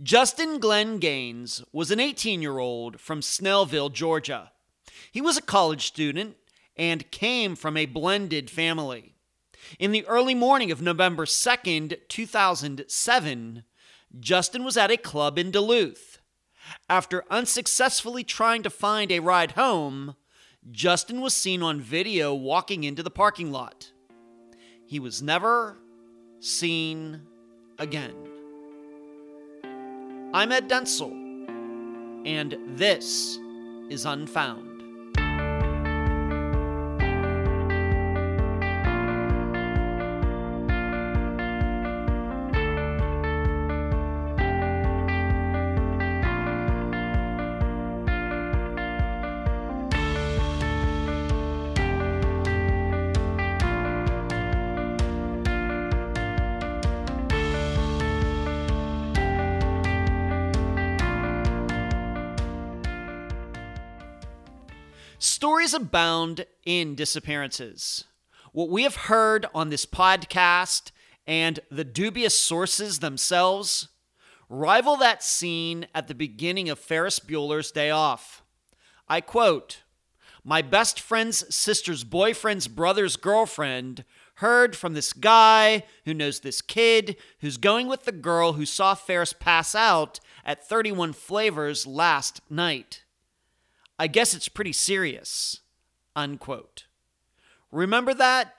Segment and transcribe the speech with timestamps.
[0.00, 4.52] Justin Glenn Gaines was an 18 year old from Snellville, Georgia.
[5.10, 6.36] He was a college student
[6.76, 9.16] and came from a blended family.
[9.80, 13.64] In the early morning of November 2nd, 2007,
[14.20, 16.20] Justin was at a club in Duluth.
[16.88, 20.14] After unsuccessfully trying to find a ride home,
[20.70, 23.90] Justin was seen on video walking into the parking lot.
[24.86, 25.76] He was never
[26.38, 27.22] seen
[27.80, 28.37] again.
[30.34, 31.10] I'm Ed Dentzel,
[32.26, 33.38] and this
[33.88, 34.67] is Unfound.
[65.68, 68.04] Stories abound in disappearances.
[68.52, 70.92] What we have heard on this podcast
[71.26, 73.88] and the dubious sources themselves
[74.48, 78.42] rival that scene at the beginning of Ferris Bueller's Day Off.
[79.10, 79.82] I quote
[80.42, 87.14] My best friend's sister's boyfriend's brother's girlfriend heard from this guy who knows this kid
[87.40, 93.04] who's going with the girl who saw Ferris pass out at 31 Flavors last night.
[93.98, 95.60] I guess it's pretty serious.
[96.14, 96.86] Unquote.
[97.72, 98.54] Remember that?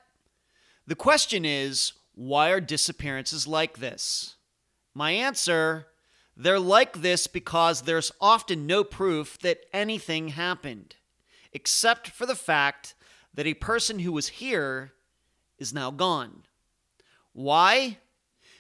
[0.85, 4.35] The question is why are disappearances like this?
[4.93, 5.87] My answer
[6.39, 10.95] they're like this because there's often no proof that anything happened,
[11.51, 12.95] except for the fact
[13.33, 14.93] that a person who was here
[15.57, 16.43] is now gone.
[17.33, 17.97] Why?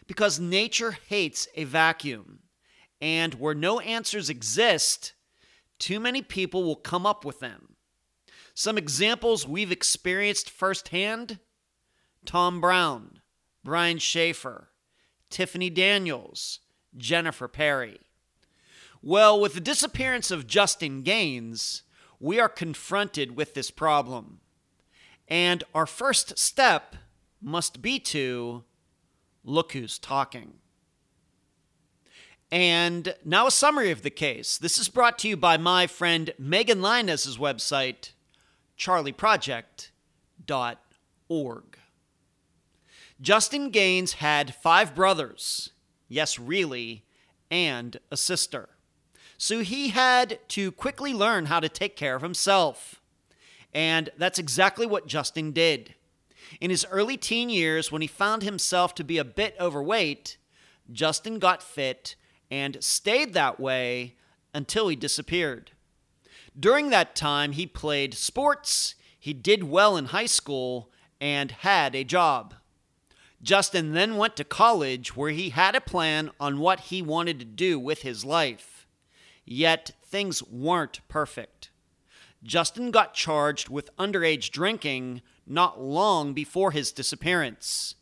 [0.07, 2.39] Because nature hates a vacuum,
[2.99, 5.13] and where no answers exist,
[5.79, 7.75] too many people will come up with them.
[8.53, 11.39] Some examples we've experienced firsthand
[12.25, 13.21] Tom Brown,
[13.63, 14.69] Brian Shaffer,
[15.29, 16.59] Tiffany Daniels,
[16.97, 17.99] Jennifer Perry.
[19.01, 21.83] Well, with the disappearance of Justin Gaines,
[22.19, 24.41] we are confronted with this problem.
[25.29, 26.95] And our first step
[27.41, 28.65] must be to
[29.45, 30.55] look who's talking.
[32.51, 34.57] And now a summary of the case.
[34.57, 38.13] This is brought to you by my friend Megan Linus's website,
[38.77, 41.63] charleyproject.org.
[43.21, 45.71] Justin Gaines had five brothers,
[46.07, 47.03] yes, really,
[47.51, 48.69] and a sister.
[49.37, 53.01] So he had to quickly learn how to take care of himself.
[53.73, 55.93] And that's exactly what Justin did.
[56.59, 60.37] In his early teen years, when he found himself to be a bit overweight,
[60.91, 62.15] Justin got fit
[62.51, 64.15] and stayed that way
[64.53, 65.71] until he disappeared.
[66.59, 70.89] During that time, he played sports, he did well in high school,
[71.21, 72.55] and had a job.
[73.41, 77.45] Justin then went to college where he had a plan on what he wanted to
[77.45, 78.87] do with his life.
[79.45, 81.69] Yet things weren't perfect.
[82.43, 87.95] Justin got charged with underage drinking not long before his disappearance.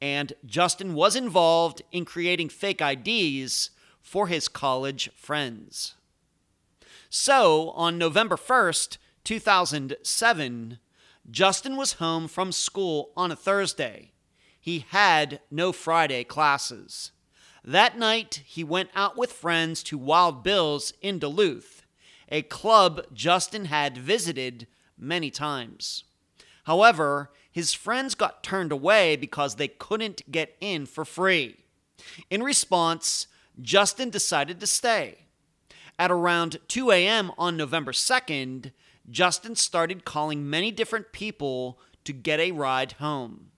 [0.00, 3.70] And Justin was involved in creating fake IDs
[4.08, 5.94] for his college friends.
[7.10, 10.78] So, on November 1st, 2007,
[11.30, 14.12] Justin was home from school on a Thursday.
[14.58, 17.12] He had no Friday classes.
[17.62, 21.82] That night, he went out with friends to Wild Bill's in Duluth,
[22.30, 24.66] a club Justin had visited
[24.96, 26.04] many times.
[26.64, 31.56] However, his friends got turned away because they couldn't get in for free.
[32.30, 33.26] In response,
[33.60, 35.26] Justin decided to stay.
[35.98, 37.32] At around 2 a.m.
[37.36, 38.72] on November 2nd,
[39.10, 43.50] Justin started calling many different people to get a ride home.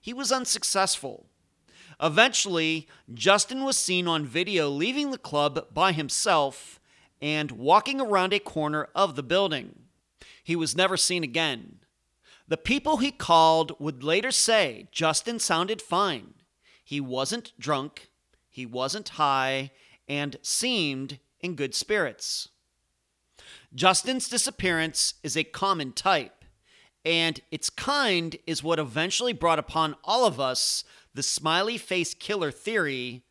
[0.00, 1.26] He was unsuccessful.
[2.00, 6.80] Eventually, Justin was seen on video leaving the club by himself
[7.22, 9.86] and walking around a corner of the building.
[10.42, 11.80] He was never seen again.
[12.48, 16.34] The people he called would later say Justin sounded fine.
[16.84, 18.10] He wasn't drunk,
[18.56, 19.70] he wasn't high,
[20.08, 22.48] and seemed in good spirits.
[23.74, 26.42] Justin's disappearance is a common type,
[27.04, 32.50] and its kind is what eventually brought upon all of us the smiley face killer
[32.50, 33.24] theory,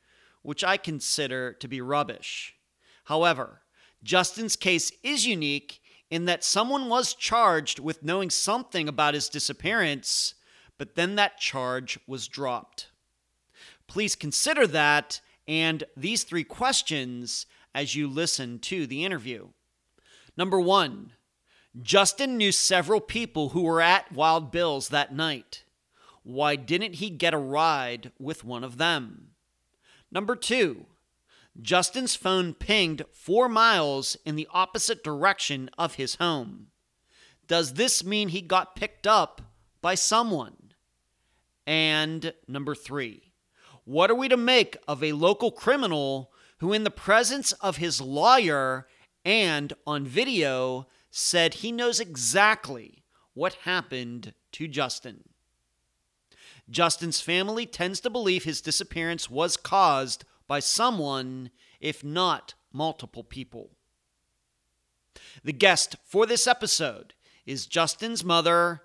[0.44, 2.54] which I consider to be rubbish.
[3.06, 3.64] However,
[4.04, 5.82] Justin's case is unique
[6.12, 10.36] in that someone was charged with knowing something about his disappearance,
[10.78, 12.92] but then that charge was dropped.
[13.88, 19.50] Please consider that and these three questions as you listen to the interview.
[20.38, 21.12] Number one,
[21.82, 25.64] Justin knew several people who were at Wild Bill's that night.
[26.24, 29.32] Why didn't he get a ride with one of them?
[30.12, 30.86] Number two,
[31.62, 36.68] Justin's phone pinged four miles in the opposite direction of his home.
[37.48, 39.42] Does this mean he got picked up
[39.82, 40.74] by someone?
[41.68, 43.25] And number three,
[43.86, 48.02] what are we to make of a local criminal who, in the presence of his
[48.02, 48.88] lawyer
[49.24, 53.04] and on video, said he knows exactly
[53.34, 55.24] what happened to Justin?
[56.70, 63.70] Justin's family tends to believe his disappearance was caused by someone, if not multiple people.
[65.44, 67.14] The guest for this episode
[67.46, 68.82] is Justin's mother,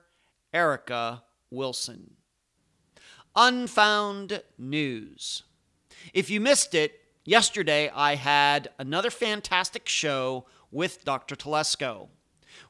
[0.53, 2.17] Erica Wilson.
[3.37, 5.45] Unfound News.
[6.13, 11.37] If you missed it, yesterday I had another fantastic show with Dr.
[11.37, 12.09] Telesco.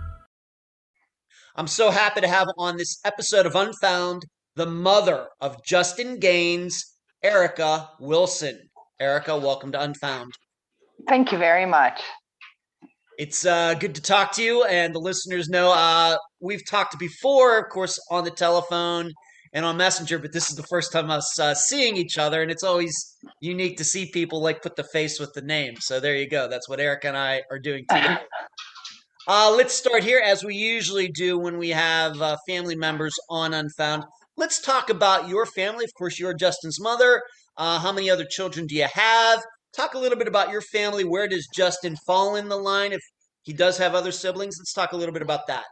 [1.57, 4.23] I'm so happy to have on this episode of Unfound
[4.55, 8.57] the mother of Justin Gaines, Erica Wilson.
[9.01, 10.31] Erica, welcome to Unfound.
[11.09, 12.01] Thank you very much.
[13.17, 17.59] It's uh, good to talk to you, and the listeners know uh, we've talked before,
[17.59, 19.11] of course, on the telephone
[19.53, 22.49] and on Messenger, but this is the first time us uh, seeing each other, and
[22.49, 25.75] it's always unique to see people like put the face with the name.
[25.79, 26.47] So there you go.
[26.47, 28.17] That's what Erica and I are doing today.
[29.33, 33.53] Uh, let's start here, as we usually do when we have uh, family members on
[33.53, 34.03] Unfound.
[34.35, 35.85] Let's talk about your family.
[35.85, 37.21] Of course, you're Justin's mother.
[37.55, 39.41] Uh, how many other children do you have?
[39.73, 41.05] Talk a little bit about your family.
[41.05, 42.91] Where does Justin fall in the line?
[42.91, 42.99] If
[43.43, 45.63] he does have other siblings, let's talk a little bit about that.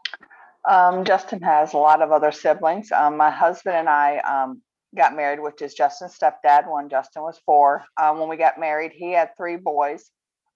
[0.66, 2.94] Um, Justin has a lot of other siblings.
[2.94, 4.62] Um, my husband and I um,
[4.96, 7.84] got married, which is Justin's stepdad when Justin was four.
[8.02, 10.10] Um, when we got married, he had three boys.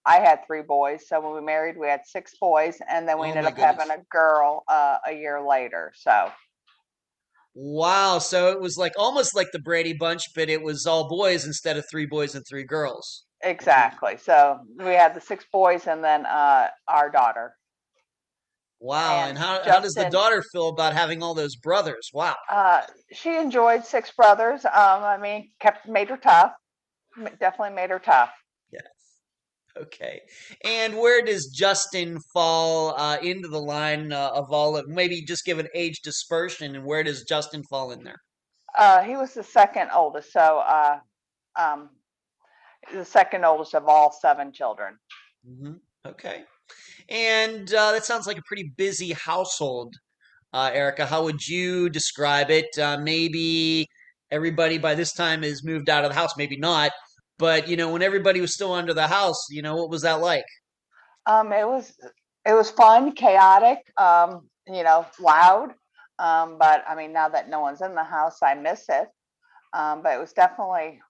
[0.06, 1.08] I had three boys.
[1.08, 3.90] So when we married, we had six boys, and then we Oh ended up having
[3.92, 5.94] a girl uh, a year later.
[5.96, 6.32] So
[7.56, 8.20] Wow.
[8.20, 11.78] So it was like almost like the Brady Bunch, but it was all boys instead
[11.78, 13.26] of three boys and three girls.
[13.44, 14.18] exactly.
[14.18, 17.56] So we had the six boys, and then uh, our daughter.
[18.80, 19.28] Wow.
[19.28, 22.10] And And how, how does the daughter feel about having all those brothers?
[22.14, 22.36] Wow.
[22.50, 22.82] Uh,
[23.12, 24.66] she enjoyed Six Brothers.
[24.66, 26.52] Um, I mean, kept made her tough.
[27.40, 28.32] Definitely made her tough.
[29.80, 30.22] Okay.
[30.64, 35.46] And where does Justin fall uh, into the line uh, of all of maybe just
[35.46, 38.20] give an age dispersion and where does Justin fall in there?
[38.78, 40.98] Uh, he was the second oldest, so uh,
[41.60, 41.90] um,
[42.92, 44.98] the second oldest of all seven children.
[45.46, 45.74] hmm
[46.06, 46.44] Okay.
[47.10, 49.96] And uh, that sounds like a pretty busy household,
[50.54, 51.06] uh, Erica.
[51.06, 52.78] How would you describe it?
[52.78, 53.88] Uh, maybe
[54.32, 56.92] everybody by this time has moved out of the house, maybe not.
[57.38, 60.22] But you know, when everybody was still under the house, you know, what was that
[60.22, 60.46] like?
[61.26, 61.94] Um, it was
[62.46, 65.74] it was fun, chaotic, um, you know, loud.
[66.20, 69.08] Um, but I mean, now that no one's in the house, I miss it.
[69.74, 71.02] Um, but it was definitely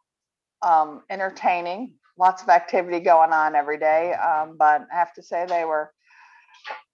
[0.62, 1.96] um, entertaining.
[2.18, 4.14] Lots of activity going on every day.
[4.14, 5.92] Um, but I have to say they were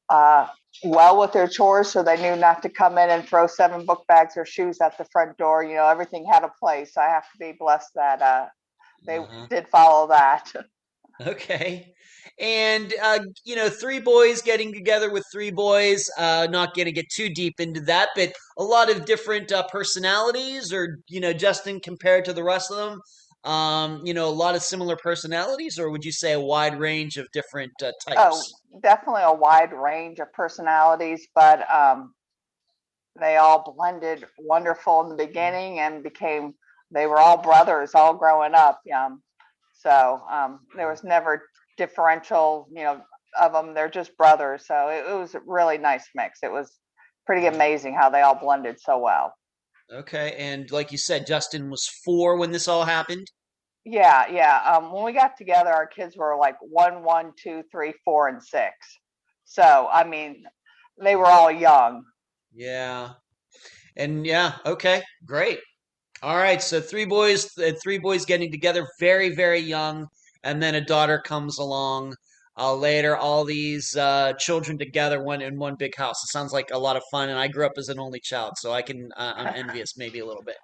[0.09, 0.47] uh,
[0.83, 4.05] well with their chores, so they knew not to come in and throw seven book
[4.07, 5.63] bags or shoes at the front door.
[5.63, 6.97] You know, everything had a place.
[6.97, 8.47] I have to be blessed that uh,
[9.05, 9.47] they Uh-huh.
[9.49, 10.51] did follow that.
[11.25, 11.93] Okay.
[12.39, 17.09] And uh, you know, three boys getting together with three boys, uh, not gonna get
[17.09, 21.81] too deep into that, but a lot of different uh, personalities, or you know, Justin
[21.81, 23.01] compared to the rest of them,
[23.51, 27.17] um, you know, a lot of similar personalities, or would you say a wide range
[27.17, 28.53] of different uh, Oh, types?
[28.81, 32.13] definitely a wide range of personalities, but um,
[33.19, 36.53] they all blended wonderful in the beginning and became
[36.91, 38.81] they were all brothers all growing up.
[38.95, 39.21] Um,
[39.73, 41.43] so um, there was never
[41.77, 43.01] differential, you know,
[43.39, 43.73] of them.
[43.73, 44.65] They're just brothers.
[44.67, 46.39] So it, it was a really nice mix.
[46.43, 46.77] It was
[47.25, 49.33] pretty amazing how they all blended so well.
[49.91, 53.25] Okay, and like you said, Justin was four when this all happened.
[53.85, 54.61] Yeah, yeah.
[54.63, 58.41] Um, when we got together, our kids were like one, one, two, three, four, and
[58.43, 58.73] six.
[59.45, 60.43] So I mean,
[61.01, 62.03] they were all young.
[62.53, 63.13] Yeah.
[63.95, 65.59] And yeah, okay, great.
[66.21, 70.07] All right, so three boys, uh, three boys getting together, very, very young,
[70.43, 72.13] and then a daughter comes along
[72.57, 73.15] uh, later.
[73.15, 76.21] All these uh, children together, one in one big house.
[76.23, 78.53] It sounds like a lot of fun, and I grew up as an only child,
[78.57, 80.57] so I can uh, I'm envious maybe a little bit.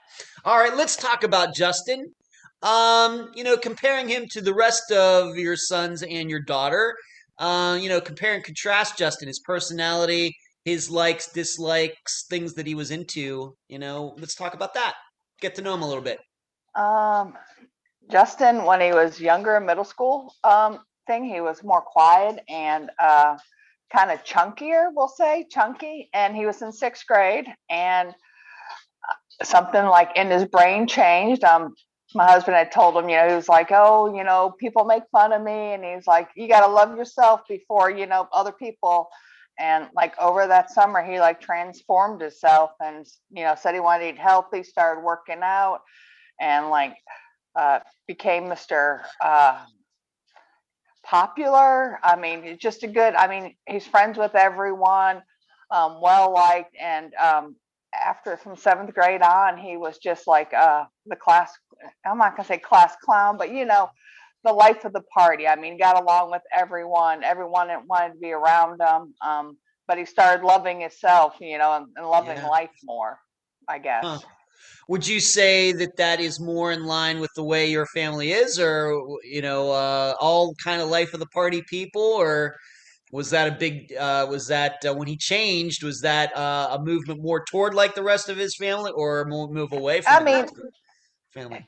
[0.43, 2.13] All right, let's talk about Justin.
[2.61, 6.95] Um, you know, comparing him to the rest of your sons and your daughter.
[7.37, 10.35] Uh, you know, compare and contrast Justin, his personality,
[10.65, 13.55] his likes, dislikes, things that he was into.
[13.69, 14.95] You know, let's talk about that.
[15.41, 16.19] Get to know him a little bit.
[16.75, 17.37] Um,
[18.09, 22.89] Justin, when he was younger in middle school, um, thing, he was more quiet and
[22.99, 23.37] uh,
[23.93, 26.09] kind of chunkier, we'll say, chunky.
[26.13, 31.43] And he was in sixth grade, and uh, something like in his brain changed.
[31.43, 31.75] Um,
[32.13, 35.03] my husband had told him, you know, he was like, "Oh, you know, people make
[35.11, 38.51] fun of me," and he's like, "You got to love yourself before you know other
[38.51, 39.09] people."
[39.59, 44.03] And like over that summer, he like transformed himself, and you know, said he wanted
[44.05, 45.79] to eat healthy, started working out,
[46.41, 46.95] and like
[47.55, 49.01] uh, became Mr.
[49.23, 49.63] Uh,
[51.05, 51.99] popular.
[52.03, 53.15] I mean, he's just a good.
[53.15, 55.21] I mean, he's friends with everyone,
[55.71, 57.55] um, well liked, and um,
[57.93, 61.51] after from seventh grade on, he was just like uh, the class.
[62.05, 63.89] I'm not gonna say class clown, but you know,
[64.45, 65.47] the life of the party.
[65.47, 67.23] I mean, got along with everyone.
[67.23, 69.13] Everyone wanted to be around him.
[69.21, 72.47] Um, but he started loving himself, you know, and, and loving Yeah.
[72.47, 73.19] life more.
[73.67, 74.03] I guess.
[74.05, 74.19] Huh.
[74.87, 78.59] Would you say that that is more in line with the way your family is,
[78.59, 82.55] or you know, uh, all kind of life of the party people, or
[83.11, 83.91] was that a big?
[83.95, 85.83] Uh, was that uh, when he changed?
[85.83, 89.73] Was that uh, a movement more toward like the rest of his family, or move
[89.73, 90.71] away from I mean, rest of the
[91.33, 91.65] family?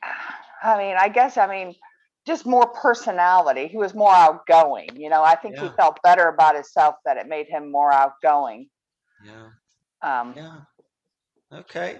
[0.61, 1.75] I mean, I guess, I mean,
[2.27, 3.67] just more personality.
[3.67, 4.89] He was more outgoing.
[4.95, 8.69] You know, I think he felt better about himself that it made him more outgoing.
[9.25, 9.49] Yeah.
[10.03, 10.57] Um, Yeah.
[11.51, 11.99] Okay.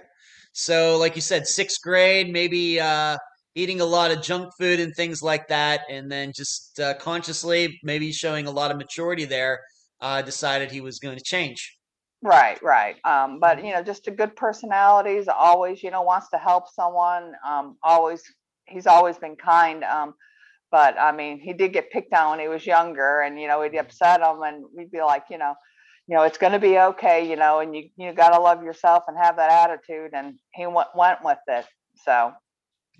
[0.52, 3.16] So, like you said, sixth grade, maybe uh,
[3.54, 7.78] eating a lot of junk food and things like that, and then just uh, consciously,
[7.82, 9.60] maybe showing a lot of maturity there,
[10.00, 11.78] uh, decided he was going to change.
[12.22, 12.96] Right, right.
[13.04, 15.28] Um, but you know, just a good personalities.
[15.28, 17.32] Always, you know, wants to help someone.
[17.46, 18.22] Um, always,
[18.68, 19.84] he's always been kind.
[19.84, 20.14] Um,
[20.70, 23.62] but I mean, he did get picked on when he was younger, and you know,
[23.62, 25.54] it'd upset him, and we'd be like, you know,
[26.06, 28.62] you know, it's going to be okay, you know, and you you got to love
[28.62, 30.10] yourself and have that attitude.
[30.14, 31.66] And he went went with it.
[32.04, 32.32] So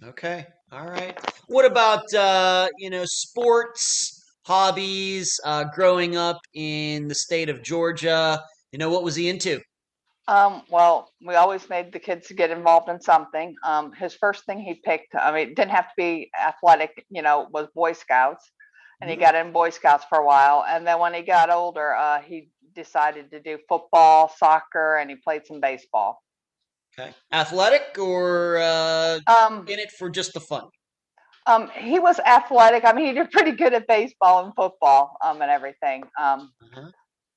[0.04, 0.46] Okay.
[0.70, 1.18] All right.
[1.48, 8.40] What about uh, you know, sports, hobbies uh, growing up in the state of Georgia?
[8.70, 9.60] You know, what was he into?
[10.28, 13.56] Um, well, we always made the kids get involved in something.
[13.64, 17.23] Um, his first thing he picked, I mean, it didn't have to be athletic, you
[17.23, 18.50] know, was Boy Scouts.
[19.00, 19.20] And he Mhm.
[19.20, 20.64] got in Boy Scouts for a while.
[20.68, 25.16] And then when he got older, uh, he decided to do football, soccer, and he
[25.16, 26.23] played some baseball.
[26.92, 27.14] Okay.
[27.32, 30.68] Athletic or uh, Um, in it for just the fun?
[31.47, 32.85] um, he was athletic.
[32.85, 36.04] I mean, he did pretty good at baseball and football, um, and everything.
[36.20, 36.90] Um, Uh-huh.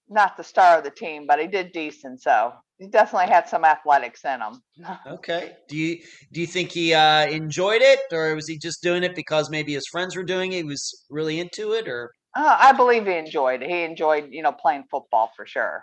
[0.09, 2.21] not the star of the team, but he did decent.
[2.21, 2.53] So
[2.89, 4.61] definitely had some athletics in him.
[5.07, 5.53] Okay.
[5.69, 5.97] Do you
[6.31, 9.73] do you think he uh, enjoyed it, or was he just doing it because maybe
[9.73, 10.57] his friends were doing it?
[10.57, 13.61] He was really into it, or Uh, I believe he enjoyed.
[13.61, 13.69] it.
[13.69, 15.81] He enjoyed, you know, playing football for sure.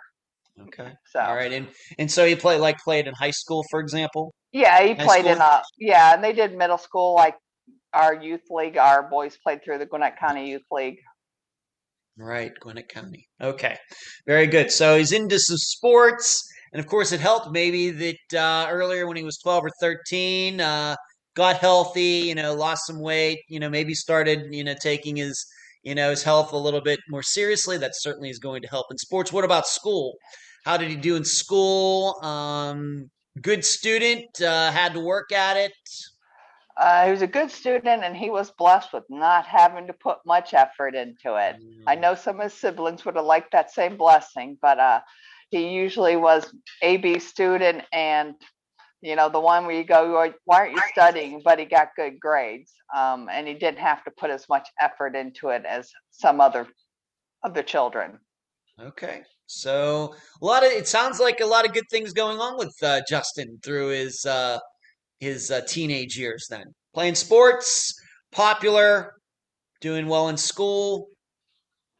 [0.67, 0.91] okay.
[1.11, 4.33] So All right, and and so he played like played in high school, for example.
[4.51, 7.35] yeah, he High played in a yeah, and they did middle school like
[7.93, 8.77] our youth league.
[8.77, 10.97] Our boys played through the Gwinnett County Youth League.
[12.17, 13.27] Right, Gwinnett County.
[13.41, 13.77] Okay,
[14.27, 14.71] very good.
[14.71, 19.17] So he's into some sports, and of course, it helped maybe that uh, earlier when
[19.17, 20.95] he was twelve or thirteen, uh,
[21.35, 22.23] got healthy.
[22.27, 23.39] You know, lost some weight.
[23.47, 25.45] You know, maybe started you know taking his
[25.83, 27.77] you know his health a little bit more seriously.
[27.77, 29.31] That certainly is going to help in sports.
[29.31, 30.15] What about school?
[30.65, 32.19] How did he do in school?
[32.23, 33.09] Um,
[33.41, 34.41] good student.
[34.41, 35.73] Uh, had to work at it.
[36.77, 40.25] Uh, he was a good student, and he was blessed with not having to put
[40.25, 41.57] much effort into it.
[41.85, 45.01] I Mm, know some of his siblings would have liked that same blessing, but uh,
[45.51, 48.35] he usually was a B student, and
[49.01, 51.95] you know the one where you go, "Why- "Why aren't you studying?" But he got
[51.95, 55.89] good grades, um, and he didn't have to put as much effort into it as
[56.11, 56.67] some other
[57.43, 58.19] of the children.
[58.79, 59.23] Okay.
[59.47, 62.75] So a lot of it sounds like a lot of good things going on with
[62.83, 64.59] uh, Justin through his uh,
[65.19, 66.47] his uh, teenage years.
[66.49, 67.93] Then playing sports,
[68.31, 69.15] popular,
[69.81, 71.07] doing well in school,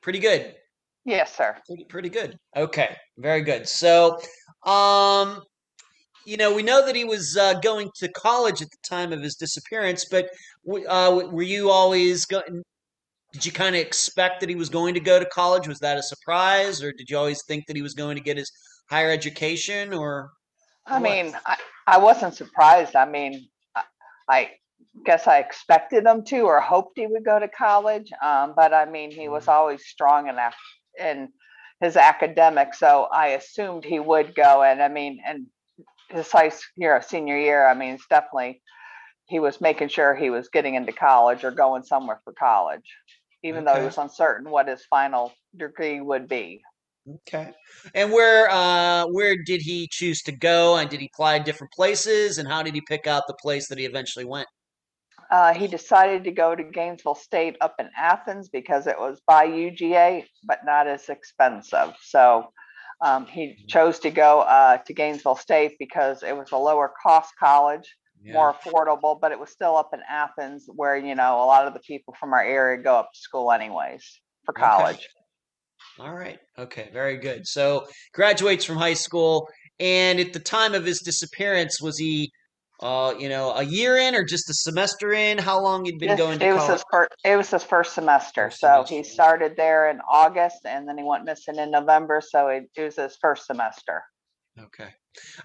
[0.01, 0.55] pretty good,
[1.09, 1.57] Yes, sir.
[1.65, 2.37] pretty pretty good.
[2.55, 3.67] Okay, very good.
[3.67, 4.19] So,
[4.63, 5.41] um,
[6.23, 9.19] you know, we know that he was uh, going to college at the time of
[9.19, 10.29] his disappearance, but
[10.67, 12.61] w- uh, were you always going?
[13.33, 15.67] Did you kind of expect that he was going to go to college?
[15.67, 18.37] Was that a surprise, or did you always think that he was going to get
[18.37, 18.51] his
[18.91, 19.91] higher education?
[19.91, 20.29] Or
[20.85, 21.09] I What?
[21.09, 22.95] mean, I, I wasn't surprised.
[22.95, 23.83] I mean, I,
[24.29, 24.49] I
[25.05, 28.11] guess I expected him to or hoped he would go to college.
[28.23, 30.55] Um, but I mean, he was always strong enough
[30.97, 31.29] in
[31.81, 34.63] his academics, so I assumed he would go.
[34.63, 35.47] And I mean, and
[36.09, 38.61] his high year, senior year, I mean, it's definitely
[39.27, 42.85] he was making sure he was getting into college or going somewhere for college,
[43.43, 46.61] even though he was uncertain what his final degree would be.
[47.27, 47.51] okay,
[47.93, 50.77] and where uh, where did he choose to go?
[50.77, 52.37] And did he apply different places?
[52.39, 54.47] And how did he pick out the place that he eventually went?
[55.31, 59.45] Uh, he decided to go to Gainesville State up in Athens because it was by
[59.47, 61.93] UGA, but not as expensive.
[62.01, 62.51] So
[63.01, 67.31] um, he chose to go uh, to Gainesville State because it was a lower cost
[67.39, 67.95] college,
[68.27, 71.73] more affordable, but it was still up in Athens where, you know, a lot of
[71.73, 74.61] the people from our area go up to school anyways for Okay.
[74.61, 75.07] college.
[75.99, 76.39] All right.
[76.57, 76.89] Okay.
[76.91, 77.45] Very good.
[77.45, 79.47] So graduates from high school,
[79.79, 82.31] and at the time of his disappearance, was he,
[82.79, 85.37] uh, you know, a year in or just a semester in?
[85.37, 86.73] How long he'd been going to it was college?
[86.73, 87.09] his first.
[87.25, 88.49] It was his first semester.
[88.49, 92.21] First so he started there in August, and then he went missing in November.
[92.25, 94.03] So it, it was his first semester.
[94.57, 94.89] Okay.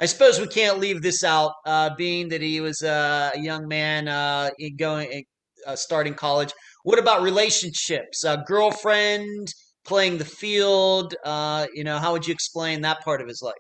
[0.01, 3.67] I suppose we can't leave this out, uh, being that he was uh, a young
[3.67, 5.25] man uh, going,
[5.67, 6.53] uh, starting college.
[6.85, 8.25] What about relationships?
[8.25, 9.49] Uh, girlfriend,
[9.85, 11.15] playing the field.
[11.25, 13.55] Uh, you know, how would you explain that part of his life?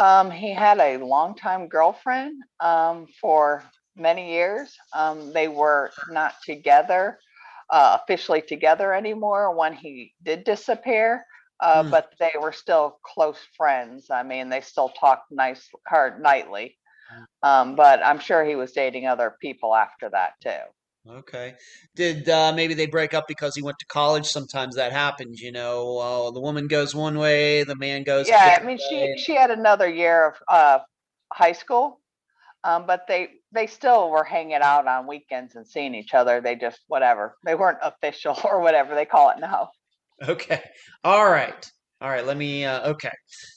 [0.00, 3.64] Um, he had a longtime girlfriend um, for
[3.96, 4.76] many years.
[4.94, 7.20] Um, they were not together,
[7.70, 11.26] uh, officially together anymore when he did disappear,
[11.60, 11.90] uh, Hmm.
[11.90, 14.10] but they were still close friends.
[14.10, 16.78] I mean, they still talked nice, hard nightly.
[17.42, 20.62] Um, but I'm sure he was dating other people after that too.
[21.18, 21.54] Okay.
[21.96, 24.26] Did uh, maybe they break up because he went to college?
[24.26, 25.98] Sometimes that happens, you know.
[25.98, 28.28] Uh, the woman goes one way, the man goes.
[28.28, 29.14] Yeah, I mean, way.
[29.16, 30.78] she she had another year of uh,
[31.32, 32.00] high school,
[32.64, 36.40] um, but they they still were hanging out on weekends and seeing each other.
[36.40, 39.70] They just whatever they weren't official or whatever they call it now.
[40.26, 40.62] Okay.
[41.02, 41.70] All right.
[42.00, 42.24] All right.
[42.24, 42.64] Let me.
[42.64, 43.12] Uh, okay.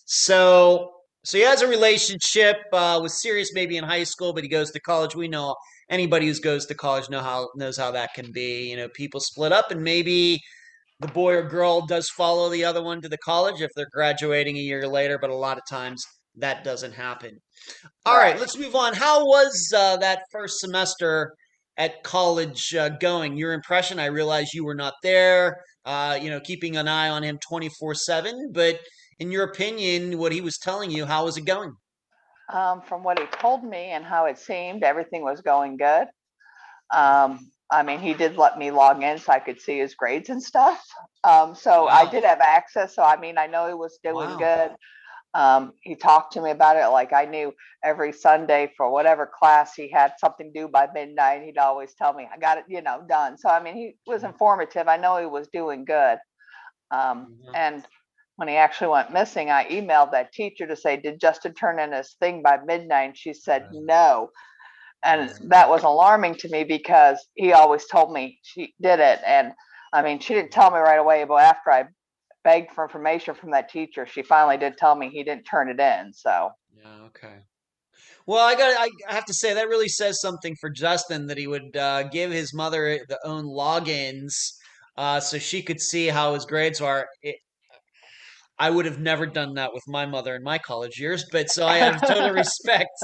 [0.06, 0.92] So,
[1.24, 2.58] so he has a relationship.
[2.72, 5.16] Uh, was serious maybe in high school, but he goes to college.
[5.16, 5.56] We know
[5.90, 8.70] anybody who goes to college know how knows how that can be.
[8.70, 10.40] You know, people split up, and maybe
[11.00, 14.58] the boy or girl does follow the other one to the college if they're graduating
[14.58, 15.18] a year later.
[15.20, 16.04] But a lot of times
[16.36, 17.38] that doesn't happen.
[18.06, 18.40] All right.
[18.40, 18.94] Let's move on.
[18.94, 21.34] How was uh, that first semester?
[21.78, 23.38] at college uh, going?
[23.38, 24.00] Your impression?
[24.00, 25.58] I realize you were not there.
[25.86, 28.52] Uh, you know, keeping an eye on him twenty four seven.
[28.54, 28.80] But
[29.20, 31.74] in your opinion, what he was telling you, how was it going?
[32.54, 36.08] Um, from what he told me and how it seemed, everything was going good.
[36.94, 40.30] Um, I mean, he did let me log in so I could see his grades
[40.30, 40.86] and stuff.
[41.24, 42.96] Um, so I did have access.
[42.96, 44.38] So I mean, I know he was doing Wow.
[44.38, 44.72] good.
[45.34, 46.88] Um, he talked to me about it.
[46.90, 51.44] Like I knew every Sunday for whatever class he had something due by midnight.
[51.44, 53.38] He'd always tell me, I got it, you know, done.
[53.38, 54.88] So I mean, he was informative.
[54.88, 56.20] I know he was doing good.
[56.92, 57.56] Um, Mhm.
[57.56, 57.86] and
[58.36, 61.92] when he actually went missing, I emailed that teacher to say, Did Justin turn in
[61.92, 63.04] his thing by midnight?
[63.04, 63.68] And she said.
[63.72, 64.30] No.
[65.06, 69.20] And that was alarming to me because he always told me she did it.
[69.26, 69.52] And
[69.92, 71.84] I mean, she didn't tell me right away, but after I
[72.46, 75.80] begged for information from that teacher, she finally did tell me he didn't turn it
[75.80, 76.14] in.
[76.14, 77.40] So, Yeah, okay.
[78.26, 81.38] Well, I got I I have to say that really says something for Justin that
[81.38, 84.54] he would uh, give his mother the own logins
[84.96, 87.08] uh, so she could see how his grades are.
[87.22, 87.36] It,
[88.64, 91.68] I would have never done that with my mother in my college years, but so
[91.68, 92.98] I have total respect.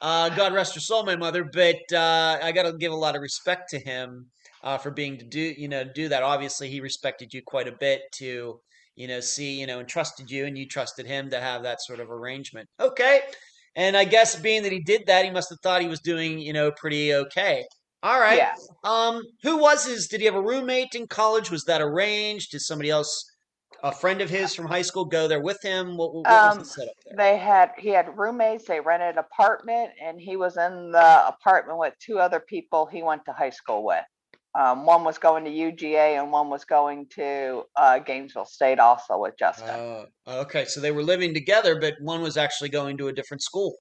[0.00, 3.14] Uh, God rest her soul, my mother, but uh, I got to give a lot
[3.14, 4.30] of respect to him
[4.64, 6.22] uh, for being to do you know do that.
[6.22, 8.58] Obviously, he respected you quite a bit to
[8.96, 11.82] you know see you know and trusted you, and you trusted him to have that
[11.82, 12.66] sort of arrangement.
[12.80, 13.20] Okay,
[13.76, 16.38] and I guess being that he did that, he must have thought he was doing
[16.38, 17.62] you know pretty okay.
[18.02, 18.38] All right.
[18.38, 18.54] yeah.
[18.84, 20.08] Um, who was his?
[20.08, 21.50] Did he have a roommate in college?
[21.50, 22.52] Was that arranged?
[22.52, 23.22] Did somebody else,
[23.82, 25.96] a friend of his from high school, go there with him?
[25.96, 27.14] What, what was Um, the setup there?
[27.16, 31.78] They had, he had roommates, they rented an apartment, and he was in the apartment
[31.78, 34.04] with two other people he went to high school with.
[34.58, 39.18] Um, one was going to UGA and one was going to uh, Gainesville State also
[39.18, 39.68] with Justin.
[39.68, 40.64] Oh, okay.
[40.64, 43.76] So they were living together, but one was actually going to a different school.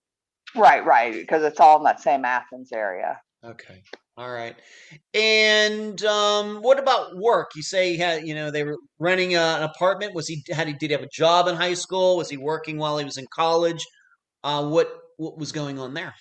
[0.56, 3.20] Right, right, because it's all in that same Athens area.
[3.44, 3.84] Okay.
[4.18, 4.56] All right.
[5.14, 7.52] And um, what about work?
[7.56, 10.16] You say he had, you know, they were renting a, an apartment.
[10.16, 12.18] Was he had he did he have a job in high school?
[12.18, 13.86] Was he working while he was in college?
[14.44, 16.16] Uh, what what was going on there?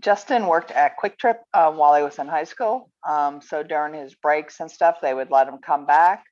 [0.00, 2.90] Justin worked at QuikTrip uh, while he was in high school.
[3.08, 6.24] Um, so during his breaks and stuff, they would let him come back.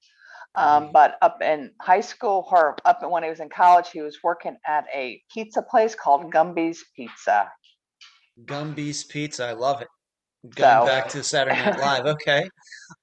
[0.55, 0.93] Um, Mhm.
[0.93, 4.57] but up in high school, or up when he was in college, he was working
[4.67, 7.51] at a pizza place called Gumby's Pizza.
[8.45, 9.47] Gumby's Pizza.
[9.47, 9.89] I love it.
[10.45, 12.07] Going So- back to Saturday Night Live.
[12.17, 12.49] Okay.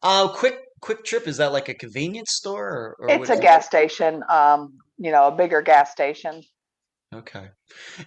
[0.01, 1.27] Uh, quick quick trip.
[1.27, 3.41] Is that like a convenience store or, or It's a is it?
[3.41, 6.41] gas station, um, you know, a bigger gas station.
[7.13, 7.47] Okay.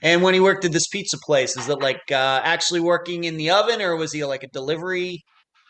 [0.03, 3.37] And when he worked at this pizza place, is it like uh, actually working in
[3.37, 5.23] the oven or was he like a delivery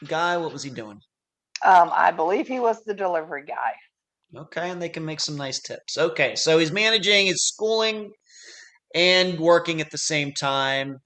[0.06, 0.36] guy?
[0.36, 1.00] What was he doing?
[1.64, 3.74] Um, I believe he was the delivery guy.
[4.34, 5.96] Okay, and they can make some nice tips.
[5.96, 8.10] Okay, so he's managing his schooling
[8.94, 10.98] and working at the same time,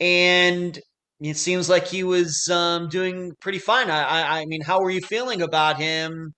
[0.00, 0.78] and
[1.20, 3.90] it seems like he was um, doing pretty fine.
[3.90, 6.32] I, I, I mean, how were you feeling about him?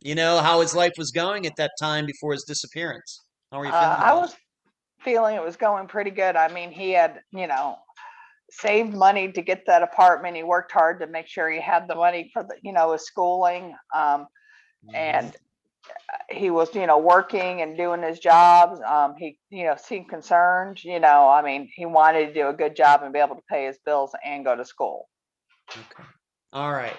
[0.00, 3.20] You know, how his life was going at that time before his disappearance.
[3.52, 3.86] How were you feeling?
[3.86, 4.34] Uh, I was
[5.00, 6.34] feeling it was going pretty good.
[6.34, 7.76] I mean, he had, you know,
[8.50, 10.36] saved money to get that apartment.
[10.36, 13.06] He worked hard to make sure he had the money for the, you know, his
[13.06, 13.74] schooling.
[13.94, 14.26] Um,
[14.84, 14.94] Mhm.
[14.94, 15.36] and
[16.30, 18.80] he was, you know, working and doing his jobs.
[18.86, 22.52] Um, he, you know, seemed concerned, you know, I mean, he wanted to do a
[22.52, 25.08] good job and be able to pay his bills and go to school.
[25.70, 26.08] Okay.
[26.52, 26.96] All right.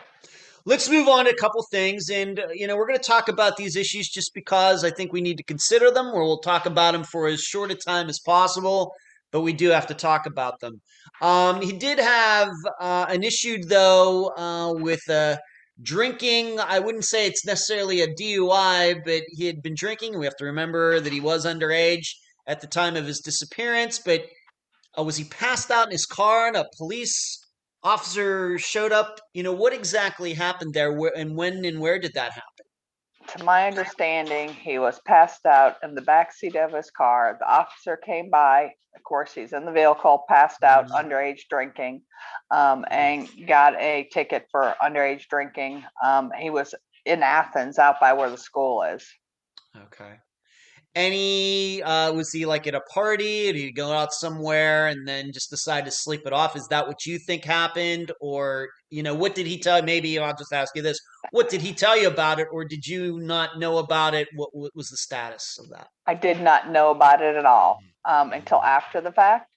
[0.65, 2.09] Let's move on to a couple things.
[2.09, 5.11] And, uh, you know, we're going to talk about these issues just because I think
[5.11, 8.07] we need to consider them, or we'll talk about them for as short a time
[8.09, 8.93] as possible,
[9.31, 10.81] but we do have to talk about them.
[11.21, 12.49] Um, he did have
[12.79, 15.37] uh, an issue, though, uh, with uh,
[15.83, 16.59] drinking.
[16.59, 20.17] I wouldn't say it's necessarily a DUI, but he had been drinking.
[20.17, 22.07] We have to remember that he was underage
[22.47, 24.25] at the time of his disappearance, but
[24.97, 27.39] uh, was he passed out in his car and a police
[27.83, 29.19] officer showed up?
[29.33, 32.52] You know, what exactly happened there and when and where did that happen?
[33.37, 37.35] To my understanding, he was passed out in the back seat of his car.
[37.39, 38.75] The officer came by.
[38.95, 40.91] Of course, he's in the vehicle, passed out, Mhm.
[40.91, 42.03] underage drinking,
[42.51, 45.83] um, and got a ticket for underage drinking.
[46.03, 49.11] Um, he was in Athens, out by where the school is.
[49.75, 50.19] Okay.
[50.95, 53.51] Any uh was he like at a party?
[53.51, 56.55] Did he go out somewhere and then just decide to sleep it off?
[56.55, 58.11] Is that what you think happened?
[58.21, 60.99] Or, you know, what did he tell maybe I'll just ask you this.
[61.31, 64.27] What did he tell you about it or did you not know about it?
[64.35, 65.87] What, what was the status of that?
[66.05, 69.49] I did not know about it at all um, until after the fact.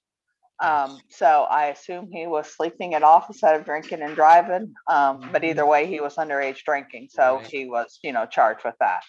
[0.59, 4.73] Um, so I assume he was sleeping it off instead of drinking and driving.
[4.87, 7.45] Um, but either way, he was underage drinking, so Right.
[7.45, 9.03] he was, you know, charged with that.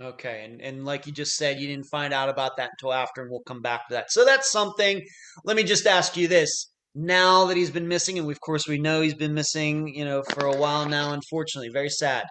[0.00, 3.22] Okay, and and like you just said, you didn't find out about that until after,
[3.22, 4.12] and we'll come back to that.
[4.12, 5.02] So that's something.
[5.44, 8.78] Let me just ask you this: now that he's been missing, and of course we
[8.78, 11.12] know he's been missing, you know, for a while now.
[11.12, 12.24] Unfortunately, very sad.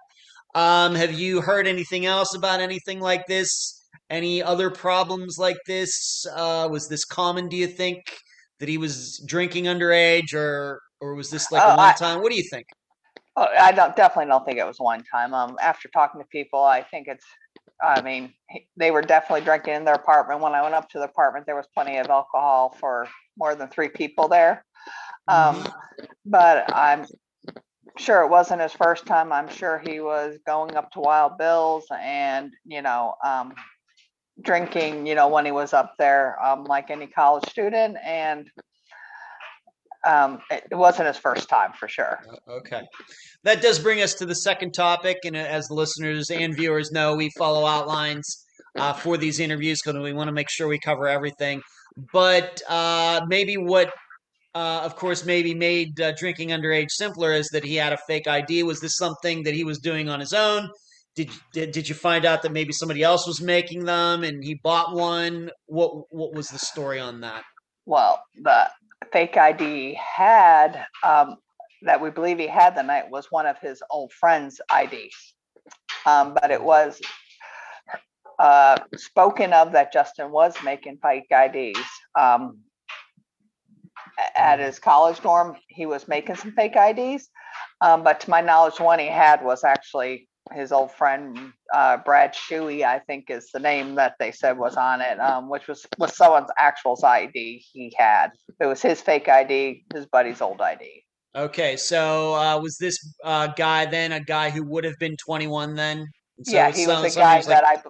[0.53, 3.81] Um, have you heard anything else about anything like this?
[4.11, 6.23] Any other problems like this?
[6.35, 7.49] Uh, was this common?
[7.49, 8.03] Do you think
[8.59, 12.21] that he was drinking underage, or or was this like Oh, a I- one time?
[12.21, 12.67] What do you think?
[13.37, 15.33] Oh, I don't definitely don't think it was one time.
[15.33, 17.25] Um, after talking to people, I think it's.
[17.81, 20.41] I mean, he- they were definitely drinking in their apartment.
[20.41, 23.07] When I went up to the apartment, there was plenty of alcohol for
[23.37, 24.65] more than three people there.
[25.27, 25.65] Um,
[26.25, 27.05] but I'm
[27.97, 29.31] sure it wasn't his first time.
[29.31, 33.53] I'm sure he was going up to Wild Bill's and you know, um,
[34.41, 35.07] drinking.
[35.07, 38.49] You know, when he was up there, um, like any college student, and
[40.05, 42.19] um, it, wasn't his first time for sure.
[42.47, 42.83] Okay.
[43.43, 45.17] That does bring us to the second topic.
[45.25, 48.45] And uh, as the listeners and viewers know, we follow outlines
[48.77, 51.61] uh, for these interviews because we want to make sure we cover everything.
[52.13, 53.91] But uh, maybe what,
[54.53, 58.27] uh, of course, maybe made uh, drinking underage simpler is that he had a fake
[58.27, 58.63] ID.
[58.63, 60.69] Was this something that he was doing on his own?
[61.15, 64.55] Did, did, did you find out that maybe somebody else was making them and he
[64.55, 65.49] bought one?
[65.67, 67.43] What what was the story on that?
[67.85, 68.69] well, the
[69.11, 71.37] fake ID had um,
[71.83, 75.33] that we believe he had the night was one of his old friends' IDs.
[76.05, 77.01] Um, but it was
[78.39, 81.79] uh, spoken of that Justin was making fake IDs.
[82.17, 82.59] Um,
[84.35, 87.29] at his college dorm, he was making some fake IDs.
[87.81, 92.33] Um, but to my knowledge, one he had was actually his old friend uh, Brad
[92.33, 95.85] Shuey, I think is the name that they said was on it, um, which was
[95.97, 98.29] was someone's actual ID he had.
[98.59, 101.03] It was his fake ID, his buddy's old ID.
[101.35, 105.75] Okay, so uh, was this uh, guy then a guy who would have been 21
[105.75, 106.07] then?
[106.43, 107.81] So yeah, he some- was a guy like- that I.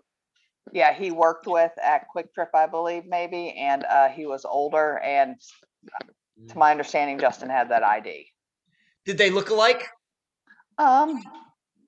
[0.73, 4.97] Yeah, he worked with at QuikTrip, I believe, maybe, and uh, he was older.
[4.99, 5.35] And
[6.37, 6.51] Mm.
[6.51, 8.27] to my understanding, Justin had that ID.
[9.05, 9.87] Did they look alike?
[10.77, 11.21] Um,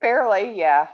[0.00, 0.88] fairly, yeah.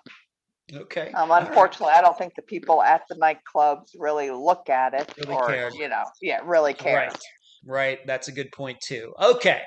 [0.72, 1.12] Okay.
[1.12, 5.34] Um, unfortunately, I don't think the people at the nightclubs really look at it Really
[5.34, 5.74] or cared.
[5.74, 6.96] you know, yeah, really care.
[7.08, 7.22] Right.
[7.66, 7.98] Right.
[8.06, 9.12] That's a good point too.
[9.22, 9.60] Okay.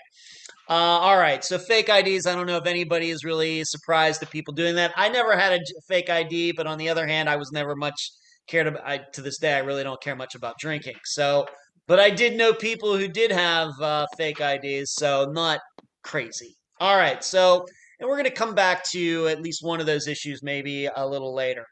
[0.70, 1.44] Uh, all right.
[1.44, 2.26] So fake IDs.
[2.28, 4.92] I don't know if anybody is really surprised at people doing that.
[4.96, 8.12] I never had a fake ID, but on the other hand, I was never much
[8.48, 8.86] cared about.
[8.86, 10.96] I, to this day, I really don't care much about drinking.
[11.06, 11.46] So,
[11.88, 14.94] but I did know people who did have uh, fake IDs.
[14.94, 15.60] So not
[16.04, 16.56] crazy.
[16.80, 17.24] All right.
[17.24, 17.66] So,
[18.00, 21.08] and we're going to come back to at least one of those issues maybe a
[21.08, 21.66] little later.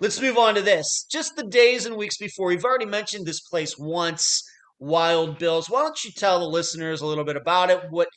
[0.00, 1.06] Let's move on to this.
[1.10, 4.42] Just the days and weeks before, we've already mentioned this place once,
[4.78, 5.68] Wild Bills.
[5.68, 7.82] Why don't you tell the listeners a little bit about it?
[7.90, 8.08] What,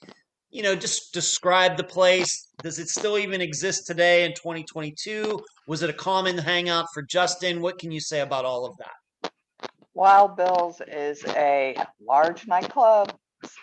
[0.50, 2.48] you know, just describe the place.
[2.62, 5.40] Does it still even exist today in 2022?
[5.68, 7.62] Was it a common hangout for Justin?
[7.62, 9.32] What can you say about all of that?
[9.94, 13.14] Wild Bill's is a large nightclub.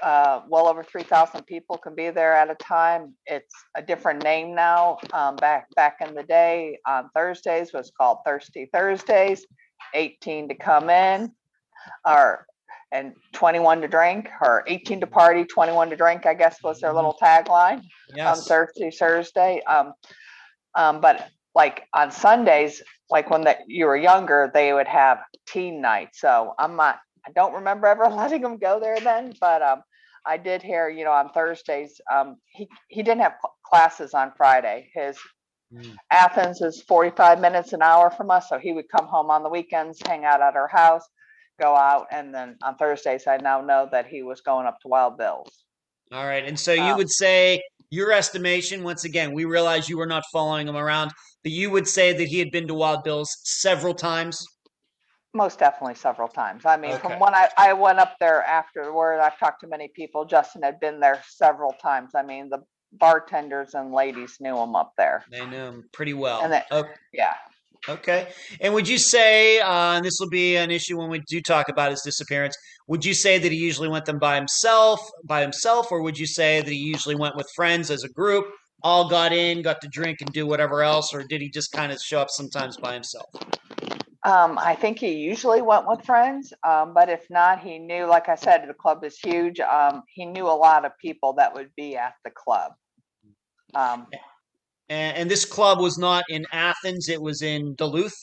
[0.02, 3.14] Uh, well over 3,000 people can be there at a time.
[3.26, 4.98] It's a different name now.
[5.12, 9.46] Um, back back in the day, on Thursdays was called Thirsty Thursdays.
[9.94, 11.32] 18 to come in,
[12.06, 12.46] or
[12.92, 16.26] and 21 to drink, or 18 to party, 21 to drink.
[16.26, 17.84] I guess was their little tagline on
[18.16, 18.46] Yes.
[18.46, 19.62] Thursday, Thursday.
[19.62, 19.92] Um,
[20.74, 25.80] um, but like on Sundays, like when the, you were younger, they would have teen
[25.80, 26.10] night.
[26.14, 29.82] So I'm not, I don't remember ever letting him go there then, but um,
[30.26, 34.90] I did hear, you know, on Thursdays, um, he he didn't have classes on Friday.
[34.94, 35.18] His
[35.72, 35.94] Mm.
[36.10, 39.48] Athens is 45 minutes an hour from us, so he would come home on the
[39.48, 41.04] weekends, hang out at our house,
[41.60, 44.88] go out, and then on Thursdays, I now know that he was going up to
[44.88, 45.64] Wild Bill's.
[46.12, 46.44] All right.
[46.44, 50.24] And so you Um, would say, your estimation, once again, we realize you were not
[50.32, 53.94] following him around, but you would say that he had been to Wild Bills several
[53.94, 54.44] times.
[55.32, 56.66] Most definitely several times.
[56.66, 57.02] I mean, Okay.
[57.08, 60.24] from when I, I went up there afterward, I've talked to many people.
[60.24, 62.10] Justin had been there several times.
[62.16, 62.58] I mean, the
[62.92, 65.24] bartenders and ladies knew him up there.
[65.30, 66.40] They knew him pretty well.
[66.42, 67.34] And that- Oh, Yeah.
[67.88, 68.28] Okay.
[68.60, 71.68] And would you say, uh, and this will be an issue when we do talk
[71.70, 72.54] about his disappearance,
[72.88, 76.26] would you say that he usually went them by himself, by himself, or would you
[76.26, 78.44] say that he usually went with friends as a group,
[78.82, 81.90] all got in, got to drink and do whatever else, or did he just kind
[81.90, 83.26] of show up sometimes by himself?
[84.22, 88.28] Um, I think he usually went with friends, um, but if not, he knew, like
[88.28, 89.60] I said, the club is huge.
[89.60, 92.72] Um, he knew a lot of people that would be at the club.
[93.74, 94.06] Um,
[94.90, 98.16] And, and this club was not in Athens, it was in Duluth.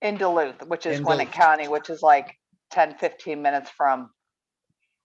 [0.00, 1.34] in Duluth, which is In Gwinnett Duluth.
[1.34, 2.38] County, which is like
[2.70, 4.10] 10, 15 minutes from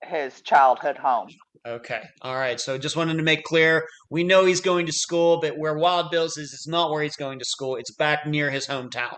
[0.03, 1.27] his childhood home.
[1.67, 2.01] Okay.
[2.21, 2.59] All right.
[2.59, 6.11] So just wanted to make clear we know he's going to school, but where Wild
[6.11, 7.75] Bills is, it's not where he's going to school.
[7.75, 9.17] It's back near his hometown.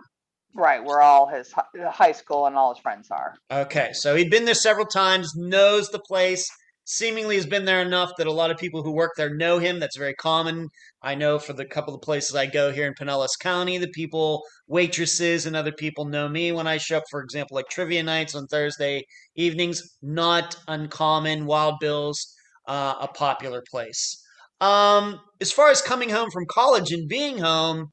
[0.53, 3.35] Right, where all his hi- high school and all his friends are.
[3.51, 6.49] Okay, so he'd been there several times, knows the place,
[6.83, 9.79] seemingly has been there enough that a lot of people who work there know him.
[9.79, 10.67] That's very common.
[11.01, 14.43] I know for the couple of places I go here in Pinellas County, the people,
[14.67, 18.35] waitresses, and other people know me when I show up, for example, like trivia nights
[18.35, 19.03] on Thursday
[19.35, 19.81] evenings.
[20.01, 21.45] Not uncommon.
[21.45, 22.35] Wild Bill's
[22.67, 24.21] uh, a popular place.
[24.59, 27.87] Um, as far as coming home from college and being home,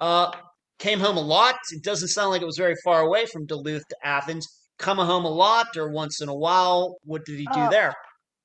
[0.00, 0.30] uh,
[0.78, 1.56] came home a lot.
[1.72, 4.46] It doesn't sound like it was very far away from Duluth to Athens.
[4.78, 6.96] Come home a lot or once in a while.
[7.04, 7.94] What did he do Uh, there?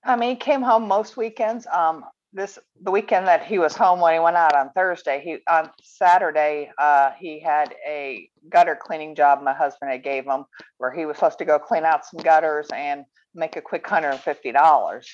[0.04, 1.68] I mean, he came home most weekends.
[1.68, 5.20] Um, this the weekend that he was home when he went out on Thursday.
[5.24, 10.46] He on Saturday, uh, he had a gutter cleaning job my husband had gave him,
[10.78, 14.12] where he was supposed to go clean out some gutters and make a quick hundred
[14.12, 15.10] and fifty dollars.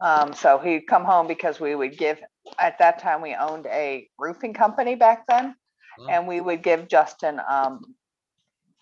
[0.00, 2.20] Um, so he'd come home because we would give.
[2.58, 5.54] At that time, we owned a roofing company back then,
[5.98, 6.06] Wow.
[6.08, 7.94] and we would give Justin um,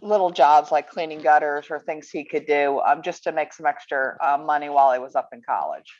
[0.02, 3.66] little jobs like cleaning gutters or things he could do um, just to make some
[3.66, 5.90] extra uh, money while he was up in college.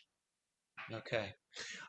[0.93, 1.31] Okay.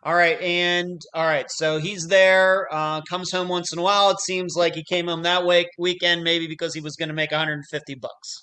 [0.04, 0.40] All right.
[0.42, 1.46] And all right.
[1.50, 4.10] So he's there, uh, comes home once in a while.
[4.12, 7.16] It seems like he came home that week, weekend, maybe because he was going to
[7.16, 8.34] make 150 bucks.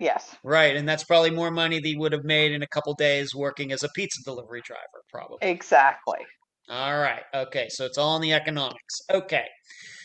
[0.00, 0.76] Yes, Right.
[0.76, 3.70] And that's probably more money that he would have made in a couple days working
[3.70, 5.38] as a pizza delivery driver, probably.
[5.40, 6.18] exactly.
[6.68, 7.22] All right.
[7.34, 7.66] Okay.
[7.68, 9.00] So it's all in the economics.
[9.12, 9.44] Okay.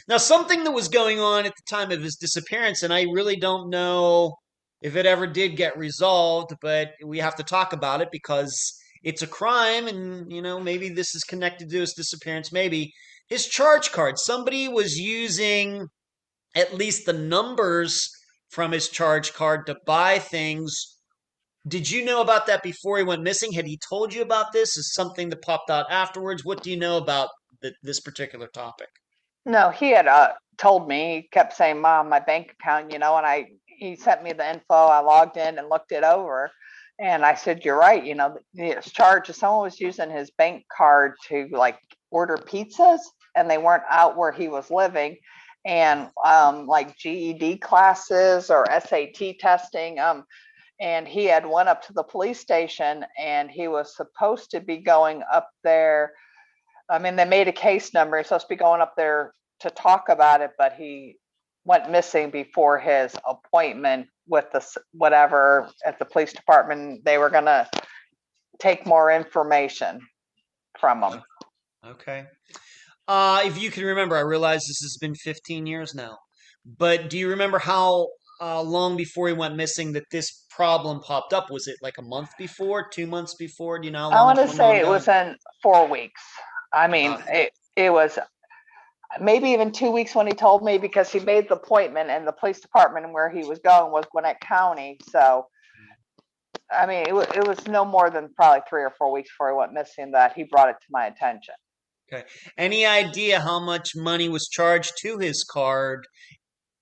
[0.08, 3.36] Now, something that was going on at the time of his disappearance, and I really
[3.36, 4.36] don't know
[4.82, 9.22] if it ever did get resolved, but we have to talk about it because it's
[9.22, 12.52] a crime, and, you know, maybe this is connected to his disappearance.
[12.52, 12.92] Maybe
[13.30, 14.18] his charge card.
[14.18, 15.88] Somebody was using
[16.56, 18.10] at least the numbers
[18.50, 20.98] from his charge card to buy things
[21.70, 23.52] did you know about that before he went missing?
[23.52, 24.78] Had he told you about this?
[24.78, 26.44] Is something that popped out afterwards?
[26.44, 27.30] What do you know about
[27.62, 28.90] th- this particular topic?
[29.46, 31.16] No, he had uh, told me.
[31.16, 34.50] He kept saying, "Mom, my bank account," you know, and I he sent me the
[34.50, 34.74] info.
[34.74, 36.52] I logged in and looked it over,
[37.00, 39.30] and I said, "You're right." You know, his charge.
[39.32, 41.80] Someone was using his bank card to like
[42.12, 43.00] order pizzas,
[43.36, 45.18] and they weren't out where he was living,
[45.66, 50.00] and um, like GED classes or SAT testing.
[50.00, 50.26] Um,
[50.80, 54.78] and he had went up to the police station, and he was supposed to be
[54.78, 56.14] going up there.
[56.90, 58.18] I mean, they made a case number.
[58.18, 61.18] He's supposed to be going up there to talk about it, but he
[61.66, 67.04] went missing before his appointment with the whatever at the police department.
[67.04, 67.68] They were gonna
[68.60, 70.00] take more information
[70.80, 71.22] from him.
[71.86, 72.26] Okay.
[73.08, 76.18] Uh, if you can remember, I realize this has been 15 years now,
[76.66, 78.10] but do you remember how
[78.42, 81.50] uh, long before he went missing that this problem popped up?
[81.50, 83.80] Was it like a month before, two months before?
[83.80, 86.22] Do you know I want to say it was in four weeks.
[86.74, 88.20] I mean, Uh, it it was
[89.20, 92.32] maybe even two weeks when he told me because he made the appointment and the
[92.32, 95.00] police department where he was going was Gwinnett County.
[95.10, 95.48] So,
[96.72, 99.52] I mean, it was it was no more than probably three or four weeks before
[99.52, 101.56] he went missing that he brought it to my attention.
[102.12, 102.26] Okay.
[102.58, 106.08] Any idea how much money was charged to his card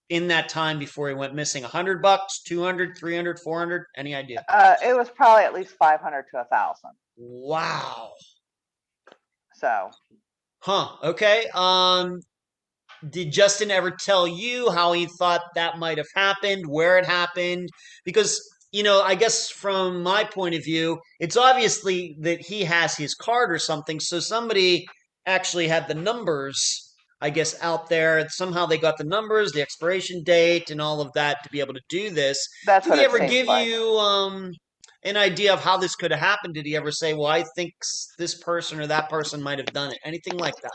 [0.10, 1.63] in that time before he went missing?
[1.63, 3.86] A hundred bucks, 200, 300, 400?
[3.96, 4.43] Any idea?
[4.50, 6.91] Uh, it was probably at least five hundred to a thousand.
[7.17, 8.12] Wow.
[9.56, 9.89] So,
[10.60, 10.89] Huh.
[11.04, 11.46] Okay.
[11.54, 12.20] Um,
[13.10, 17.70] did Justin ever tell you how he thought that might have happened, where it happened?
[18.04, 18.41] Because,
[18.72, 23.13] you know, I guess from my point of view, it's obviously that he has his
[23.13, 24.00] card or something.
[24.00, 24.88] So somebody
[25.26, 26.87] actually had the numbers,
[27.21, 28.27] I guess, out there.
[28.30, 31.73] Somehow they got the numbers, the expiration date, and all of that to be able
[31.73, 32.38] to do this.
[32.65, 33.67] that's Did he ever give like.
[33.67, 34.51] you um
[35.03, 36.53] an idea of how this could have happened?
[36.56, 37.73] Did he ever say, "Well, I think
[38.17, 39.99] this person or that person might have done it"?
[40.03, 40.71] Anything like that?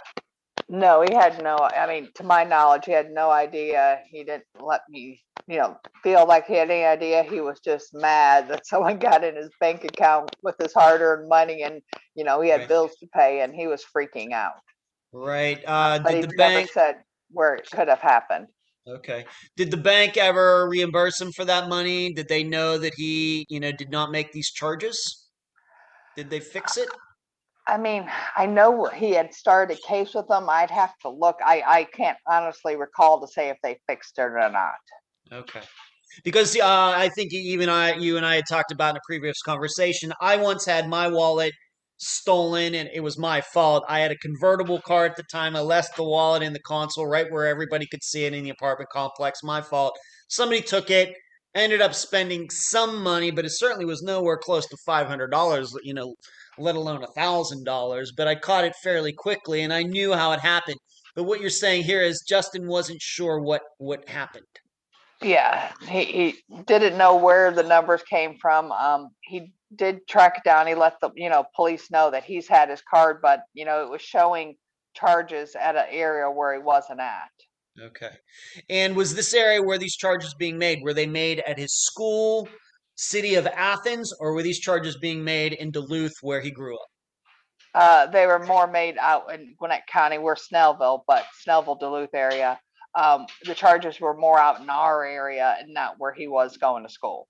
[0.68, 4.00] No, he had no, I mean, to my knowledge, he had no idea.
[4.10, 7.22] He didn't let me, you know, feel like he had any idea.
[7.22, 11.62] He was just mad that someone got in his bank account with his hard-earned money
[11.62, 11.82] and,
[12.14, 12.68] you know, he had Right.
[12.68, 14.54] bills to pay and he was freaking out.
[15.12, 15.62] Right.
[15.66, 16.70] Uh, But he did the never bank?
[16.72, 16.96] said
[17.30, 18.46] where it could have happened.
[18.88, 19.24] Okay.
[19.56, 22.12] Did the bank ever reimburse him for that money?
[22.12, 25.28] Did they know that he, you know, did not make these charges?
[26.16, 26.88] Did they fix it?
[27.68, 30.50] I mean, I know he had started a case with them.
[30.50, 31.36] I'd have to look.
[31.44, 34.74] I, I can't honestly recall to say if they fixed it or not.
[35.32, 35.60] Okay.
[36.24, 39.40] Because uh, I think even I, you and I had talked about in a previous
[39.42, 40.12] conversation.
[40.20, 41.52] I once had my wallet
[42.02, 43.84] stolen, and it was my fault.
[43.88, 45.56] I had a convertible car at the time.
[45.56, 48.50] I left the wallet in the console, right where everybody could see it in the
[48.50, 49.40] apartment complex.
[49.42, 49.98] My fault.
[50.28, 51.14] Somebody took it.
[51.54, 55.74] Ended up spending some money, but it certainly was nowhere close to five hundred dollars.
[55.82, 56.14] You know,
[56.58, 58.12] let alone a thousand dollars.
[58.16, 60.78] But I caught it fairly quickly, and I knew how it happened.
[61.14, 64.46] But what you're saying here is Justin wasn't sure what what happened.
[65.20, 68.72] Yeah, he, he didn't know where the numbers came from.
[68.72, 70.66] Um, he did track down.
[70.66, 73.84] He let the, you know, police know that he's had his card, but, you know,
[73.84, 74.56] it was showing
[74.94, 77.30] charges at an area where he wasn't at.
[77.80, 78.14] Okay.
[78.68, 82.48] And was this area where these charges being made, were they made at his school,
[82.96, 86.86] city of Athens, or were these charges being made in Duluth where he grew up?
[87.74, 92.60] Uh, they were more made out in Gwinnett County, we're Snellville, but Snellville, Duluth area.
[92.94, 96.82] Um, the charges were more out in our area and not where he was going
[96.82, 97.26] to school.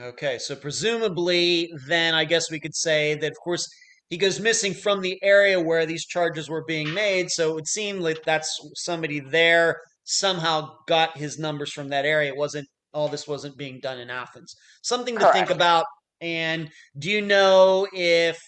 [0.00, 3.66] Okay, so presumably, then I guess we could say that, of course,
[4.10, 7.30] he goes missing from the area where these charges were being made.
[7.30, 12.30] So it would seem like that's somebody there somehow got his numbers from that area.
[12.30, 14.54] It wasn't all this wasn't being done in Athens.
[14.82, 15.86] Something to think about.
[16.20, 18.38] And do you know if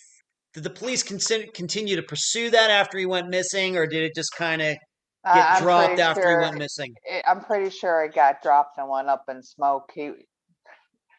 [0.55, 4.15] did the police con- continue to pursue that after he went missing, or did it
[4.15, 4.77] just kind of
[5.25, 6.95] get I'm dropped after sure he went missing?
[7.27, 9.91] I'm pretty sure it got dropped and went up in smoke.
[9.95, 10.13] He,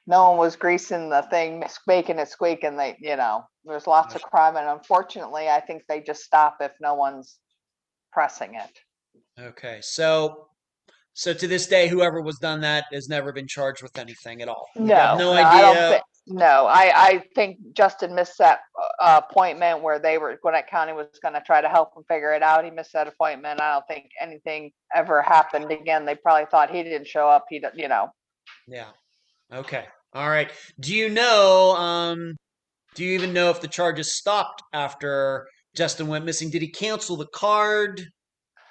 [0.10, 4.16] no one was greasing the thing, making it squeak, and they, you know, there's lots
[4.16, 7.38] of crime, and unfortunately, I think they just stop if no one's
[8.12, 8.80] pressing it.
[9.40, 10.48] Okay, so
[11.14, 14.48] so to this day, whoever was done that has never been charged with anything at
[14.48, 14.66] all.
[14.76, 16.02] No, no, no, I don't idea.
[16.26, 18.62] no, I, I think Justin missed that
[19.00, 22.42] uh, appointment where they were, Gwinnett County was gonna try to help him figure it
[22.42, 22.66] out.
[22.66, 23.62] He missed that appointment.
[23.62, 26.04] I don't think anything ever happened again.
[26.04, 27.46] They probably thought he didn't show up.
[27.48, 28.10] He, you know,
[28.68, 28.88] Yeah.
[29.54, 29.86] Okay.
[30.14, 30.52] All right.
[30.80, 31.76] Do you know?
[31.76, 32.36] Um,
[32.96, 36.50] do you even know if the charges stopped after Justin went missing?
[36.50, 38.02] Did he cancel the card?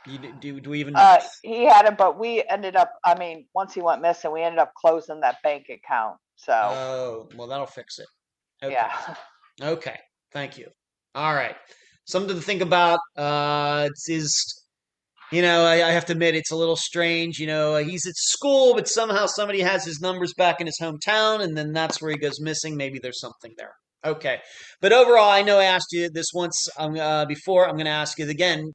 [0.04, 1.00] Do, you, do, do we even know?
[1.00, 4.42] Uh, he had it, but we ended up, I mean, once he went missing, we
[4.42, 6.16] ended up closing that bank account.
[6.36, 8.06] So, oh, well, that'll fix it.
[8.62, 8.74] Okay.
[8.74, 9.14] yeah.
[9.60, 9.98] Okay.
[10.32, 10.68] Thank you.
[11.14, 11.56] All right.
[12.04, 13.00] Something to think about.
[13.16, 14.64] Uh, it's is,
[15.30, 17.38] you know, I, I have to admit it's a little strange.
[17.38, 21.40] You know, he's at school, but somehow somebody has his numbers back in his hometown,
[21.40, 22.76] and then that's where he goes missing.
[22.76, 23.72] Maybe there's something there.
[24.04, 24.38] Okay.
[24.80, 27.68] But overall, I know I asked you this once um, uh, before.
[27.68, 28.72] I'm going to ask you again.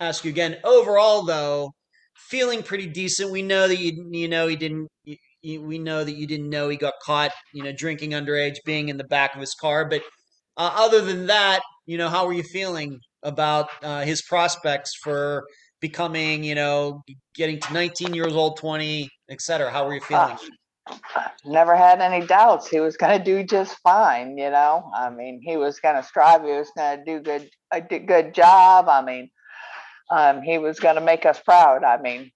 [0.00, 0.56] Ask you again.
[0.64, 1.70] Overall, though,
[2.16, 3.30] feeling pretty decent.
[3.30, 4.88] We know that you you know he didn't.
[5.04, 7.32] You, you, we know that you didn't know he got caught.
[7.52, 9.88] You know, drinking underage, being in the back of his car.
[9.88, 10.02] But
[10.56, 15.44] uh, other than that, you know, how were you feeling about uh, his prospects for
[15.82, 17.02] becoming, you know,
[17.34, 19.70] getting to 19 years old, 20, et cetera?
[19.70, 20.38] How were you feeling?
[21.44, 22.68] Never had any doubts.
[22.68, 24.90] He was going to do just fine, you know.
[24.94, 26.42] I mean, he was going to strive.
[26.42, 28.88] He was going to do good, a good job.
[28.88, 29.30] I mean,
[30.10, 31.84] um, he was going to make us proud.
[31.84, 32.30] I mean,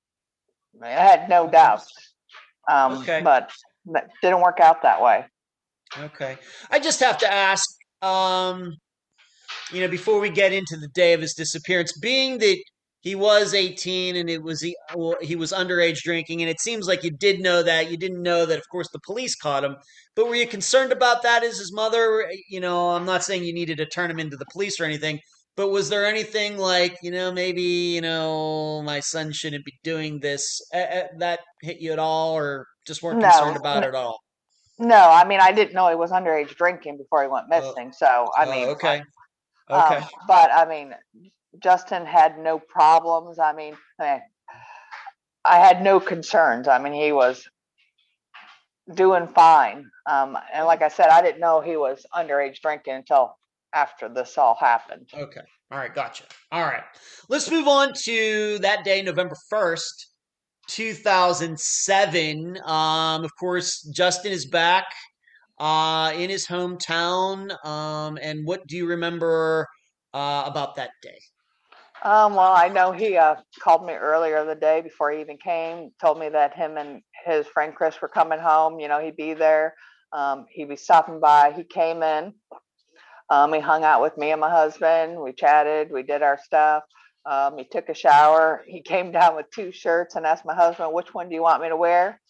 [0.83, 1.91] I had no doubts.
[2.69, 3.23] Um, Okay.
[3.23, 3.51] but
[3.87, 5.25] that didn't work out that way.
[5.99, 6.37] Okay.
[6.71, 7.65] I just have to ask,
[8.03, 8.75] um,
[9.73, 12.59] you know, before we get into the day of his disappearance, being that
[13.07, 16.89] he was 18 and it was he, well, he was underage drinking, and it seems
[16.89, 17.89] like you did know that.
[17.89, 19.77] You didn't know that, of course, the police caught him.
[20.17, 22.29] But were you concerned about that as his mother?
[22.49, 25.21] You know, I'm not saying you needed to turn him into the police or anything,
[25.57, 30.19] but was there anything like, you know, maybe, you know, my son shouldn't be doing
[30.19, 30.61] this?
[30.75, 33.89] Uh, uh, that hit you at all, or just weren't No, concerned about no.
[33.89, 34.19] it at all?
[34.81, 37.61] No, I mean, I didn't know he was underage drinking before he went Oh.
[37.61, 37.93] missing.
[37.93, 39.01] So, I Oh, mean, okay.
[39.71, 40.07] Um, Okay.
[40.27, 40.93] but I mean,
[41.63, 43.39] Justin had no problems.
[43.39, 44.21] I mean, I,
[45.45, 46.69] I had no concerns.
[46.69, 47.49] I mean, he was
[48.95, 49.91] doing fine.
[50.07, 53.37] Um, and like I said, I didn't know he was underage drinking until
[53.75, 55.09] after this all happened.
[55.13, 55.41] Okay.
[55.71, 55.95] All right.
[55.95, 56.25] Gotcha.
[56.53, 56.85] All right.
[57.29, 60.07] Let's move on to that day, November 1st,
[60.69, 62.59] 2007.
[62.65, 64.87] Um, of course, Justin is back
[65.59, 67.53] uh, in his hometown.
[67.65, 69.67] Um, and what do you remember
[70.15, 71.19] uh, about that day?
[72.07, 75.91] Um, well, I know he uh, called me earlier the day before he even came,
[76.01, 78.79] told me that him and his friend Chris were coming home.
[78.79, 79.75] You know, he'd be there.
[80.13, 81.53] Um, he'd be stopping by.
[81.57, 82.33] He came in.
[83.29, 85.19] Um, he hung out with me and my husband.
[85.21, 85.91] We chatted.
[85.91, 86.85] We did our stuff.
[87.29, 88.63] Um, he took a shower.
[88.69, 91.61] He came down with two shirts and asked my husband, "Which one do you want
[91.61, 92.21] me to wear?"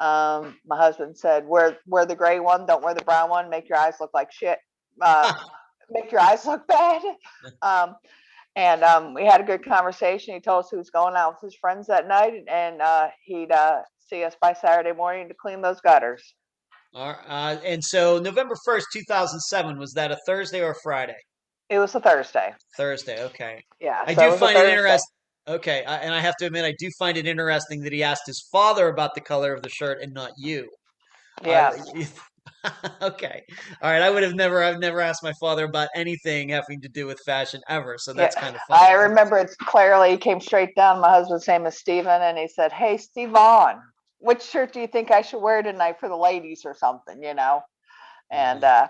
[0.00, 2.64] Um, my husband said, "Wear wear the gray one.
[2.64, 3.50] Don't wear the brown one.
[3.50, 4.58] Make your eyes look like shit.
[5.02, 5.34] Uh,
[5.90, 7.02] make your eyes look bad."
[7.60, 7.94] Um,
[8.58, 10.34] and um, we had a good conversation.
[10.34, 13.52] He told us he was going out with his friends that night, and uh, he'd
[13.52, 16.34] uh, see us by Saturday morning to clean those gutters.
[16.92, 21.16] All right, uh, and so November 1st, 2007, was that a Thursday or a Friday?
[21.70, 22.52] It was a Thursday.
[22.76, 23.22] Thursday.
[23.26, 23.62] Okay.
[23.80, 25.14] Yeah, I so do find it interesting.
[25.46, 28.24] Okay, I, and I have to admit, I do find it interesting that he asked
[28.26, 30.68] his father about the color of the shirt and not you.
[31.44, 31.72] Uh, Yeah,
[33.02, 33.42] okay.
[33.82, 34.02] All right.
[34.02, 37.20] I would have never, I've never asked my father about anything having to do with
[37.24, 37.96] fashion ever.
[37.98, 38.80] So that's Yeah, kind of funny.
[38.80, 40.16] I remember it clearly.
[40.16, 41.00] Came straight down.
[41.00, 43.82] My husband's name is Stephen, and he said, "Hey, Steve Vaughn."
[44.18, 47.34] which shirt do you think I should wear tonight for the ladies or something, you
[47.34, 47.62] know?
[48.30, 48.88] And uh,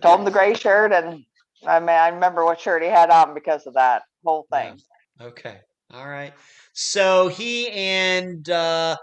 [0.00, 1.24] told him the gray shirt, and
[1.66, 4.74] I mean, I remember what shirt he had on because of that whole Yeah.
[4.74, 4.80] thing.
[5.20, 5.58] Okay.
[5.92, 6.32] All right.
[6.74, 8.96] So he and uh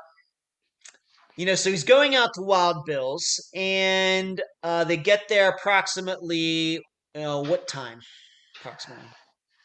[1.39, 6.81] you know, so he's going out to Wild Bills and uh they get there approximately
[7.15, 8.01] you know what time?
[8.59, 9.05] Approximately.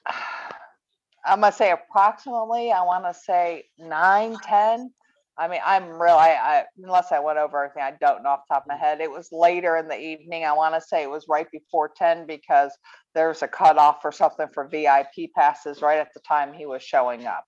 [1.26, 2.70] I'm gonna say approximately.
[2.70, 4.92] I want to say nine, ten.
[5.36, 6.14] I mean, I'm real.
[6.14, 8.76] I, I unless I went over everything, I don't know off the top of my
[8.76, 9.00] head.
[9.00, 10.44] It was later in the evening.
[10.44, 12.70] I want to say it was right before ten because
[13.16, 17.26] there's a cutoff or something for VIP passes right at the time he was showing
[17.26, 17.44] up.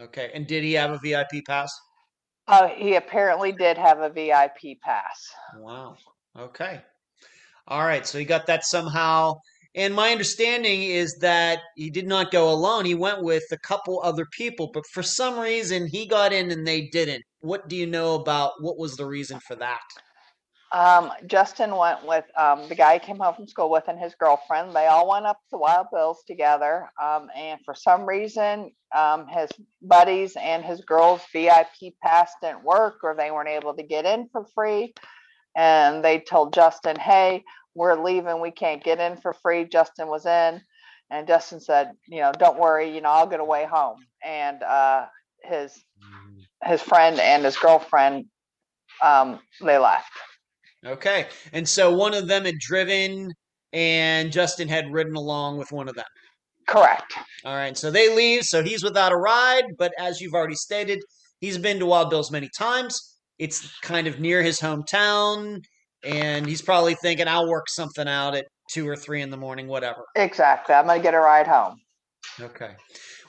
[0.00, 0.32] Okay.
[0.34, 1.72] And did he have a VIP pass?
[2.50, 5.30] Uh, he apparently did have a VIP pass.
[5.56, 5.96] Wow.
[6.36, 6.80] Okay.
[7.68, 8.04] All right.
[8.04, 9.34] So he got that somehow.
[9.76, 12.84] And my understanding is that he did not go alone.
[12.84, 16.66] He went with a couple other people, but for some reason he got in and
[16.66, 17.22] they didn't.
[17.38, 19.80] What do you know about what was the reason for that?
[20.72, 24.14] Um, Justin went with um, the guy he came home from school with and his
[24.14, 24.74] girlfriend.
[24.74, 26.88] They all went up to Wild Bills together.
[27.02, 29.50] Um, and for some reason, um, his
[29.82, 34.28] buddies and his girls' VIP pass didn't work or they weren't able to get in
[34.30, 34.94] for free.
[35.56, 37.44] And they told Justin, hey,
[37.74, 38.40] we're leaving.
[38.40, 39.64] We can't get in for free.
[39.64, 40.60] Justin was in.
[41.10, 43.98] And Justin said, you know, don't worry, you know, I'll get away home.
[44.24, 45.06] And uh,
[45.42, 45.74] his
[46.64, 48.26] his friend and his girlfriend,
[49.02, 50.12] um, they left.
[50.86, 51.26] Okay.
[51.52, 53.32] And so one of them had driven
[53.72, 56.06] and Justin had ridden along with one of them.
[56.66, 57.12] Correct.
[57.44, 57.76] All right.
[57.76, 58.44] So they leave.
[58.44, 59.64] So he's without a ride.
[59.78, 61.00] But as you've already stated,
[61.40, 63.18] he's been to Wild Bills many times.
[63.38, 65.62] It's kind of near his hometown.
[66.04, 69.66] And he's probably thinking, I'll work something out at two or three in the morning,
[69.66, 70.04] whatever.
[70.16, 70.74] Exactly.
[70.74, 71.76] I'm gonna get a ride home.
[72.40, 72.70] Okay.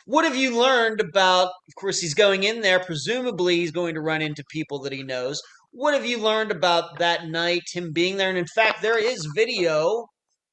[0.06, 1.48] What have you learned about?
[1.48, 2.80] Of course, he's going in there.
[2.80, 5.42] Presumably, he's going to run into people that he knows.
[5.72, 8.30] What have you learned about that night, him being there?
[8.30, 10.06] And in fact, there is video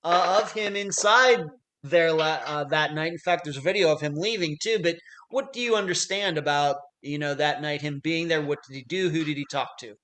[0.05, 1.45] uh, of him inside
[1.83, 3.13] there la- uh, that night.
[3.13, 4.79] In fact, there's a video of him leaving too.
[4.83, 4.97] But
[5.31, 8.43] what do you understand about you know that night, him being there?
[8.43, 9.09] What did he do?
[9.09, 9.95] Who did he talk to?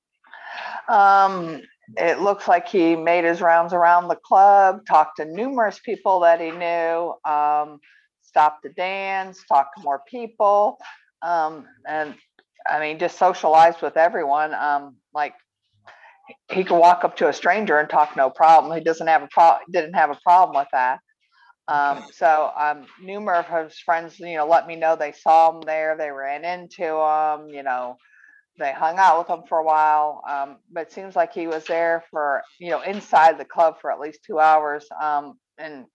[0.88, 1.62] Um,
[1.96, 6.40] it looks like he made his rounds around the club, talked to numerous people that
[6.40, 7.78] he knew, um,
[8.22, 10.78] stopped to dance, talked to more people,
[11.22, 12.14] um, and
[12.66, 14.54] I mean, just socialized with everyone.
[14.54, 15.34] Um, like
[16.50, 18.76] he- could walk up to a stranger and talk no problem.
[18.76, 21.00] He doesn't have a pro, didn't have a problem with that.
[21.68, 25.62] Um, so um, numerous of his friends, you know, let me know they saw him
[25.62, 25.96] there.
[25.96, 27.96] They ran into him, you know,
[28.58, 30.22] they hung out with him for a while.
[30.28, 33.90] Um, but it seems like he was there for, you know, inside the club for
[33.90, 35.86] at least two hours um, and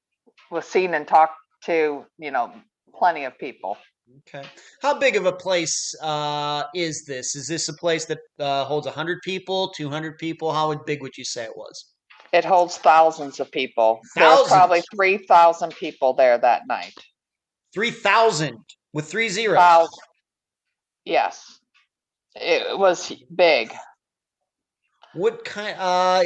[0.51, 2.51] was seen and talked to, you know,
[2.95, 3.78] plenty of people.
[4.18, 4.47] Okay.
[4.82, 7.36] How big of a place uh, is this?
[7.36, 10.51] Is this a place that uh, holds 100 people, 200 people?
[10.51, 11.93] How big would you say it was?
[12.32, 13.99] It holds thousands of people.
[14.16, 16.93] There was probably 3,000 people there that night.
[17.74, 18.57] 3,000
[18.93, 19.57] with three zeros.
[19.57, 19.99] Thousand.
[21.05, 21.60] Yes.
[22.36, 23.74] It was big.
[25.16, 25.76] What kind?
[25.80, 26.22] Uh,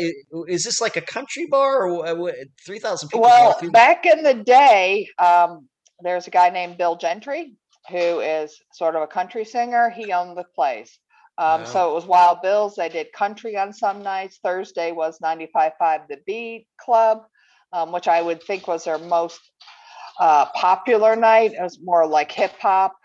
[0.48, 2.32] is this like a country bar or wha- wha-
[2.66, 3.22] 3,000 people?
[3.22, 5.70] Well, back in the day, um,
[6.02, 7.56] there's a guy named Bill Gentry
[7.90, 9.90] who is sort of a country singer.
[9.90, 11.00] He owned the place.
[11.38, 11.66] Um, Wow.
[11.66, 12.76] so it was Wild Bills.
[12.76, 14.40] They did country on some nights.
[14.44, 17.26] Thursday was 95.5 The Beat Club,
[17.72, 19.40] um, which I would think was their most
[20.20, 21.54] uh, popular night.
[21.54, 22.96] It was more like hip hop.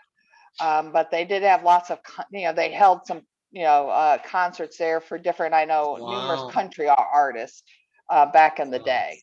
[0.59, 1.99] Um, but they did have lots of,
[2.31, 3.21] you know, they held some,
[3.51, 6.09] you know, uh, concerts there for different, I know, Wow.
[6.11, 7.63] numerous country artists
[8.09, 8.85] uh, back in the Wow.
[8.85, 9.21] day.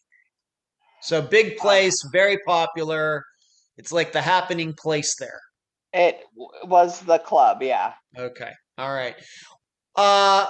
[1.03, 3.25] So big place, very popular.
[3.77, 5.41] It's like the happening place there.
[5.93, 6.21] It
[6.65, 7.95] was the club, yeah.
[8.19, 8.53] Okay.
[8.79, 9.15] All right.
[9.97, 10.45] Uh,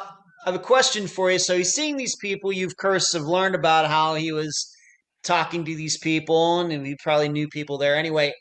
[0.47, 1.39] I have a question for you.
[1.39, 2.53] So he's seeing these people.
[2.53, 4.72] You've, of course, have learned about how he was
[5.22, 8.32] talking to these people, and he probably knew people there anyway.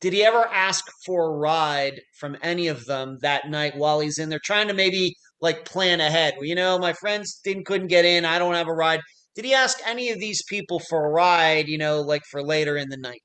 [0.00, 4.18] Did he ever ask for a ride from any of them that night while he's
[4.18, 6.34] in there, trying to maybe like plan ahead?
[6.36, 8.24] Well, you know, my friends didn't couldn't get in.
[8.24, 9.00] I don't have a ride.
[9.34, 11.68] Did he ask any of these people for a ride?
[11.68, 13.22] You know, like for later in the night.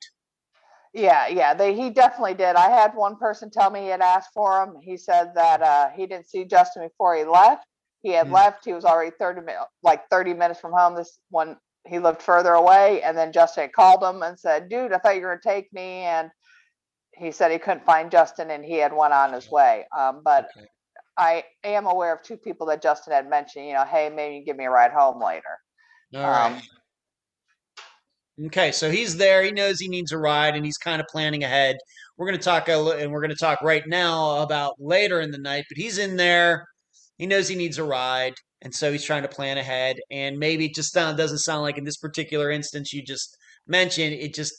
[0.94, 2.56] Yeah, yeah, they, he definitely did.
[2.56, 4.76] I had one person tell me he had asked for him.
[4.82, 7.66] He said that uh, he didn't see Justin before he left.
[8.02, 8.34] He had Hmm.
[8.34, 8.66] left.
[8.66, 9.42] He was already 30
[9.84, 10.96] like 30 minutes from home.
[10.96, 13.02] This one, he lived further away.
[13.04, 15.50] And then Justin had called him and said, dude, I thought you were going to
[15.50, 16.02] take me.
[16.04, 16.32] And
[17.14, 19.86] he said he couldn't find Justin and he had one on his way.
[19.98, 20.68] Um, but Okay.
[21.18, 24.46] I am aware of two people that Justin had mentioned, you know, hey, maybe you
[24.46, 25.60] give me a ride home later.
[26.24, 26.56] All right.
[28.46, 29.44] Okay, so he's there.
[29.44, 31.78] He knows he needs a ride, and he's kind of planning ahead.
[32.18, 35.32] we're going to talk a and we're going to talk right now about later in
[35.32, 35.66] the night.
[35.70, 36.66] But he's in there.
[37.18, 39.98] He knows he needs a ride, and so he's trying to plan ahead.
[40.10, 43.36] And maybe it just sound, doesn't sound like in this particular instance you just
[43.68, 44.54] mentioned it just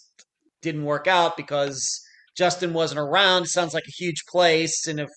[0.60, 2.00] didn't work out because
[2.36, 3.44] Justin wasn't around.
[3.44, 5.08] It sounds like a huge place, and if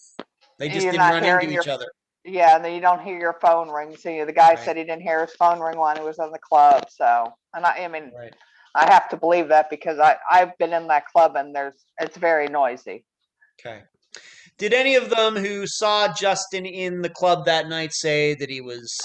[0.58, 1.88] they just you're didn't run into your each other.
[2.24, 3.98] Yeah, and then you don't hear your phone ring.
[3.98, 4.60] So you know, the guy Right.
[4.60, 6.86] said he didn't hear his phone ring when he was in the club.
[6.90, 8.34] So, and I, I mean, Right.
[8.76, 12.18] I have to believe that because I I've been in that club and there's it's
[12.18, 13.06] very noisy.
[13.60, 13.84] Okay.
[14.58, 18.62] Did any of them who saw Justin in the club that night say that he
[18.62, 18.96] was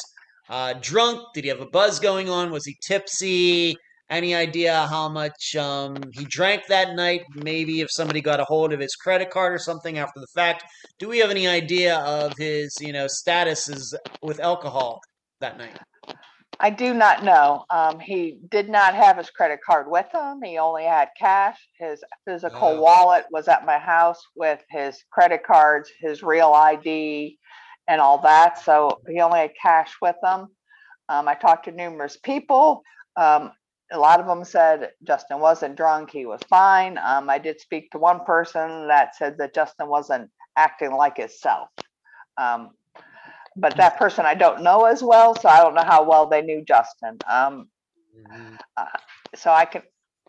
[0.49, 1.21] uh, drunk?
[1.35, 2.51] Did he have a buzz going on?
[2.51, 3.77] Was he tipsy?
[4.11, 7.23] Any idea how much um, he drank that night?
[7.35, 10.65] Maybe if somebody got a hold of his credit card or something after the fact.
[10.99, 15.01] Do we have any idea of his, you know, statuses with alcohol
[15.41, 15.77] that night?
[16.61, 17.65] I do not know.
[17.71, 20.43] Um, he did not have his credit card with him.
[20.43, 21.57] He only had cash.
[21.79, 22.81] His physical Oh.
[22.81, 27.39] wallet was at my house with his credit cards, his real ID,
[27.87, 28.59] and all that.
[28.59, 30.49] So he only had cash with him.
[31.09, 32.83] Um, I talked to numerous people.
[33.17, 33.53] Um,
[33.93, 36.11] a lot of them said Justin wasn't drunk.
[36.11, 36.99] He was fine.
[36.99, 41.69] Um, I did speak to one person that said that Justin wasn't acting like himself.
[42.37, 42.71] Um,
[43.59, 46.43] but that person I don't know as well, so I don't know how well they
[46.43, 47.19] knew Justin.
[47.31, 47.69] Um,
[49.35, 49.83] so I can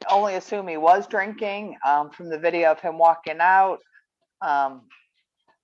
[0.10, 3.80] only assume he was drinking um, from the video of him walking out.
[4.42, 4.82] Um,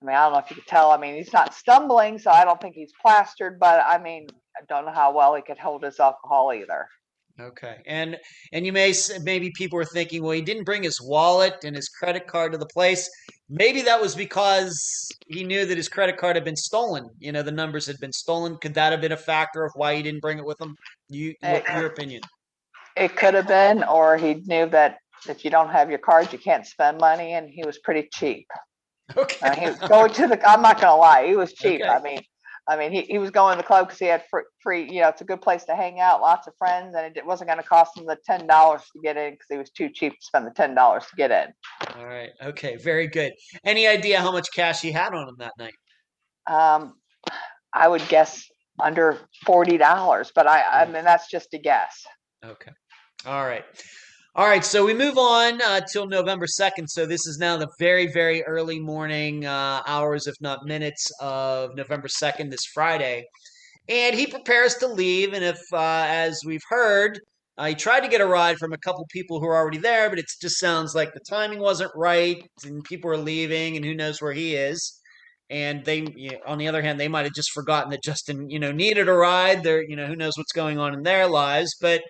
[0.02, 0.92] I mean, I don't know if you could tell.
[0.92, 3.60] I mean, he's not stumbling, so I don't think he's plastered.
[3.60, 6.88] But I mean, I don't know how well he could hold his alcohol either.
[7.40, 8.18] Okay, and
[8.54, 8.94] and you may
[9.24, 12.58] maybe people are thinking, well, he didn't bring his wallet and his credit card to
[12.58, 13.10] the place.
[13.50, 17.10] Maybe that was because he knew that his credit card had been stolen.
[17.20, 18.58] You know, the numbers had been stolen.
[18.58, 20.76] Could that have been a factor of why he didn't bring it with him?
[21.10, 22.22] You, what, Eh, your opinion?
[22.98, 24.98] It could have been, or he knew that
[25.30, 28.48] if you don't have your cards, you can't spend money, and he was pretty cheap.
[29.16, 30.50] Okay, mean, he was going to the.
[30.50, 31.82] I'm not gonna lie, he was cheap.
[31.82, 31.88] Okay.
[31.88, 32.22] I mean,
[32.68, 34.92] I mean, he, he was going to the club because he had free, free.
[34.92, 37.50] You know, it's a good place to hang out, lots of friends, and it wasn't
[37.50, 40.14] going to cost him the ten dollars to get in because he was too cheap
[40.14, 41.54] to spend the ten dollars to get in.
[41.96, 43.34] all right, okay, very good.
[43.64, 45.74] Any idea how much cash he had on him that night?
[46.48, 46.96] Um,
[47.74, 48.44] I would guess
[48.80, 52.04] under forty dollars, but I, I mean, that's just a guess.
[52.44, 52.72] Okay.
[53.26, 53.66] All right.
[54.38, 54.66] All right.
[54.66, 56.90] So we move on uh, till November 2nd.
[56.90, 61.74] So this is now the very, very early morning uh, hours, if not minutes, of
[61.74, 63.24] November 2nd, this Friday.
[63.88, 65.32] And he prepares to leave.
[65.32, 67.18] And if, uh, as we've heard,
[67.58, 70.10] uh, he tried to get a ride from a couple people who are already there,
[70.10, 73.96] but it just sounds like the timing wasn't right and people are leaving and who
[73.96, 75.00] knows where he is.
[75.50, 78.50] And they, you know, on the other hand, they might have just forgotten that Justin,
[78.50, 79.64] you know, needed a ride.
[79.64, 81.74] They're, you know, who knows what's going on in their lives.
[81.80, 82.02] But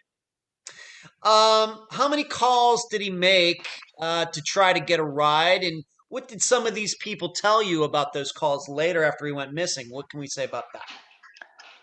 [1.26, 3.68] um, how many calls did he make
[4.00, 5.64] uh, to try to get a ride?
[5.64, 9.32] And what did some of these people tell you about those calls later after he
[9.32, 9.88] went missing?
[9.90, 10.84] What can we say about that?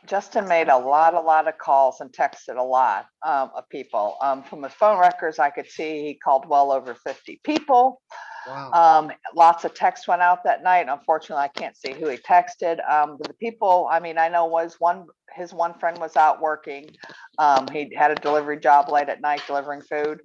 [0.06, 4.16] Justin made a lot, a lot of calls and texted a lot um, of people.
[4.20, 8.00] Um, from his phone records, I could see he called well over 50 people.
[8.46, 8.72] Wow.
[8.72, 10.86] Um, lots of texts went out that night.
[10.88, 12.78] Unfortunately, I can't see who he texted.
[12.90, 16.40] Um, but the people, I mean, I know was one, his one friend was out
[16.40, 16.90] working.
[17.38, 20.20] Um, he had a delivery job late at night delivering food.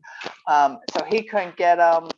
[0.47, 2.09] Um, so he couldn't get him.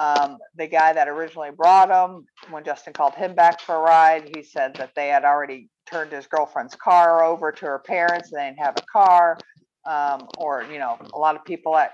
[0.00, 4.34] Um, the guy that originally brought him, when Justin called him back for a ride,
[4.34, 8.30] he said that they had already turned his girlfriend's car over to her parents.
[8.30, 9.38] They didn't have a car.
[9.86, 11.90] Um, or, you know, a lot of people at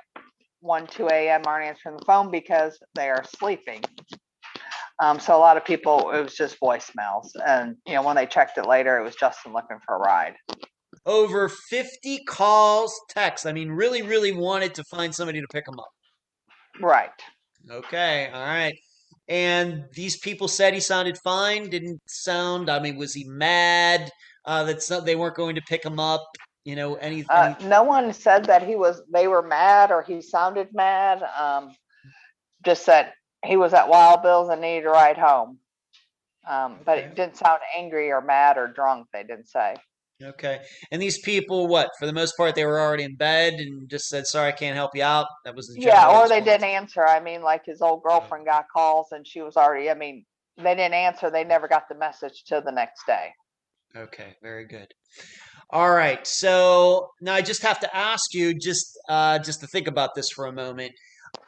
[0.61, 1.43] 1, 2 a.m.
[1.47, 3.83] aren't answering the phone because they are sleeping.
[5.03, 7.31] Um, so a lot of people, it was just voicemails.
[7.45, 10.35] And, you know, when they checked it later, it was Justin looking for a ride.
[11.05, 13.47] Over 50 calls, texts.
[13.47, 15.91] I mean, really, really wanted to find somebody to pick him up.
[16.81, 17.11] Right.
[17.71, 18.31] Okay.
[18.33, 18.79] All right.
[19.29, 21.69] And these people said he sounded fine.
[21.69, 22.71] Didn't sound.
[22.71, 24.11] I mean, was he mad
[24.45, 26.25] uh, that some, they weren't going to pick him up?
[26.65, 30.21] You know, any, Uh, no one said that he was, they were mad or he
[30.21, 31.23] sounded mad.
[31.23, 31.75] Um,
[32.65, 33.15] just that
[33.45, 35.59] he was at Wild Bill's and needed a ride home.
[36.49, 37.07] Um, but Okay.
[37.09, 39.77] it didn't sound angry or mad or drunk, they didn't say.
[40.23, 40.61] Okay.
[40.91, 41.91] And these people, what?
[41.99, 44.75] For the most part, they were already in bed and just said, "Sorry, I can't
[44.75, 47.07] help you out." That was the Yeah, or they didn't answer.
[47.07, 50.25] I mean, like his old girlfriend got calls and she was already, I mean,
[50.57, 51.31] they didn't answer.
[51.31, 53.33] They never got the message till the next day.
[53.95, 54.89] Okay, very good.
[55.71, 56.27] All right.
[56.27, 60.31] So now I just have to ask you, just uh, just to think about this
[60.31, 60.93] for a moment.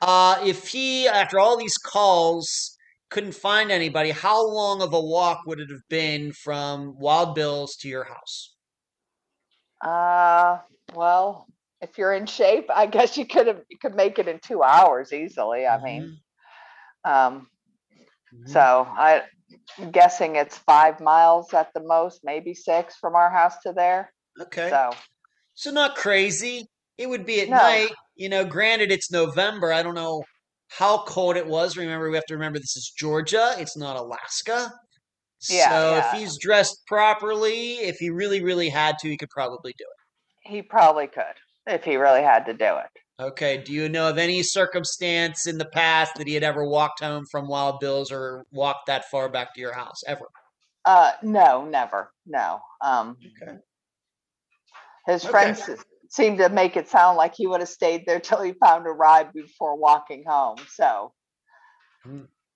[0.02, 2.76] Uh, if he, after all these calls,
[3.10, 7.76] couldn't find anybody, how long of a walk would it have been from Wild Bill's
[7.76, 8.57] to your house?
[9.81, 10.59] Uh,
[10.95, 11.47] well,
[11.81, 14.62] if you're in shape, I guess you could have, you could make it in two
[14.62, 15.66] hours easily.
[15.66, 16.18] I mean,
[17.05, 17.49] Um,
[18.35, 18.49] Mhm.
[18.49, 19.22] so I,
[19.79, 24.12] I'm guessing it's five miles at the most, maybe six from our house to there.
[24.41, 24.68] Okay.
[24.70, 24.91] So,
[25.55, 26.66] So not crazy.
[26.99, 27.57] It would be at No.
[27.57, 27.91] night.
[28.16, 29.72] You know, granted it's November.
[29.72, 30.22] I don't know
[30.68, 31.76] how cold it was.
[31.76, 33.55] Remember, we have to remember this is Georgia.
[33.59, 34.72] It's not Alaska.
[35.49, 35.99] Yeah, so yeah.
[35.99, 40.51] if he's dressed properly, if he really, really had to, he could probably do it.
[40.51, 41.24] he probably could
[41.66, 42.91] if he really had to do it.
[43.20, 43.59] Okay.
[43.59, 47.24] Do you know of any circumstance in the past that he had ever walked home
[47.30, 50.26] from Wild Bill's or walked that far back to your house ever?
[50.84, 52.61] Uh, no, never, no.
[52.80, 53.59] Um, Okay.
[55.07, 55.30] his Okay.
[55.30, 55.68] friends
[56.09, 58.91] seemed to make it sound like he would have stayed there till he found a
[58.91, 60.57] ride before walking home.
[60.70, 61.12] So,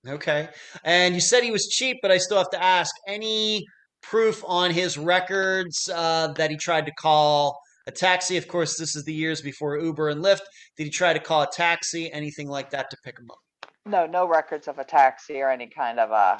[0.06, 0.48] Okay.
[0.84, 3.64] And you said he was cheap, but I still have to ask any
[4.02, 8.36] proof on his records uh, that he tried to call a taxi?
[8.36, 10.42] Of course, this is the years before Uber and Lyft.
[10.76, 13.38] Did he try to call a taxi, anything like that to pick him up?
[13.84, 16.38] no, no records of a taxi or any kind of a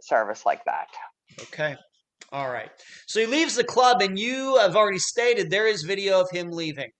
[0.00, 0.88] service like that.
[1.42, 1.76] Okay.
[2.32, 2.70] All right.
[3.06, 6.50] So he leaves the club, and you have already stated there is video of him
[6.50, 6.90] leaving.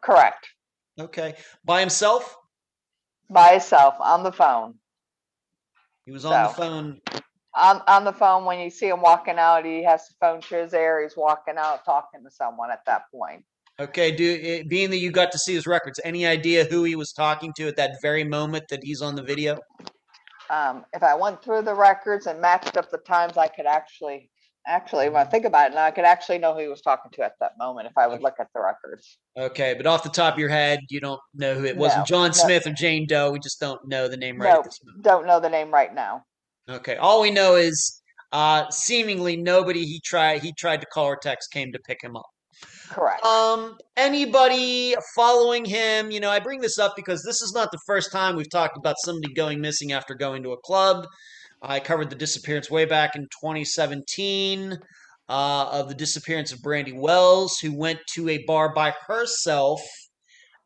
[0.00, 0.48] Correct.
[0.98, 1.34] Okay.
[1.64, 2.34] By himself?
[3.30, 4.74] By himself on the phone.
[6.06, 7.00] He was on the phone.
[7.56, 10.56] On, on the phone, when you see him walking out, he has the phone to
[10.56, 11.02] his ear.
[11.02, 13.44] He's walking out talking to someone at that point.
[13.78, 14.10] Okay.
[14.10, 17.12] Do eh, being that you got to see his records, any idea who he was
[17.12, 19.58] talking to at that very moment that he's on the video?
[20.50, 24.30] um, if I went through the records and matched up the times, I could actually,
[24.66, 27.10] actually, when I think about it now, I could actually know who he was talking
[27.12, 29.18] to at that moment if I would look at the records.
[29.38, 32.04] Okay, but off the top of your head, you don't know who it wasn't No,
[32.04, 32.32] John no.
[32.32, 33.30] Smith or Jane Doe.
[33.30, 35.04] We just don't know the name right No, at this moment.
[35.04, 36.22] don't know the name right now.
[36.68, 38.00] Okay, all we know is
[38.32, 42.16] uh, seemingly nobody he tried he tried to call or text came to pick him
[42.16, 42.26] up.
[42.88, 43.24] Correct.
[43.24, 46.10] Um, anybody following him?
[46.10, 48.76] You know, I bring this up because this is not the first time we've talked
[48.76, 51.06] about somebody going missing after going to a club.
[51.66, 54.78] I covered the disappearance way back in 2017
[55.28, 59.80] uh, of the disappearance of Brandy Wells, who went to a bar by herself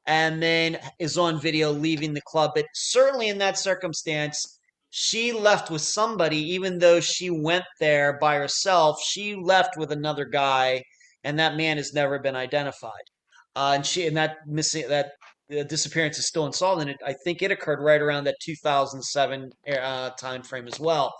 [0.06, 2.52] and then is on video leaving the club.
[2.54, 4.58] But certainly in that circumstance,
[4.90, 9.00] she left with somebody, even though she went there by herself.
[9.02, 10.82] She left with another guy
[11.22, 12.92] and that man has never been identified.
[13.54, 15.12] Uh, and she and that missing that
[15.56, 19.50] uh, disappearance is still unsolved, and it, I think it occurred right around that 2007
[19.80, 21.14] uh, time frame as well.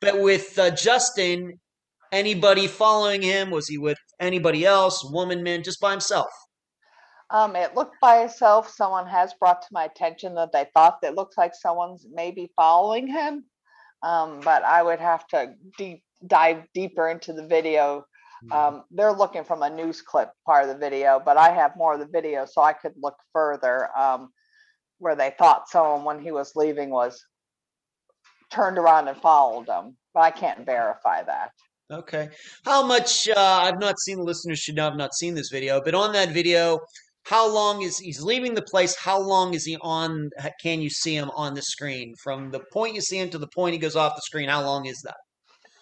[0.00, 1.52] But with uh, Justin,
[2.12, 3.50] anybody following him?
[3.50, 5.08] Was he with anybody else?
[5.12, 6.28] Woman, man, just by himself?
[7.30, 8.68] Um, it looked by itself.
[8.68, 13.06] Someone has brought to my attention that they thought that looks like someone's maybe following
[13.06, 13.44] him.
[14.02, 18.04] Um, but I would have to deep dive deeper into the video.
[18.50, 21.94] Um, they're looking from a news clip part of the video, but I have more
[21.94, 23.88] of the video, so I could look further.
[23.98, 24.30] Um,
[25.00, 27.24] where they thought someone when he was leaving was
[28.52, 31.50] turned around and followed him, but I can't verify that.
[31.90, 32.28] Okay.
[32.64, 33.28] How much?
[33.28, 34.18] Uh, I've not seen.
[34.18, 36.78] The listeners should know I've not seen this video, but on that video,
[37.24, 38.94] how long is he's leaving the place?
[38.96, 40.30] How long is he on?
[40.62, 43.48] Can you see him on the screen from the point you see him to the
[43.48, 44.48] point he goes off the screen?
[44.48, 45.16] How long is that?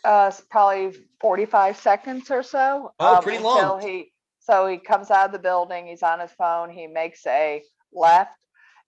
[0.09, 2.95] Uh, probably 45 seconds or so.
[2.99, 3.79] Oh, pretty long.
[3.83, 7.63] He, so he comes out of the building, he's on his phone, he makes a
[7.93, 8.39] left,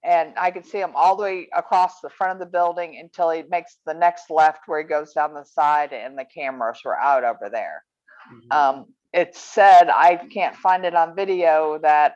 [0.03, 3.29] and I can see him all the way across the front of the building until
[3.29, 6.99] he makes the next left where he goes down the side and the cameras were
[6.99, 7.85] out over there.
[8.33, 8.55] Mhm.
[8.57, 12.15] Um, it said, I can't find it on video, that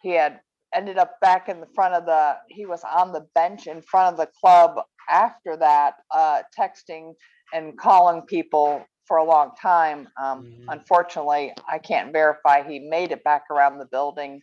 [0.00, 0.38] he had
[0.72, 4.12] ended up back in the front of the, he was on the bench in front
[4.14, 4.80] of the club
[5.10, 7.14] after that, uh, texting
[7.52, 10.08] and calling people for a long time.
[10.20, 10.64] Um, Mhm.
[10.68, 14.42] unfortunately, I can't verify he made it back around the building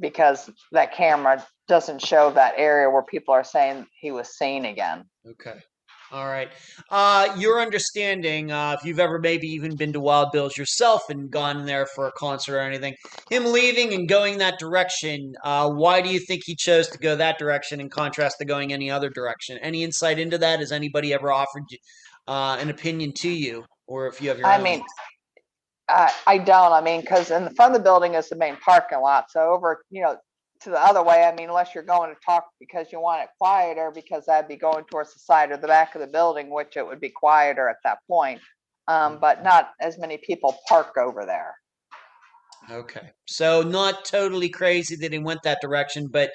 [0.00, 5.08] because that camera doesn't show that area where people are saying he was seen again.
[5.26, 5.58] Okay.
[6.12, 6.50] All right.
[6.90, 11.30] Uh, your understanding, uh, if you've ever maybe even been to Wild Bill's yourself and
[11.30, 12.94] gone there for a concert or anything,
[13.30, 17.16] him leaving and going that direction, uh, why do you think he chose to go
[17.16, 19.58] that direction in contrast to going any other direction?
[19.58, 20.60] Any insight into that?
[20.60, 21.78] Has anybody ever offered you,
[22.26, 23.64] uh, an opinion to you?
[23.86, 24.62] Or if you have your I own?
[24.62, 24.82] mean,
[25.88, 28.56] I, I don't, I mean, because in the front of the building is the main
[28.56, 29.30] parking lot.
[29.30, 30.16] So over, you know,
[30.62, 33.28] to the other way, I mean, unless you're going to talk because you want it
[33.38, 36.76] quieter, because that'd be going towards the side or the back of the building, which
[36.76, 38.40] it would be quieter at that point.
[38.86, 41.54] Um, but not as many people park over there.
[42.70, 43.10] Okay.
[43.26, 46.30] So not totally crazy that he went that direction, but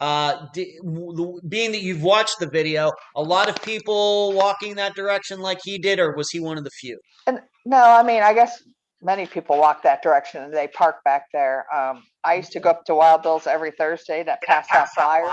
[0.00, 4.74] uh, di- w- the- being that you've watched the video, a lot of people walking
[4.76, 6.98] that direction like he did, or was he one of the few?
[7.26, 8.62] And no, I mean, I guess
[9.02, 11.66] many people walk that direction and they park back there.
[11.74, 15.32] Um, I used to go up to Wild Bill's every Thursday to pass out flyers.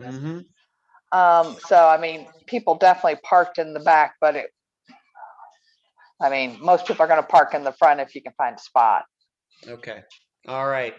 [0.00, 0.38] Mm-hmm.
[1.18, 4.50] Um, so I mean, people definitely parked in the back, but it,
[6.20, 8.60] I mean, most people are gonna park in the front if you can find a
[8.60, 9.04] spot.
[9.66, 10.02] Okay.
[10.46, 10.94] All right.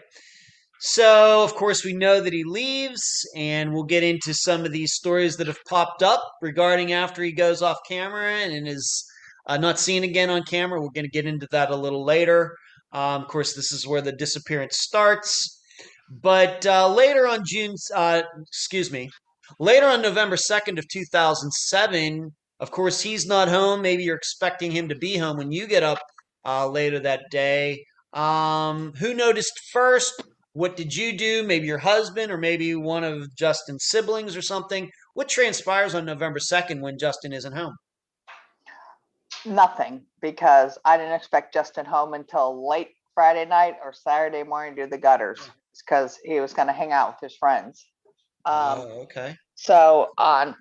[0.82, 3.02] So, of course, we know that he leaves,
[3.36, 7.32] and we'll get into some of these stories that have popped up regarding after he
[7.32, 9.04] goes off camera and is
[9.46, 10.80] uh, not seen again on camera.
[10.80, 12.56] We're going to get into that a little later.
[12.92, 15.60] Um, of course, this is where the disappearance starts.
[16.10, 19.10] But uh, later on June, uh, excuse me,
[19.58, 23.82] later on November 2nd of 2007, of course, he's not home.
[23.82, 26.00] Maybe you're expecting him to be home when you get up
[26.46, 27.84] uh, later that day.
[28.14, 30.22] Um, who noticed first?
[30.52, 31.44] What did you do?
[31.44, 34.90] Maybe your husband or maybe one of Justin's siblings or something.
[35.14, 37.76] What transpires on November 2nd when Justin isn't home?
[39.46, 44.84] Nothing, because I didn't expect Justin home until late Friday night or Saturday morning to
[44.84, 45.40] do the gutters,
[45.78, 47.86] because he was gonna hang out with his friends.
[48.44, 49.36] Um, oh, okay.
[49.54, 50.56] so on,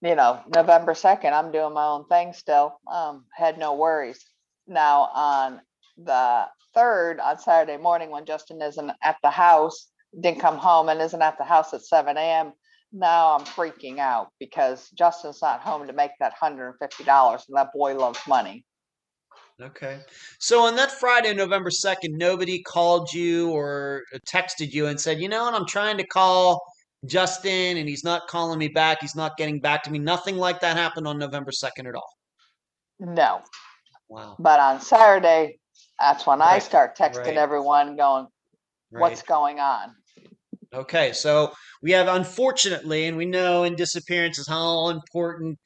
[0.00, 2.78] you know, November second, I'm doing my own thing still.
[2.90, 4.24] Um, had no worries.
[4.66, 5.60] Now on
[5.96, 9.88] the third, on Saturday morning, when Justin isn't at the house,
[10.20, 12.52] didn't come home and isn't at the house at seven AM.
[12.92, 17.44] Now I'm freaking out because Justin's not home to make that hundred and fifty dollars
[17.48, 18.64] and that boy loves money.
[19.60, 20.00] Okay.
[20.40, 25.28] So on that Friday, November 2nd, nobody called you or texted you and said, you
[25.28, 26.60] know what, I'm trying to call
[27.06, 28.98] Justin and he's not calling me back.
[29.00, 29.98] He's not getting back to me.
[29.98, 32.10] Nothing like that happened on November 2nd at all.
[32.98, 33.40] No,
[34.08, 34.36] Wow.
[34.38, 35.58] but on Saturday,
[36.02, 37.36] that's when I Right, start texting right.
[37.36, 38.26] everyone going,
[38.90, 39.28] what's Right.
[39.28, 39.94] going on?
[40.74, 41.12] Okay.
[41.12, 45.58] So we have, unfortunately, and we know in disappearances how important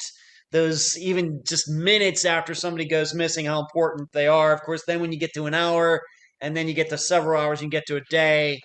[0.52, 4.52] those even just minutes after somebody goes missing, how important they are.
[4.52, 6.02] Of course, then when you get to an hour
[6.42, 8.60] and then you get to several hours, you get to a day,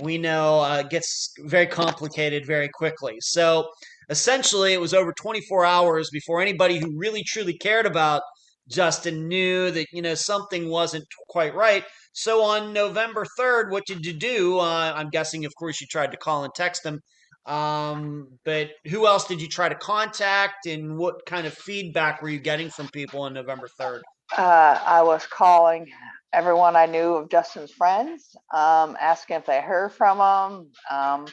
[0.00, 3.16] we know uh, it gets very complicated very quickly.
[3.20, 3.70] So
[4.10, 8.20] essentially, it was over 24 hours before anybody who really truly cared about
[8.68, 11.84] Justin knew that you know something wasn't quite right.
[12.12, 14.58] So on November 3rd, what did you do?
[14.58, 17.00] Uh, I'm guessing, of course, you tried to call and text them.
[17.44, 22.28] Um, but who else did you try to contact, and what kind of feedback were
[22.28, 24.00] you getting from people on November 3rd?
[24.36, 25.86] Uh, I was calling
[26.32, 30.70] everyone I knew of Justin's friends, um, asking if they heard from him.
[30.90, 31.26] Um,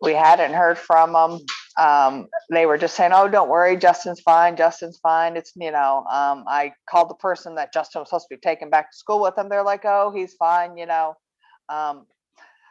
[0.00, 1.40] we hadn't heard from them.
[1.78, 4.56] Um, they were just saying, "Oh, don't worry, Justin's fine.
[4.56, 8.36] Justin's fine." It's you know, um, I called the person that Justin was supposed to
[8.36, 9.48] be taking back to school with him.
[9.48, 11.16] They're like, "Oh, he's fine," you know.
[11.68, 12.06] Um,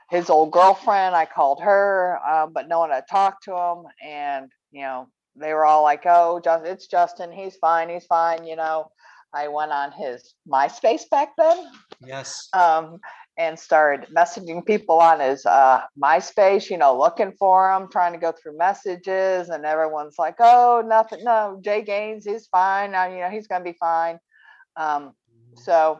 [0.09, 4.51] his old girlfriend, I called her, uh, but no one had talked to him, and
[4.71, 7.31] you know, they were all like, "Oh, just it's Justin.
[7.31, 7.89] He's fine.
[7.89, 8.91] He's fine," you know.
[9.33, 12.47] I went on his MySpace back then Yes.
[12.53, 12.99] um,
[13.37, 18.19] and started messaging people on his uh, MySpace, you know, looking for him, trying to
[18.19, 22.91] go through messages, and everyone's like, "Oh, nothing, no, Jay Gaines, is fine.
[22.91, 24.19] Now, you know, he's gonna be fine."
[24.77, 25.13] Um,
[25.55, 25.99] so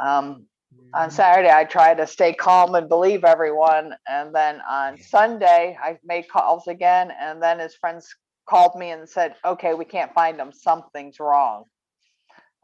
[0.00, 0.46] um,
[0.94, 5.98] on Saturday, I tried to stay calm and believe everyone, and then on Sunday, I
[6.04, 8.08] made calls again, and then his friends
[8.48, 10.52] called me and said, "Okay, we can't find him.
[10.52, 11.64] Something's wrong."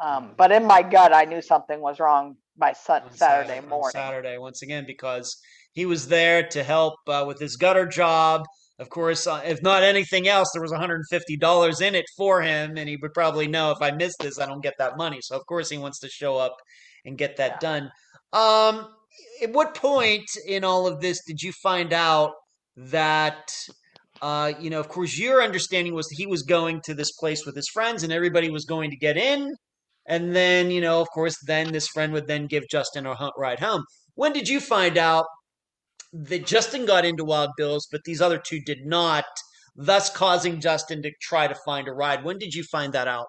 [0.01, 3.93] Um, but in my gut, I knew something was wrong by sun- Saturday on morning.
[3.93, 5.37] Saturday, once again, because
[5.73, 8.43] he was there to help uh, with his gutter job.
[8.79, 12.89] Of course, uh, if not anything else, there was $150 in it for him, and
[12.89, 15.19] he would probably know if I miss this, I don't get that money.
[15.23, 16.57] So, of course, he wants to show up
[17.05, 17.91] and get that done.
[18.33, 18.89] Um,
[19.43, 22.33] at what point in all of this did you find out
[22.77, 23.51] that,
[24.21, 27.57] uh, you know, of course, your understanding was he was going to this place with
[27.57, 29.55] his friends and everybody was going to get in?
[30.09, 33.35] And then, you know, of course, then this friend would then give Justin a hunt
[33.37, 33.85] ride home.
[34.15, 35.27] When did you find out
[36.13, 39.25] that Justin got into Wild Bills, but these other two did not,
[39.75, 42.25] thus causing Justin to try to find a ride?
[42.25, 43.27] When did you find that out?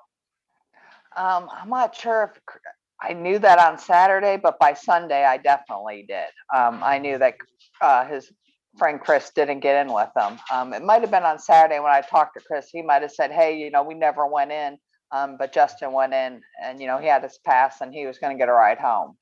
[1.15, 2.61] Um, I'm not sure if
[3.01, 6.27] I knew that on Saturday, but by Sunday, I definitely did.
[6.55, 7.35] Um, I knew that
[7.81, 8.31] uh, his
[8.77, 10.37] friend Chris didn't get in with them.
[10.51, 12.69] Um, it might have been on Saturday when I talked to Chris.
[12.71, 14.77] He might have said, "Hey, you know, we never went in."
[15.11, 18.17] Um, but Justin went in and, you know, he had his pass and he was
[18.19, 19.17] going to get a ride home.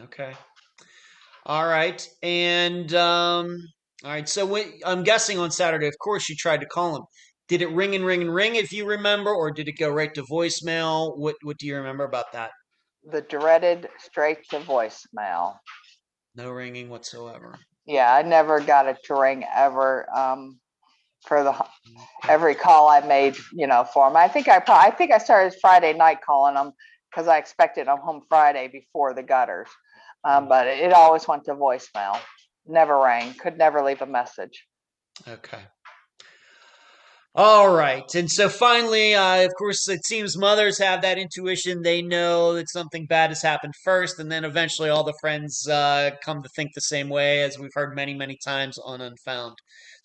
[0.00, 0.32] Okay.
[1.46, 2.08] All right.
[2.22, 3.58] And, um,
[4.04, 4.28] all right.
[4.28, 7.02] So when, I'm guessing on Saturday, of course, you tried to call him.
[7.48, 10.12] Did it ring and ring and ring, if you remember, or did it go right
[10.14, 11.16] to voicemail?
[11.16, 12.50] What What do you remember about that?
[13.10, 15.56] The dreaded straight to voicemail.
[16.36, 17.58] No ringing whatsoever.
[17.86, 20.06] Yeah, I never got it to ring ever.
[20.14, 20.60] Um,
[21.28, 21.54] for the
[22.28, 24.16] every call I made, you know, for him.
[24.16, 26.72] I think I probably, I think I started Friday night calling him
[27.10, 29.68] because I expected him home Friday before the gutters.
[30.24, 32.18] Um, but it always went to voicemail.
[32.66, 33.34] Never rang.
[33.34, 34.66] Could never leave a message.
[35.26, 35.60] Okay.
[37.34, 38.02] All right.
[38.16, 41.82] And so finally, uh, of course, it seems mothers have that intuition.
[41.82, 46.10] They know that something bad has happened first, and then eventually all the friends uh,
[46.24, 49.54] come to think the same way, as we've heard many, many times on Unfound.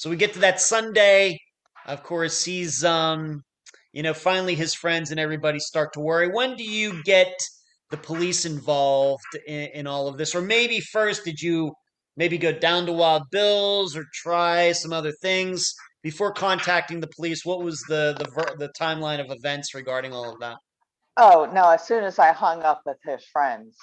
[0.04, 1.40] So we get to that Sunday.
[1.86, 3.42] Of course, he's, um,
[3.94, 6.28] you know, finally his friends and everybody start to worry.
[6.28, 7.34] When do you get
[7.90, 10.36] the police involved in, in all of this?
[10.36, 11.72] Or maybe first, did you
[12.18, 15.74] maybe go down to Wild Bill's or try some other things?
[16.02, 20.38] before contacting the police, what was the the the timeline of events regarding all of
[20.42, 20.58] that?
[21.16, 23.78] Oh, no, as soon as I hung up with his friends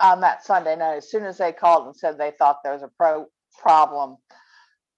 [0.00, 2.82] on that Sunday night, as soon as they called and said they thought there was
[2.82, 3.26] a pro
[3.60, 4.16] problem,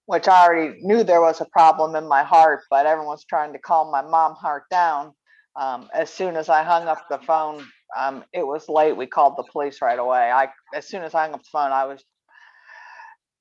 [0.07, 3.59] which I already knew there was a problem in my heart, but everyone's trying to
[3.59, 5.12] calm my mom heart down.
[5.57, 7.64] Um, as soon as I hung up the phone,
[7.96, 8.96] um, it was late.
[8.96, 10.30] We called the police right away.
[10.30, 12.05] I, as soon as I hung up the phone, I was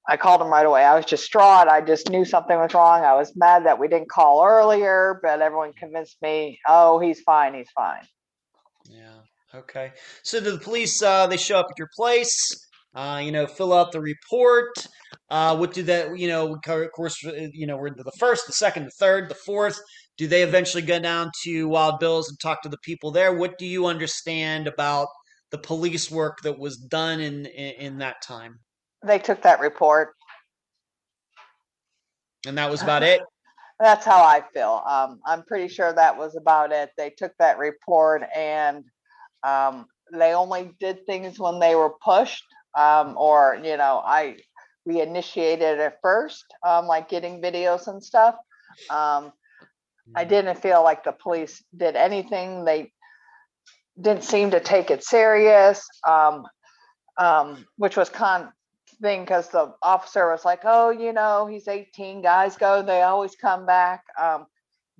[0.08, 0.84] I called them right away.
[0.84, 1.68] I was distraught.
[1.70, 3.06] I just knew something was wrong.
[3.06, 7.54] I was mad that we didn't call earlier, but everyone convinced me, oh, he's fine.
[7.54, 8.06] He's fine.
[8.90, 9.20] Yeah.
[9.56, 9.94] Okay.
[10.24, 13.92] So the police, uh, they show up at your place, uh, you know, fill out
[13.92, 14.88] the report.
[15.30, 18.46] Uh, what do that, you know, of course, uh, you know, we're into the first,
[18.46, 19.80] the second, the third, the fourth.
[20.18, 23.34] Do they eventually go down to Wild Bill's and talk to the people there?
[23.34, 25.08] What do you understand about
[25.50, 28.60] the police work that was done in, in, in that time?
[29.06, 30.14] They took that report.
[32.46, 33.22] And that was about it.
[33.80, 34.84] That's how I feel.
[34.88, 36.92] Um, I'm pretty sure that was about it.
[36.96, 38.84] They took that report and
[39.44, 44.38] um, they only did things when they were pushed, um, or you know, I
[44.86, 48.36] we initiated it first, um, like getting videos and stuff.
[48.90, 49.32] Um,
[50.16, 52.66] I didn't feel like the police did anything.
[52.66, 52.92] They
[54.00, 56.46] didn't seem to take it serious, um,
[57.18, 58.52] um, which was con
[59.02, 62.22] thing because the officer was like, "Oh, you know, he's 18.
[62.22, 64.48] Guys go; they always come back." Um,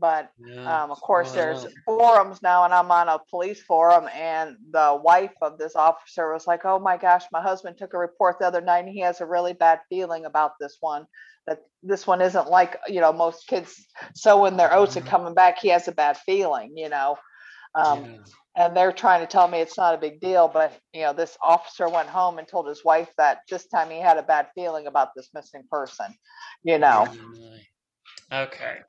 [0.04, 0.84] but Yeah.
[0.84, 5.32] um, of course, there's forums now, and I'm on a police forum, and the wife
[5.42, 8.60] of this officer was like, "Oh my gosh, my husband took a report the other
[8.60, 11.08] night, and he has a really bad feeling about this one.
[11.48, 15.10] That this one isn't like you know most kids sowing their oats and Mhm.
[15.10, 15.60] coming back.
[15.60, 17.16] He has a bad feeling, you know."
[17.76, 18.18] Um, Yeah.
[18.58, 21.36] and they're trying to tell me it's not a big deal but you know this
[21.42, 24.86] officer went home and told his wife that this time he had a bad feeling
[24.86, 26.14] about this missing person
[26.64, 27.08] you know
[28.32, 28.82] Okay.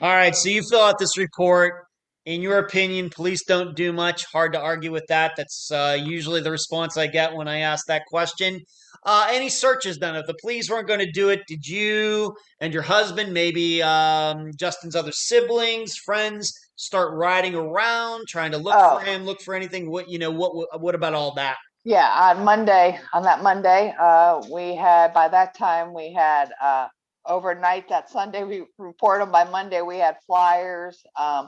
[0.00, 0.34] All right.
[0.34, 1.84] So you fill out this report.
[2.24, 4.24] In your opinion, police don't do much.
[4.26, 5.32] Hard to argue with that.
[5.36, 8.60] That's uh, usually the response I get when I ask that question.
[9.04, 10.14] Uh, any searches done?
[10.14, 14.52] If the police weren't going to do it, did you and your husband, maybe um,
[14.56, 18.98] Justin's other siblings, friends, start riding around trying to look Oh.
[19.00, 19.90] for him, look for anything?
[19.90, 20.30] What you know?
[20.30, 21.56] What what, what about all that?
[21.84, 26.86] yeah on monday on that monday uh we had by that time we had uh
[27.26, 31.46] overnight that sunday we reported by monday we had flyers um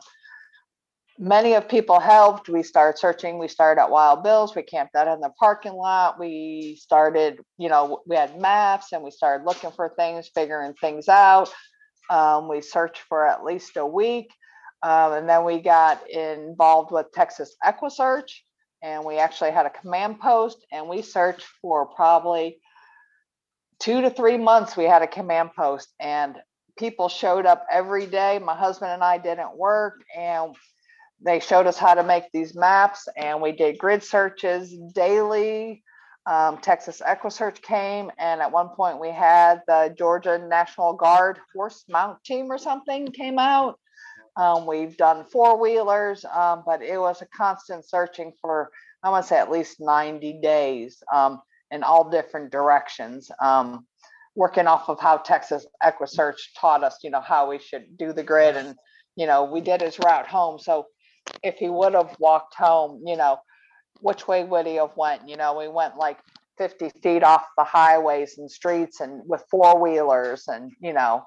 [1.18, 5.06] many of people helped we started searching we started at wild bills we camped out
[5.06, 9.70] in the parking lot we started you know we had maps and we started looking
[9.70, 11.52] for things figuring things out
[12.10, 14.30] um, we searched for at least a week
[14.82, 18.30] um, and then we got involved with texas EquuSearch
[18.82, 22.58] and we actually had a command post and we searched for probably
[23.78, 26.36] two to three months we had a command post and
[26.78, 28.38] people showed up every day.
[28.38, 30.54] My husband and i didn't work and
[31.24, 35.82] they showed us how to make these maps and we did grid searches daily.
[36.26, 41.84] Um, texas EquuSearch came and at one point we had the georgia national guard horse
[41.88, 43.78] mount team or something came out.
[44.36, 48.70] Um, we've done four wheelers, um, but it was a constant searching for,
[49.02, 51.02] I want to say at least 90 days.
[51.12, 51.40] Um,
[51.74, 53.30] in all different directions.
[53.42, 53.86] Um,
[54.36, 58.22] working off of how Texas EquuSearch taught us, you know, how we should do the
[58.22, 58.56] grid.
[58.56, 58.74] And,
[59.16, 60.58] you know, we did his route home.
[60.58, 60.86] So
[61.42, 63.38] if he would have walked home, you know,
[64.00, 65.28] which way would he have went?
[65.28, 66.18] You know, we went like
[66.58, 71.24] 50 feet off the highways and streets and with four wheelers and, you know,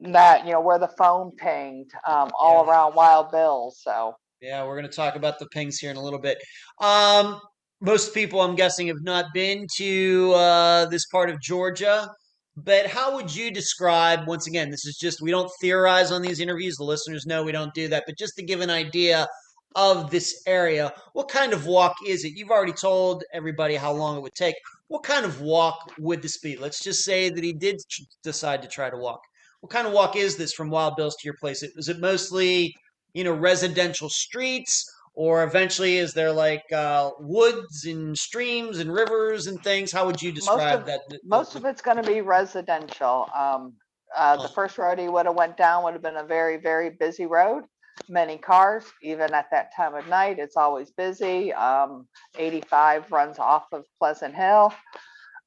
[0.00, 2.70] that you know where the phone pinged um, all Yeah.
[2.70, 3.72] around Wild Bill.
[3.74, 6.38] So Yeah, we're going to talk about the pings here in a little bit.
[6.80, 7.40] Um,
[7.80, 12.10] most people, I'm guessing, have not been to uh, this part of Georgia.
[12.56, 16.40] But how would you describe, once again, this is just, we don't theorize on these
[16.40, 16.76] interviews.
[16.76, 18.04] The listeners know we don't do that.
[18.06, 19.26] But just to give an idea
[19.74, 22.32] of this area, what kind of walk is it?
[22.34, 24.54] You've already told everybody how long it would take.
[24.88, 26.56] What kind of walk would this be?
[26.56, 29.20] Let's just say that he did tr- decide to try to walk.
[29.60, 31.62] What kind of walk is this from Wild Bill's to your place?
[31.62, 32.74] Is it mostly
[33.16, 34.84] you know residential streets
[35.16, 40.20] or eventually is there like uh, woods and streams and rivers and things how would
[40.22, 43.28] you describe of- that most of it's going to be residential.
[43.34, 43.74] Um,
[44.14, 44.52] Uh, the Oh.
[44.54, 47.64] first road he would have went down would have been a very, very busy road.
[48.08, 51.52] Many cars, even at that time of night, it's always busy.
[51.52, 52.06] Um,
[52.36, 54.72] 85 runs off of Pleasant Hill.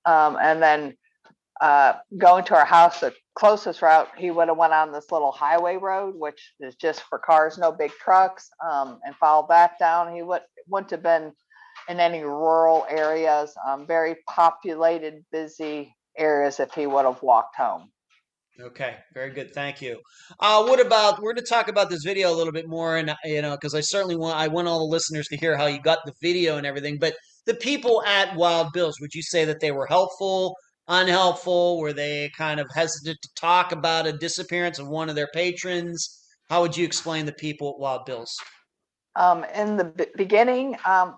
[0.05, 0.97] Um, and then
[1.61, 5.31] uh, going to our house, the closest route, he would have went on this little
[5.31, 10.13] highway road, which is just for cars, no big trucks, um, and followed that down.
[10.13, 11.33] He would, wouldn't have been
[11.89, 17.89] in any rural areas, um, very populated, busy areas if he would have walked home.
[18.61, 19.53] Okay, very good.
[19.53, 20.01] Thank you.
[20.39, 23.15] Uh, what about we're going to talk about this video a little bit more, and
[23.23, 25.79] you know, because I certainly want I want all the listeners to hear how you
[25.79, 26.97] got the video and everything.
[26.99, 30.55] But the people at Wild Bills, would you say that they were helpful,
[30.89, 31.79] unhelpful?
[31.79, 36.25] Were they kind of hesitant to talk about a disappearance of one of their patrons?
[36.49, 38.35] How would you explain the people at Wild Bills?
[39.15, 41.15] Um, in the be- beginning, um,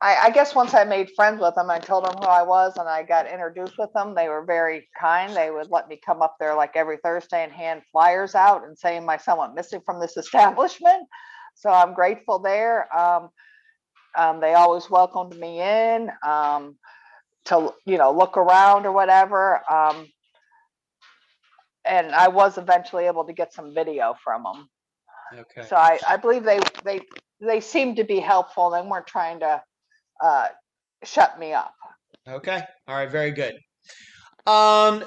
[0.00, 2.76] I, I guess once I made friends with them, I told them who I was
[2.76, 4.14] and I got introduced with them.
[4.14, 5.34] They were very kind.
[5.34, 8.76] They would let me come up there like every Thursday and hand flyers out and
[8.76, 11.08] saying my son went missing from this establishment.
[11.54, 12.94] So I'm grateful there.
[12.96, 13.30] Um,
[14.16, 16.76] um, they always welcomed me in um,
[17.46, 19.60] to, you know, look around or whatever.
[19.70, 20.06] Um,
[21.84, 24.68] and I was eventually able to get some video from them.
[25.40, 25.68] Okay.
[25.68, 27.00] So I, I believe they, they,
[27.40, 28.70] they seemed to be helpful.
[28.70, 29.62] They weren't trying to,
[30.22, 30.48] uh,
[31.02, 31.74] shut me up.
[32.26, 32.62] Okay.
[32.88, 33.10] All right.
[33.10, 33.54] Very good.
[34.46, 35.04] Um,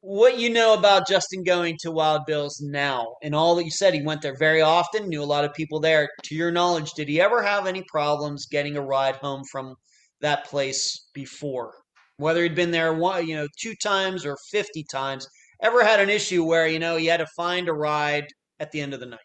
[0.00, 3.92] what you know about Justin going to Wild Bills now, and all that you said,
[3.92, 6.08] he went there very often, knew a lot of people there.
[6.24, 9.74] To your knowledge, did he ever have any problems getting a ride home from
[10.20, 11.74] that place before?
[12.18, 15.26] Whether he'd been there one, you know, two times or fifty times,
[15.62, 18.26] ever had an issue where you know he had to find a ride
[18.58, 19.20] at the end of the night?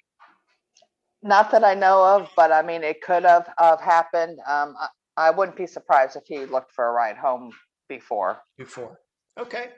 [1.24, 4.40] Not that I know of, but I mean, it could have, have happened.
[4.48, 4.88] Um, I,
[5.18, 7.52] I wouldn't be surprised if he looked for a ride home
[7.88, 8.42] before.
[8.58, 9.00] before.
[9.40, 9.70] Okay.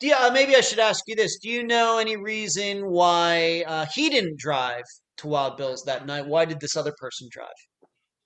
[0.00, 1.38] Do you, uh, maybe I should ask you this.
[1.38, 4.82] Do you know any reason why uh, he didn't drive
[5.18, 6.26] to Wild Bills that night?
[6.26, 7.48] Why did this other person drive?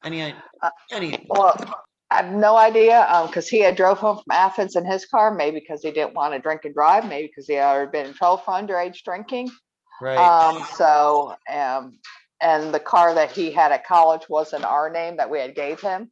[0.04, 1.56] Any i- Uh, any Well,
[2.10, 5.32] I have no idea, um, because he had drove home from Athens in his car,
[5.34, 8.06] maybe because he didn't want to drink and drive, maybe because he had already been
[8.06, 9.50] in trouble for underage drinking.
[10.00, 10.18] right?
[10.18, 11.98] Um, so, um,
[12.40, 15.80] and the car that he had at college wasn't our name that we had gave
[15.80, 16.10] him.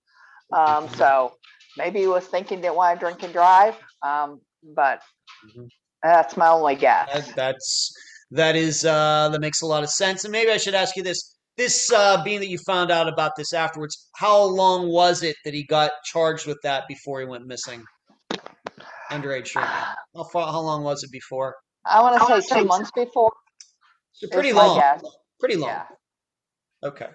[0.53, 1.37] Um, so
[1.77, 5.03] maybe he was thinking didn't want to drink and drive, um, but
[5.45, 5.69] Mhm.
[6.03, 7.09] that's my only guess.
[7.13, 7.93] That, that's
[8.33, 10.25] that is uh, that makes a lot of sense.
[10.25, 13.33] And maybe I should ask you this: this uh, being that you found out about
[13.37, 17.47] this afterwards, how long was it that he got charged with that before he went
[17.47, 17.83] missing?
[19.11, 19.63] Underage drinking.
[20.15, 20.53] How far?
[20.53, 21.55] How long was it before?
[21.85, 23.33] I want to say two months before.
[24.13, 24.83] So pretty is long.
[25.39, 25.71] Pretty long.
[25.71, 25.85] Yeah.
[26.83, 27.07] Okay.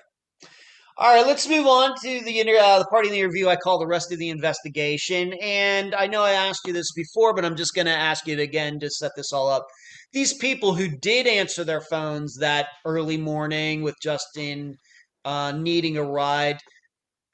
[0.98, 3.56] All right, let's move on to the inter- uh, the part of the interview I
[3.56, 5.34] call the rest of the investigation.
[5.42, 8.34] And I know I asked you this before, but I'm just going to ask you
[8.34, 9.66] it again to set this all up.
[10.14, 14.76] These people who did answer their phones that early morning with Justin
[15.24, 16.58] uh, needing a ride,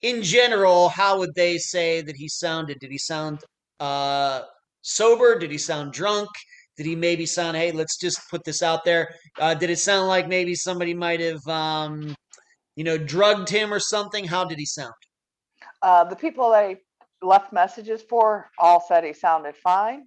[0.02, 2.80] in general, how would they say that he sounded?
[2.80, 3.40] Did he sound
[3.80, 4.42] uh,
[4.82, 5.40] sober?
[5.40, 6.30] Did he sound drunk?
[6.78, 9.10] Did he maybe sound, hey, let's just put this out there?
[9.40, 12.16] Uh, did it sound like maybe somebody might have, um,
[12.76, 14.24] you know, drugged him or something?
[14.24, 14.94] How did he sound?
[15.82, 16.78] Uh, the people that
[17.24, 20.06] left messages for all said he sounded fine.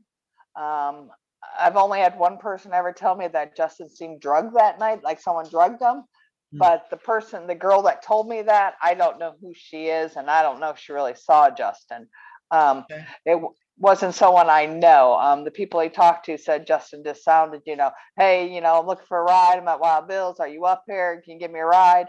[0.55, 1.11] Um,
[1.59, 5.21] I've only had one person ever tell me that Justin seemed drugged that night, like
[5.21, 6.05] someone drugged him.
[6.53, 6.59] Hmm.
[6.59, 10.17] But the person, the girl that told me that, I don't know who she is,
[10.17, 12.09] and I don't know if she really saw Justin.
[12.51, 13.05] Um, Okay.
[13.27, 13.41] It
[13.79, 15.15] wasn't someone I know.
[15.15, 18.79] Um, the people he talked to said Justin just sounded, you know, hey, you know,
[18.79, 19.59] I'm looking for a ride.
[19.59, 20.39] I'm at Wild Bills.
[20.39, 21.23] Are you up here?
[21.25, 22.07] Can you give me a ride?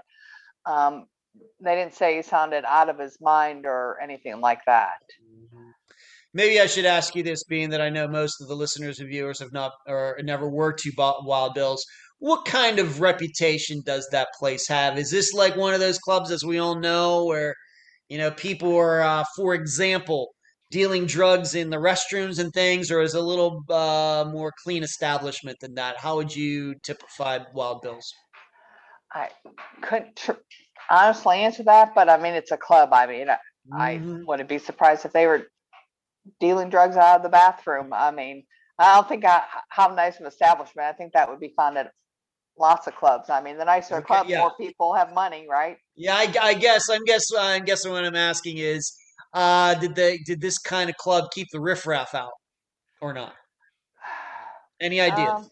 [0.66, 1.06] Um,
[1.64, 5.00] they didn't say he sounded out of his mind or anything like that.
[6.34, 9.10] Maybe I should ask you this, being that I know most of the listeners and
[9.10, 11.84] viewers have not or never were to Wild Bills.
[12.20, 14.98] What kind of reputation does that place have?
[14.98, 17.56] Is this like one of those clubs, as we all know, where
[18.08, 20.30] you know people are, uh, for example,
[20.70, 24.84] dealing drugs in the restrooms and things, or is it a little uh, more clean
[24.84, 25.98] establishment than that?
[25.98, 28.14] How would you typify Wild Bills?
[29.14, 29.30] I
[29.82, 30.32] couldn't tr-
[30.90, 32.94] honestly answer that, but I mean, it's a club.
[32.94, 33.38] I mean, I,
[33.74, 34.26] I Mhm.
[34.26, 35.48] wouldn't be surprised if they were
[36.40, 37.94] dealing drugs out of the bathroom.
[37.94, 38.44] I mean,
[38.78, 40.88] I don't think I, how nice of an establishment.
[40.88, 41.92] I think that would be found at
[42.58, 43.30] lots of clubs.
[43.30, 44.40] I mean, the nicer Okay, club, yeah.
[44.40, 45.78] more people have money, right?
[45.96, 46.90] Yeah, I, I guess.
[46.90, 47.26] I'm guess.
[47.38, 48.94] I'm guessing what I'm asking is,
[49.34, 52.32] uh, did they did this kind of club keep the riffraff out
[53.02, 53.34] or not?
[54.82, 55.30] Any ideas?
[55.34, 55.50] Um,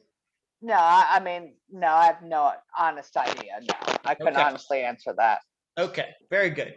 [0.61, 3.59] no, I, I mean, no, I have no honest idea.
[3.61, 4.41] No, I couldn't Okay.
[4.41, 5.39] honestly answer that.
[5.77, 6.73] Okay, very good.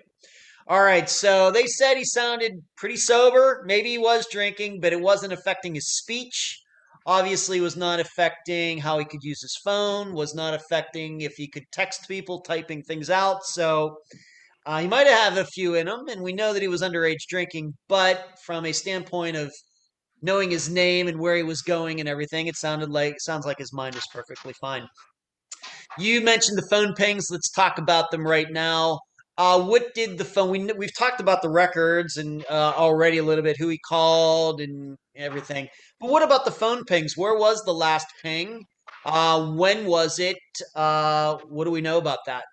[0.69, 3.63] All right, so they said he sounded pretty sober.
[3.67, 6.61] Maybe he was drinking, but it wasn't affecting his speech.
[7.05, 10.15] Obviously, was not affecting how he could use his phone.
[10.15, 13.45] Was not affecting if he could text people, typing things out.
[13.45, 13.97] So
[14.65, 17.27] uh, he might have a few in him, and we know that he was underage
[17.29, 17.75] drinking.
[17.89, 19.53] But from a standpoint of
[20.23, 23.59] knowing his name and where he was going and everything, it sounded like sounds like
[23.59, 24.87] his mind was perfectly fine.
[25.99, 27.27] You mentioned the phone pings.
[27.31, 29.01] Let's talk about them right now.
[29.39, 30.51] Uh, what did the phone?
[30.51, 34.61] We we've talked about the records and uh, already a little bit who he called
[34.61, 35.69] and everything.
[36.01, 37.17] But what about the phone pings?
[37.17, 38.65] Where was the last ping?
[39.05, 40.37] Uh, when was it?
[40.75, 42.45] Uh, what do we know about that?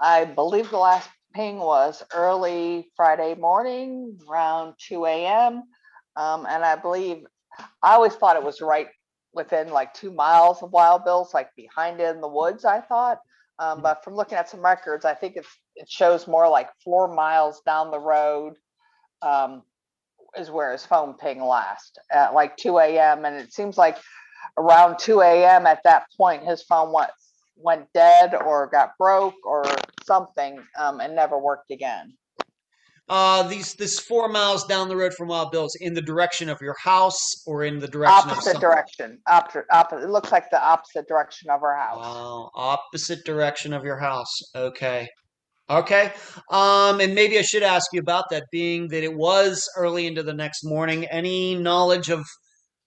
[0.00, 5.62] I believe the last ping was early Friday morning, around 2 a.m.
[6.16, 7.24] Um, and I believe
[7.82, 8.88] I always thought it was right
[9.32, 12.64] within like two miles of Wild Bill's, like behind it in the woods.
[12.64, 13.18] I thought,
[13.58, 17.12] um, but from looking at some records, I think it's it shows more like four
[17.12, 18.54] miles down the road
[19.22, 19.62] um,
[20.38, 23.24] is where his phone ping last at like 2 a.m.
[23.24, 23.98] And it seems like
[24.58, 25.66] around 2 a.m.
[25.66, 27.10] at that point, his phone went
[27.56, 29.64] went dead or got broke or
[30.02, 32.12] something um, and never worked again.
[33.08, 36.60] Uh, these this four miles down the road from Wild Bill's in the direction of
[36.60, 37.16] your house
[37.46, 39.18] or in the direction Opposite direction.
[39.28, 40.04] Opposite, opposite.
[40.04, 41.98] It looks like the opposite direction of our house.
[41.98, 44.34] Wow, opposite direction of your house.
[44.56, 45.06] Okay.
[45.70, 46.12] Okay.
[46.50, 50.22] Um, and maybe I should ask you about that, being that it was early into
[50.24, 51.04] the next morning.
[51.06, 52.24] Any knowledge of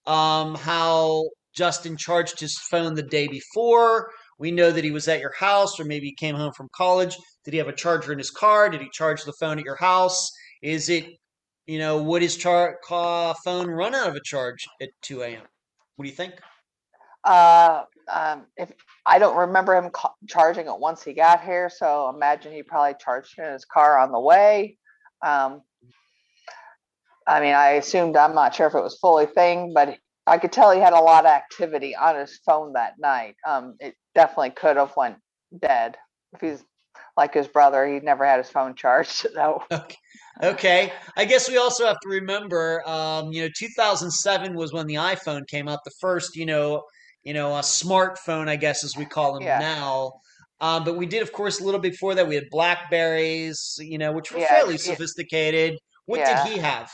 [0.06, 1.24] um how
[1.54, 4.10] Justin charged his phone the day before?
[4.40, 7.14] We know that he was at your house, or maybe he came home from college.
[7.44, 8.70] Did he have a charger in his car?
[8.70, 10.32] Did he charge the phone at your house?
[10.62, 11.04] Is it,
[11.66, 15.42] you know, would his char- phone run out of a charge at 2 a.m.?
[15.96, 16.40] What do you think?
[17.22, 18.72] Uh, um, if
[19.04, 22.94] I don't remember him ca- charging it once he got here, so imagine he probably
[22.98, 24.78] charged it in his car on the way.
[25.22, 25.60] Um,
[27.26, 30.52] I mean, I assumed I'm not sure if it was fully thing, but I could
[30.52, 33.36] tell he had a lot of activity on his phone that night.
[33.46, 35.18] Um, it definitely could have went
[35.58, 35.96] dead
[36.32, 36.64] if he's
[37.16, 37.86] like his brother.
[37.86, 39.26] He never had his phone charged.
[39.34, 39.96] So Okay.
[40.42, 40.92] Okay.
[41.16, 45.46] I guess we also have to remember, um, you know, 2007 was when the iPhone
[45.46, 46.82] came out, the first, you know,
[47.22, 49.58] you know, a smartphone, I guess, as we call them Yeah.
[49.58, 50.12] now.
[50.60, 52.26] Um, but we did, of course, a little before that.
[52.26, 55.78] We had Blackberries, you know, which were Yeah, fairly sophisticated.
[56.06, 56.24] What Yeah.
[56.24, 56.90] did he have?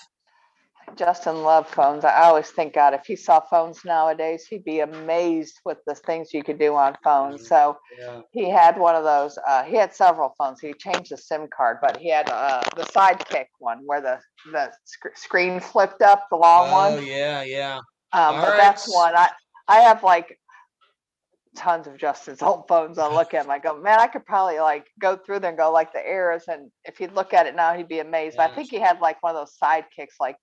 [0.95, 2.05] Justin loved phones.
[2.05, 6.33] I always think, God, if he saw phones nowadays, he'd be amazed with the things
[6.33, 7.49] you could do on phones.
[7.49, 8.23] So Yeah.
[8.33, 9.37] he had one of those.
[9.47, 10.61] Uh, he had several phones.
[10.61, 14.21] He changed the SIM card, but he had uh, the sidekick one where the
[14.53, 17.05] the sc- screen flipped up, the long Oh, one.
[17.05, 17.77] yeah, yeah.
[18.13, 18.57] Um, but Alright.
[18.59, 19.31] that's one I
[19.67, 20.39] I have like
[21.57, 22.99] tons of Justin's old phones.
[22.99, 25.59] I look at them, I go, man, I could probably like go through there and
[25.59, 26.45] go like the errors.
[26.49, 28.39] and if he'd look at it now, he'd be amazed.
[28.39, 30.37] I think he had like one of those sidekicks, like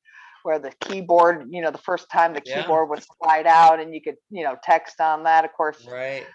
[0.43, 2.61] where the keyboard, you know, the first time the Yeah.
[2.61, 5.45] keyboard would slide out and you could, you know, text on that.
[5.45, 6.25] Of course, Right.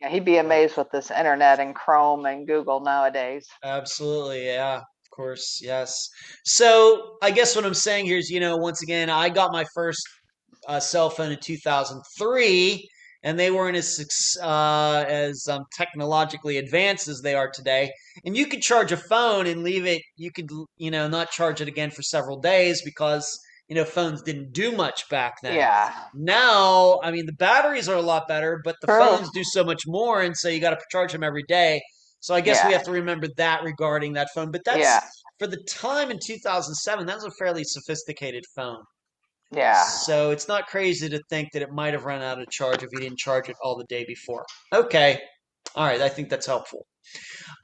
[0.00, 3.48] yeah, he'd be amazed with this internet and Chrome and Google nowadays.
[3.62, 4.76] Absolutely, yeah.
[4.78, 6.08] Of course, yes.
[6.44, 9.64] So I guess what I'm saying here is, you know, once again, I got my
[9.74, 10.02] first
[10.66, 12.88] uh, cell phone in 2003,
[13.22, 17.90] and they weren't as uh, as um, technologically advanced as they are today.
[18.24, 20.02] And you could charge a phone and leave it.
[20.16, 24.22] You could, you know, not charge it again for several days because you know phones
[24.22, 25.54] didn't do much back then.
[25.56, 25.92] Yeah.
[26.14, 28.98] Now, I mean, the batteries are a lot better, but the True.
[28.98, 31.82] phones do so much more, and so you got to charge them every day.
[32.20, 34.50] So I guess we have to remember that regarding that phone.
[34.50, 35.00] But that's Yeah.
[35.38, 37.04] for the time in 2007.
[37.06, 38.82] That was a fairly sophisticated phone.
[39.50, 39.84] Yeah.
[39.84, 42.88] So it's not crazy to think that it might have run out of charge if
[42.92, 44.44] you didn't charge it all the day before.
[44.72, 45.20] Okay,
[45.74, 46.00] all right.
[46.00, 46.86] I think that's helpful.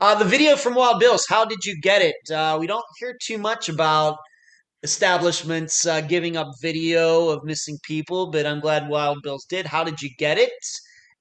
[0.00, 1.24] Uh, the video from Wild Bills.
[1.28, 2.30] How did you get it?
[2.30, 4.18] Uh, we don't hear too much about
[4.82, 9.66] establishments uh, giving up video of missing people, but I'm glad Wild Bills did.
[9.66, 10.52] How did you get it?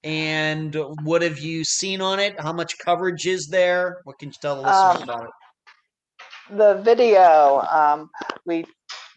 [0.04, 2.40] And what have you seen on it?
[2.40, 3.98] How much coverage is there?
[4.06, 5.30] What can you tell the listeners Um, about it?
[6.52, 8.10] the video um
[8.46, 8.66] we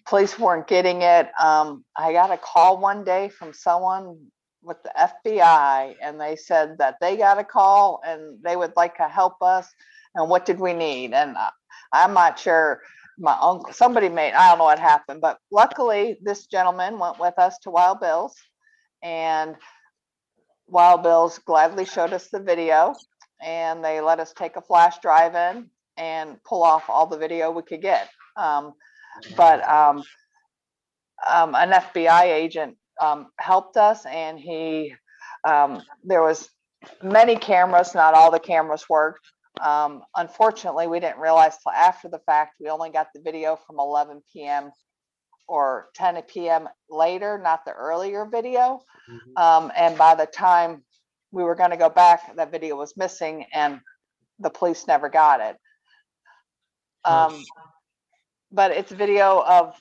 [0.07, 4.17] police weren't getting it um i got a call one day from someone
[4.63, 8.97] with the fbi and they said that they got a call and they would like
[8.97, 9.69] to help us
[10.15, 11.51] and what did we need and uh,
[11.93, 12.81] i'm not sure
[13.19, 17.39] my uncle somebody made i don't know what happened but luckily this gentleman went with
[17.39, 18.35] us to wild bills
[19.03, 19.57] and
[20.67, 22.95] wild bills gladly showed us the video
[23.43, 27.51] and they let us take a flash drive in and pull off all the video
[27.51, 28.09] we could get.
[28.37, 28.73] Um,
[29.37, 30.03] but um,
[31.29, 34.95] um, an FBI agent um, helped us, and he
[35.47, 36.49] um, there was
[37.03, 37.95] many cameras.
[37.95, 39.27] Not all the cameras worked.
[39.61, 42.57] Um, unfortunately, we didn't realize till after the fact.
[42.61, 44.71] We only got the video from 11 p.m.
[45.47, 46.69] or 10 p.m.
[46.89, 48.81] later, not the earlier video.
[49.37, 50.85] Um, and by the time
[51.33, 53.81] we were going to go back, that video was missing, and
[54.39, 55.57] the police never got it.
[57.05, 57.43] Um,
[58.53, 59.79] but it's video of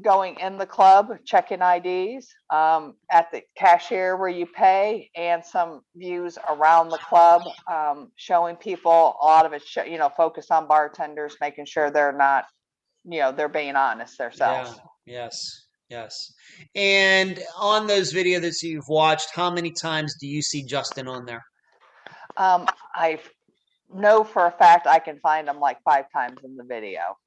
[0.00, 5.82] going in the club, checking IDs, um, at the cashier where you pay, and some
[5.94, 10.66] views around the club, um, showing people a lot of it, you know, focus on
[10.66, 12.44] bartenders, making sure they're not,
[13.04, 14.80] you know, they're being honest themselves.
[15.04, 15.14] Yeah.
[15.24, 15.66] Yes.
[15.90, 16.32] Yes.
[16.74, 21.26] And on those videos that you've watched, how many times do you see Justin on
[21.26, 21.44] there?
[22.38, 23.20] Um, I
[23.94, 27.18] know for a fact I can find him like five times in the video.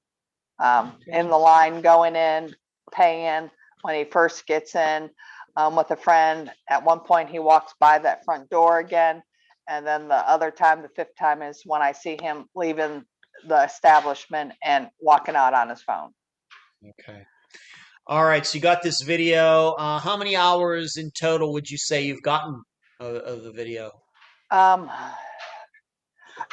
[0.60, 2.56] Um, in the line, going in,
[2.94, 3.49] paying,
[3.82, 5.10] when he first gets in,
[5.57, 6.52] um, with a friend.
[6.69, 9.22] At one point, he walks by that front door again.
[9.68, 13.03] And then the other time, the fifth time is when I see him leaving
[13.48, 16.11] the establishment and walking out on his phone.
[16.99, 17.23] Okay.
[18.07, 18.45] All right.
[18.45, 19.72] So you got this video.
[19.72, 22.61] Uh, how many hours in total would you say you've gotten
[22.99, 23.91] of, of the video?
[24.52, 24.90] Um,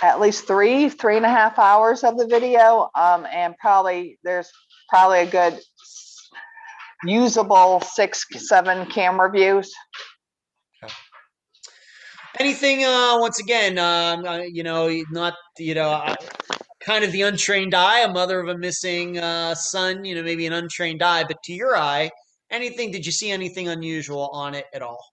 [0.02, 2.90] at least three, three and a half hours of the video.
[2.94, 4.50] Um, and probably there's
[4.88, 5.58] probably a good
[7.04, 9.72] usable six, seven camera views.
[12.38, 12.84] Anything?
[12.84, 16.14] Uh, once again, um, uh, you know, not you know, uh,
[16.80, 20.04] kind of the untrained eye, a mother of a missing uh, son.
[20.04, 22.10] You know, maybe an untrained eye, but to your eye,
[22.50, 22.90] anything?
[22.90, 25.04] Did you see anything unusual on it at all?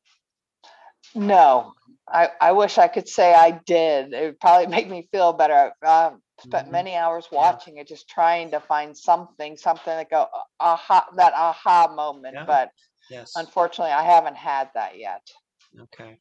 [1.14, 1.74] No,
[2.11, 4.14] I, I wish I could say I did.
[4.14, 5.72] It would probably make me feel better.
[5.84, 6.72] I've um, spent Mhm.
[6.72, 10.27] many hours watching it, just trying to find something, something that go
[10.60, 12.36] aha, that aha moment.
[12.36, 12.45] Yeah.
[12.45, 12.69] But
[13.10, 13.31] Yes.
[13.36, 15.22] unfortunately, I haven't had that yet.
[15.81, 16.19] Okay.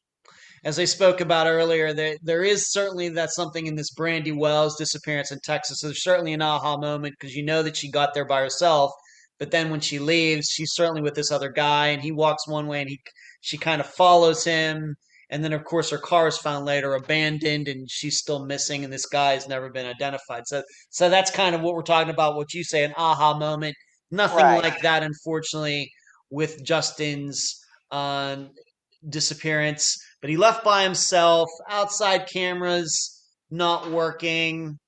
[0.65, 4.77] As I spoke about earlier, there there is certainly that something in this Brandy Wells
[4.77, 5.81] disappearance in Texas.
[5.83, 8.91] There's certainly an aha moment because you know that she got there by herself,
[9.39, 12.67] but then when she leaves, she's certainly with this other guy, and he walks one
[12.67, 12.99] way, and he
[13.41, 14.97] she kind of follows him,
[15.31, 18.93] and then of course her car is found later abandoned, and she's still missing, and
[18.93, 20.45] this guy has never been identified.
[20.47, 22.37] So so that's kind of what we're talking about.
[22.37, 23.77] What you say, an aha moment.
[24.11, 24.63] Nothing Right.
[24.63, 25.91] like that, unfortunately,
[26.31, 27.55] with Justin's
[27.91, 28.45] uh,
[29.09, 34.79] disappearance but he left by himself outside cameras not working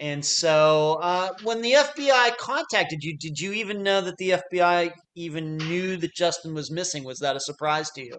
[0.00, 4.90] and so uh, when the fbi contacted you did you even know that the fbi
[5.14, 8.18] even knew that justin was missing was that a surprise to you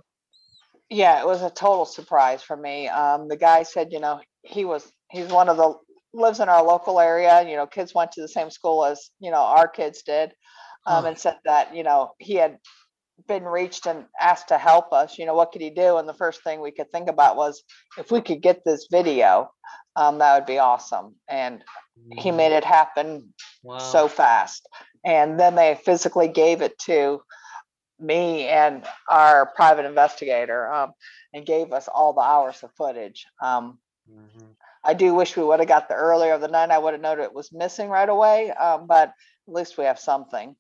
[0.92, 2.90] Yeah, it was a total surprise for me.
[2.90, 5.76] Um, the guy said, you know, he was he's one of the
[6.14, 7.48] lives in our local area.
[7.50, 10.34] You know, kids went to the same school as you know our kids did,
[10.88, 11.10] um, Huh.
[11.10, 12.58] and said that you know he had
[13.28, 15.18] been reached and asked to help us.
[15.18, 15.98] You know, what could he do?
[15.98, 17.64] And the first thing we could think about was
[17.98, 19.52] if we could get this video,
[19.96, 21.16] um, that would be awesome.
[21.30, 21.64] And
[22.18, 24.68] he made it happen wow so fast.
[25.06, 27.22] And then they physically gave it to
[28.02, 30.94] me and our private investigator um,
[31.34, 33.26] and gave us all the hours of footage.
[33.42, 34.56] Um, Mhm.
[34.84, 36.70] I do wish we would have got the earlier of the night.
[36.70, 39.16] I would have known it was missing right away, um, but at
[39.54, 40.56] least we have something.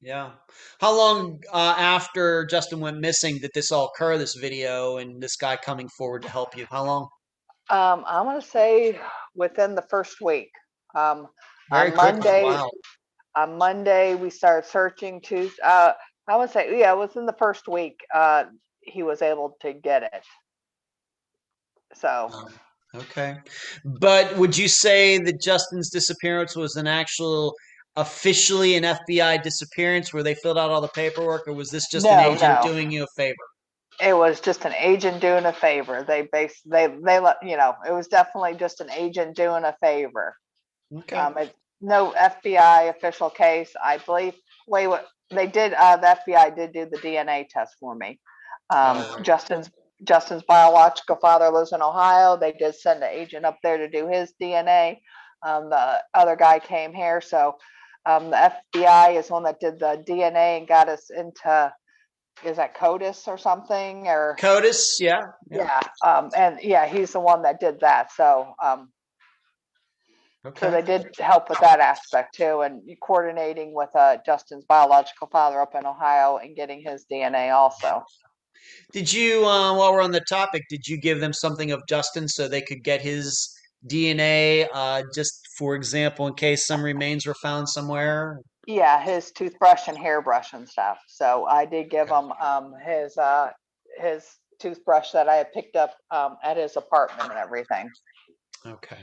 [0.00, 0.32] yeah
[0.80, 5.36] how long uh, after justin went missing did this all occur this video and this
[5.36, 7.08] guy coming forward to help you how long
[7.68, 9.00] Um, I'm going to say
[9.34, 10.50] within the first week.
[10.94, 11.28] Um,
[11.70, 12.70] very on quickly Monday, wow
[13.36, 15.20] on Monday we started searching.
[15.20, 15.94] Tuesday, uh,
[16.30, 18.44] I would say yeah, within the first week, uh,
[18.80, 20.24] he was able to get it.
[21.94, 22.48] So.
[22.94, 23.36] Okay.
[23.84, 27.54] But would you say that Justin's disappearance was an actual
[27.96, 32.06] officially an FBI disappearance where they filled out all the paperwork or was this just
[32.06, 32.72] an agent no.
[32.72, 33.36] doing you a favor?
[34.00, 36.04] it was just an agent doing a favor.
[36.06, 39.74] They base they they let you know it was definitely just an agent doing a
[39.80, 40.34] favor.
[40.96, 41.16] Okay.
[41.16, 43.72] Um, it, no FBI official case.
[43.82, 44.34] I believe.
[44.66, 45.72] Wait, what they did?
[45.74, 48.18] Uh, the FBI did do the DNA test for me.
[48.70, 49.18] Um, Oh.
[49.22, 49.70] Justin's
[50.04, 52.36] Justin's biological father lives in Ohio.
[52.36, 55.00] They did send an agent up there to do his DNA.
[55.42, 57.56] Um, the other guy came here, so
[58.06, 61.72] um, the FBI is the one that did the DNA and got us into.
[62.42, 64.36] Is that CODIS or something or?
[64.40, 65.32] CODIS, yeah.
[65.50, 68.10] Yeah, um, and yeah, he's the one that did that.
[68.12, 68.90] So, um,
[70.56, 75.60] so they did help with that aspect too, and coordinating with uh, Justin's biological father
[75.60, 78.02] up in Ohio and getting his DNA also.
[78.92, 82.26] Did you, uh, while we're on the topic, did you give them something of Justin
[82.28, 83.54] so they could get his
[83.86, 88.40] DNA, uh, just for example, in case some remains were found somewhere?
[88.66, 90.98] Yeah, his toothbrush and hairbrush and stuff.
[91.06, 92.18] So I did give Okay.
[92.18, 93.50] him um, his uh,
[93.98, 94.26] his
[94.58, 97.90] toothbrush that I had picked up um, at his apartment and everything.
[98.66, 98.98] Okay.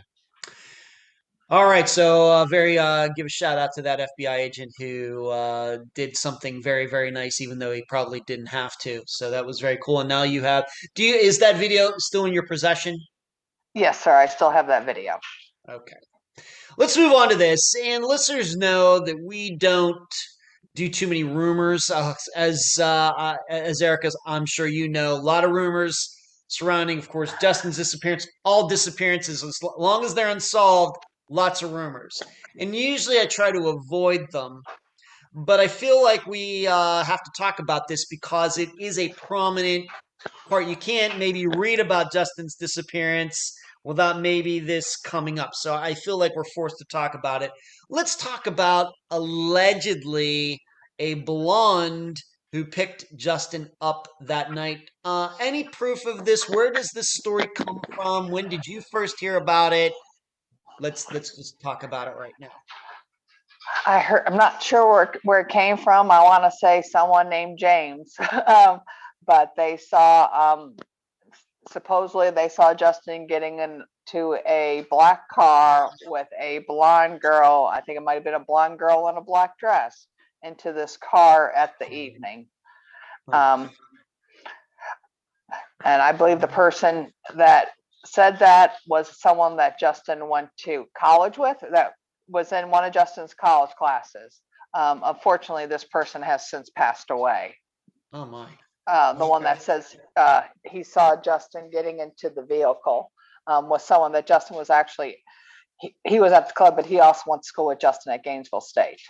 [1.50, 5.30] All right, so uh, very uh, give a shout out to that FBI agent who
[5.30, 9.02] uh, did something very very nice, even though he probably didn't have to.
[9.08, 10.02] So that was very cool.
[10.02, 10.66] And now you have.
[10.94, 12.98] Do you is that video still in your possession?
[13.74, 14.14] Yes, sir.
[14.14, 15.20] I still have that video.
[15.70, 15.96] Okay.
[16.78, 17.74] Let's move on to this.
[17.82, 20.14] And listeners know that we don't
[20.76, 21.90] do too many rumors.
[21.90, 22.84] Uh, as uh,
[23.18, 26.14] uh, as Erica, I'm sure you know, a lot of rumors
[26.50, 28.28] surrounding, of course, Justin's disappearance.
[28.44, 30.98] All disappearances, as long as they're unsolved,
[31.30, 32.22] lots of rumors.
[32.60, 34.62] And usually I try to avoid them.
[35.34, 39.10] But I feel like we uh, have to talk about this because it is a
[39.10, 39.86] prominent
[40.50, 40.68] part.
[40.68, 45.52] You can't maybe read about Justin's disappearance without maybe this coming up.
[45.54, 47.52] So I feel like we're forced to talk about it.
[47.90, 50.60] Let's talk about allegedly
[51.00, 52.18] a blonde
[52.52, 54.90] who picked Justin up that night.
[55.04, 56.50] Uh, any proof of this?
[56.50, 58.30] Where does this story come from?
[58.32, 59.94] When did you first hear about it?
[60.80, 62.52] Let's let's just talk about it right now.
[63.86, 64.24] I heard.
[64.28, 66.12] I'm not sure where where it came from.
[66.12, 68.16] I want to say someone named James,
[68.48, 68.82] um,
[69.26, 70.54] but they saw.
[70.54, 70.76] Um,
[71.72, 77.70] supposedly, they saw Justin getting into a black car with a blonde girl.
[77.72, 80.08] I think it might have been a blonde girl in a black dress
[80.44, 82.48] into this car at the evening.
[83.32, 83.70] Um,
[85.84, 87.70] and I believe the person that
[88.06, 91.94] said that was someone that Justin went to college with, that
[92.28, 94.42] was in one of Justin's college classes.
[94.74, 97.56] Um, unfortunately, this person has since passed away.
[98.14, 98.48] Oh my.
[98.86, 103.12] Uh, the one that says uh, he saw Justin getting into the vehicle
[103.48, 105.18] um, was someone that Justin was actually,
[105.80, 108.24] he, he was at the club, but he also went to school with Justin at
[108.24, 109.02] Gainesville State.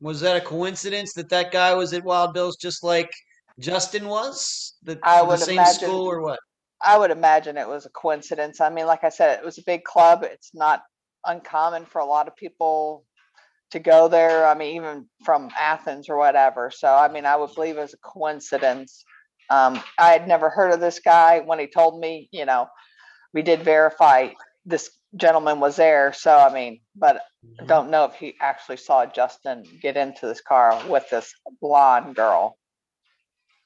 [0.00, 3.10] Was that a coincidence that that guy was at Wild Bill's just like
[3.58, 4.76] Justin was?
[4.82, 6.38] The, I the same imagine- school or what?
[6.82, 8.60] I would imagine it was a coincidence.
[8.60, 10.22] I mean, like I said, it was a big club.
[10.22, 10.82] It's not
[11.26, 13.04] uncommon for a lot of people
[13.72, 14.46] to go there.
[14.46, 16.70] I mean, even from Athens or whatever.
[16.74, 19.04] So, I mean, I would believe it was a coincidence.
[19.50, 22.68] Um, I had never heard of this guy when he told me, you know,
[23.34, 24.30] we did verify
[24.64, 26.12] this gentleman was there.
[26.12, 27.22] So, I mean, but
[27.60, 32.16] I don't know if he actually saw Justin get into this car with this blonde
[32.16, 32.56] girl.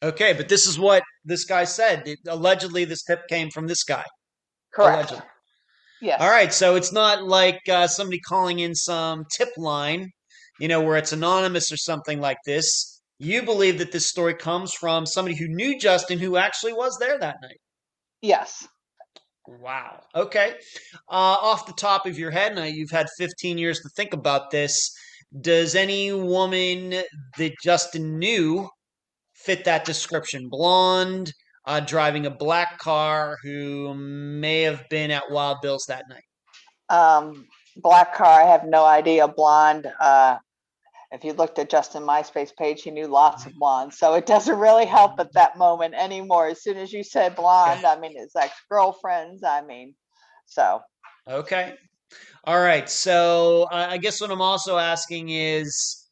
[0.02, 2.06] Okay, but this is what this guy said.
[2.06, 4.04] It- allegedly, this tip came from this guy.
[4.72, 5.10] Correct.
[5.10, 5.30] Allegedly.
[6.00, 6.20] Yes.
[6.20, 10.10] All right, so it's not like uh, somebody calling in some tip line,
[10.60, 13.00] you know, where it's anonymous or something like this.
[13.18, 17.18] You believe that this story comes from somebody who knew Justin, who actually was there
[17.18, 17.58] that night.
[18.20, 18.66] Yes.
[19.46, 20.00] Wow.
[20.14, 20.54] Okay.
[21.08, 24.50] Uh, off the top of your head, now you've had 15 years to think about
[24.50, 24.90] this.
[25.40, 27.02] Does any woman
[27.38, 28.68] that Justin knew
[29.44, 30.48] fit that description?
[30.48, 31.32] Blonde,
[31.66, 36.24] uh, driving a black car, who may have been at Wild Bill's that night.
[36.90, 37.46] um,
[37.76, 40.36] black car i have no idea blonde uh,
[41.10, 44.58] if you looked at justin myspace page he knew lots of blondes so it doesn't
[44.60, 48.30] really help at that moment anymore as soon as you said blonde i mean his
[48.36, 49.92] ex-girlfriends i mean
[50.46, 50.80] so
[51.28, 51.74] Okay.
[52.44, 52.88] All right.
[52.88, 56.03] So uh, I guess what I'm also asking is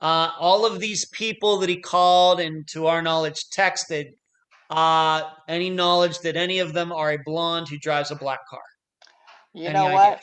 [0.00, 4.06] uh, all of these people that he called and to our knowledge texted,
[4.70, 8.60] uh, any knowledge that any of them are a blonde who drives a black car?
[9.52, 9.94] you Any know idea?
[9.94, 10.20] what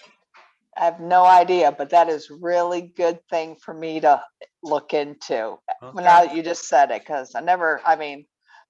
[0.77, 4.21] i have no idea but that is really good thing for me to
[4.63, 5.93] look into Okay.
[5.95, 8.25] now that you just said it because i never i mean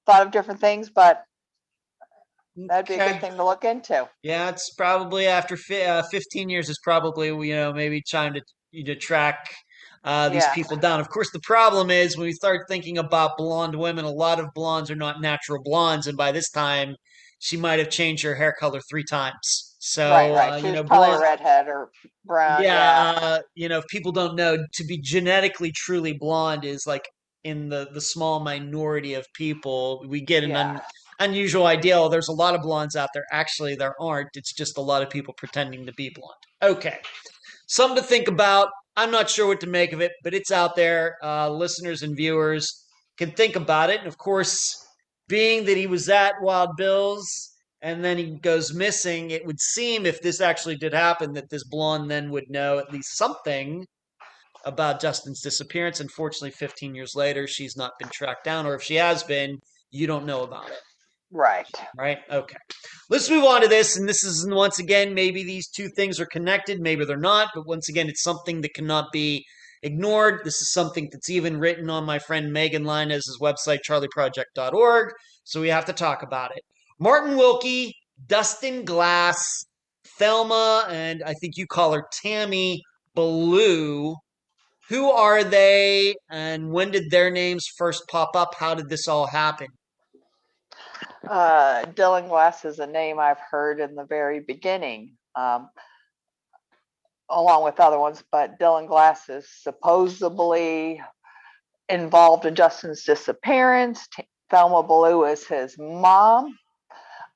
[0.06, 1.24] thought of different things but
[2.56, 6.50] that'd be a good thing to look into Yeah, it's probably after fi- uh, 15
[6.50, 9.50] years is probably you know maybe time to to track
[10.04, 10.54] uh, these Yeah.
[10.54, 11.00] people down.
[11.00, 14.48] Of course, the problem is when we start thinking about blonde women, a lot of
[14.54, 16.96] blondes are not natural blondes, and by this time,
[17.40, 19.76] she might have changed her hair color three times.
[19.80, 21.90] So right right uh, you know, probably blonde, redhead or
[22.26, 26.66] brown yeah, yeah uh, you know, if people don't know, to be genetically truly blonde
[26.66, 27.08] is like
[27.44, 30.04] in the the small minority of people.
[30.08, 30.82] We get an un,
[31.20, 31.98] unusual idea.
[31.98, 33.26] Oh, there's a lot of blondes out there.
[33.32, 34.30] Actually, there aren't.
[34.36, 36.74] It's just a lot of people pretending to be blonde.
[36.76, 37.00] Okay,
[37.68, 38.70] something to think about.
[38.98, 41.18] I'm not sure what to make of it, but it's out there.
[41.24, 42.68] Uh, listeners and viewers
[43.18, 44.00] can think about it.
[44.00, 44.76] And of course,
[45.28, 47.54] being that he was at Wild Bill's
[47.84, 51.64] and then he goes missing, it would seem if this actually did happen that this
[51.64, 53.86] blonde then would know at least something
[54.66, 56.00] about Justin's disappearance.
[56.00, 59.60] Unfortunately, 15 years later, she's not been tracked down, or if she has been,
[59.92, 60.80] you don't know about it.
[61.32, 61.68] Right
[61.98, 62.20] Right?
[62.32, 62.58] Okay.
[63.10, 63.98] Let's move on to this.
[63.98, 67.68] And this is once again, maybe these two things are connected, maybe they're not, but
[67.68, 69.46] once again, it's something that cannot be
[69.84, 70.42] ignored.
[70.44, 75.10] This is something that's even written on my friend Megan Linus' website, charleyproject.org.
[75.44, 76.64] So we have to talk about it.
[77.00, 77.94] Martin Wilkie,
[78.26, 79.66] Dustin Glass,
[80.18, 82.82] Thelma, and I think you call her Tammy
[83.14, 84.16] Blue.
[84.90, 88.56] Who are they, and when did their names first pop up?
[88.58, 89.68] How did this all happen?
[91.30, 95.70] Uh, Dylan Glass is a name I've heard in the very beginning, um,
[97.30, 101.02] along with other ones, but Dylan Glass is supposedly
[101.90, 104.08] involved in Justin's disappearance.
[104.50, 106.58] Thelma Blue is his mom,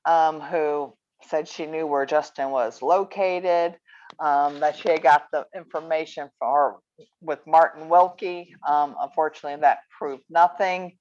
[0.06, 0.94] um, who
[1.26, 3.76] said she knew where Justin was located,
[4.18, 6.78] um, that she had got the information for
[7.20, 8.54] with Martin Wilkie.
[8.66, 10.96] Um, unfortunately, that proved nothing.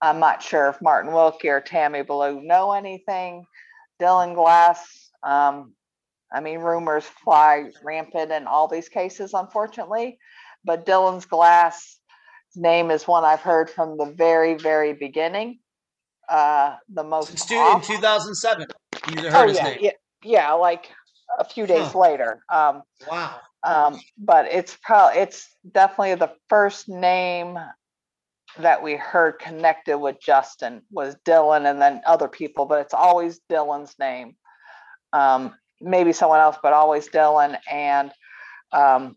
[0.00, 3.44] I'm not sure if Martin Wilkie or Tammy Blue know anything.
[4.00, 5.74] Dylan Glass, um,
[6.32, 10.18] I mean, rumors fly rampant in all these cases, unfortunately.
[10.64, 11.98] But Dylan's Glass
[12.54, 15.58] name is one I've heard from the very, very beginning.
[16.28, 18.66] Uh, the most Since in 2007,
[19.08, 19.78] you heard oh, his yeah, name.
[19.80, 19.90] yeah,
[20.22, 20.90] yeah, like
[21.38, 21.98] a few days Huh.
[22.00, 22.42] later.
[22.52, 23.40] Um, Wow.
[23.64, 27.58] um, but it's probably it's definitely the first name
[28.58, 33.40] that we heard connected with Justin was Dylan and then other people, but it's always
[33.50, 34.36] Dylan's name.
[35.12, 37.56] Um, maybe someone else, but always Dylan.
[37.70, 38.12] And
[38.72, 39.16] um,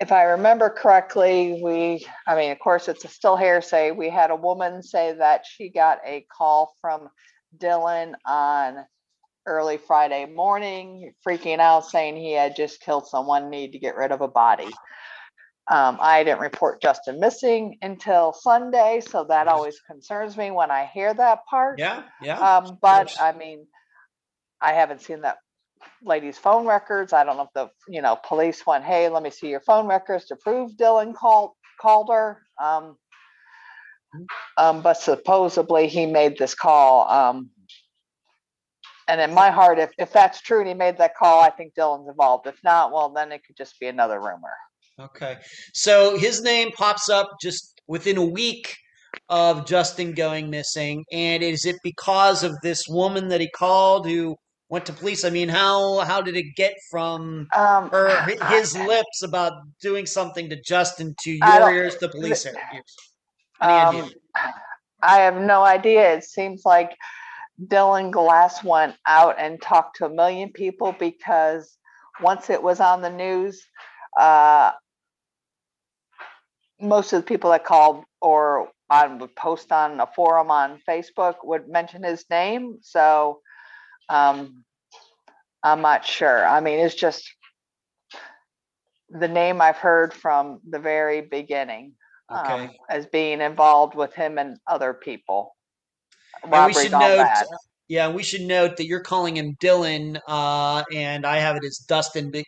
[0.00, 3.90] if I remember correctly, we, I mean, of course, it's a still hearsay.
[3.92, 7.08] We had a woman say that she got a call from
[7.58, 8.84] Dylan on
[9.46, 14.10] early Friday morning, freaking out, saying he had just killed someone, need to get rid
[14.10, 14.68] of a body.
[15.70, 20.84] Um, I didn't report Justin missing until Sunday, so that always concerns me when I
[20.92, 21.78] hear that part.
[21.78, 22.38] Yeah, yeah.
[22.38, 23.16] Um, but.
[23.18, 23.66] I mean,
[24.60, 25.38] I haven't seen that
[26.02, 27.12] lady's phone records.
[27.12, 29.86] I don't know if the, you know, police went, hey, let me see your phone
[29.86, 32.42] records to prove Dylan called, called her.
[32.62, 32.96] Um,
[34.56, 37.08] um, but supposedly he made this call.
[37.10, 37.50] Um,
[39.06, 41.74] and in my heart, if, if that's true and he made that call, I think
[41.74, 42.46] Dylan's involved.
[42.46, 44.56] If not, well, then it could just be another rumor.
[45.00, 45.38] Okay.
[45.72, 48.76] So his name pops up just within a week
[49.28, 51.04] of Justin going missing.
[51.12, 54.36] And is it because of this woman that he called who
[54.68, 55.24] went to police?
[55.24, 60.06] I mean, how how did it get from Um, her hi- his lips about doing
[60.06, 62.96] something to Justin to your ears to police ears?
[63.60, 64.10] Um,
[65.02, 66.14] I have no idea.
[66.14, 66.96] It seems like
[67.66, 71.76] Dylan Glass went out and talked to a million people because
[72.20, 73.64] once it was on the news,
[74.18, 74.72] uh,
[76.84, 81.36] most of the people that called or on would post on a forum on Facebook
[81.42, 82.78] would mention his name.
[82.82, 83.40] So
[84.08, 84.64] um,
[85.62, 86.46] I'm not sure.
[86.46, 87.28] I mean, it's just
[89.10, 91.94] the name I've heard from the very beginning
[92.28, 95.54] um, as being involved with him and other people.
[96.42, 97.46] And we should note, that.
[97.88, 101.78] yeah, we should note that you're calling him Dylan, uh, and I have it as
[101.78, 102.30] Dustin.
[102.30, 102.44] But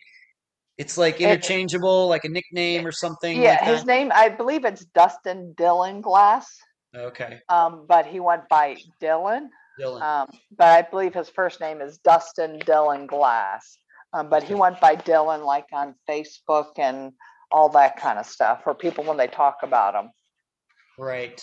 [0.77, 3.87] it's like interchangeable, like a nickname or something Yeah, like his that.
[3.87, 6.47] name, I believe it's Dustin Dylan Glass,
[6.95, 9.47] Okay, um, but he went by Dylan.
[9.79, 10.01] Dylan.
[10.01, 10.27] Um,
[10.57, 13.77] but I believe his first name is Dustin Dylan Glass.
[14.13, 17.11] Um, but he went by Dylan like on Facebook and
[17.51, 20.09] all that kind of stuff, or people when they talk about him.
[20.99, 21.39] Right.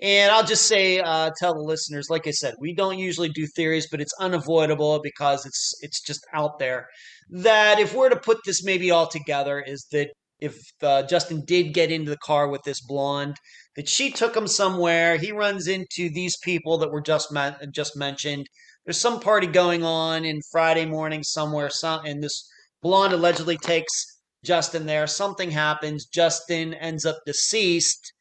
[0.00, 3.46] And I'll just say, uh, tell the listeners, like I said, we don't usually do
[3.48, 6.86] theories, but it's unavoidable because it's it's just out there.
[7.30, 10.10] That if we're to put this maybe all together, is that
[10.40, 13.36] if uh, Justin did get into the car with this blonde,
[13.74, 17.96] that she took him somewhere, he runs into these people that were just men- just
[17.96, 18.46] mentioned.
[18.84, 22.48] There's some party going on in Friday morning somewhere, some and this
[22.82, 23.92] blonde allegedly takes
[24.44, 25.08] Justin there.
[25.08, 26.06] Something happens.
[26.06, 28.12] Justin ends up deceased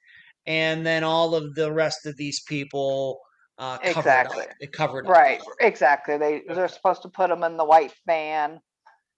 [0.45, 3.19] and then all of the rest of these people
[3.57, 4.43] uh, covered Exactly.
[4.43, 4.49] up.
[4.59, 5.11] It covered up.
[5.11, 6.17] Right, exactly.
[6.17, 8.59] They, they're supposed to put them in the white van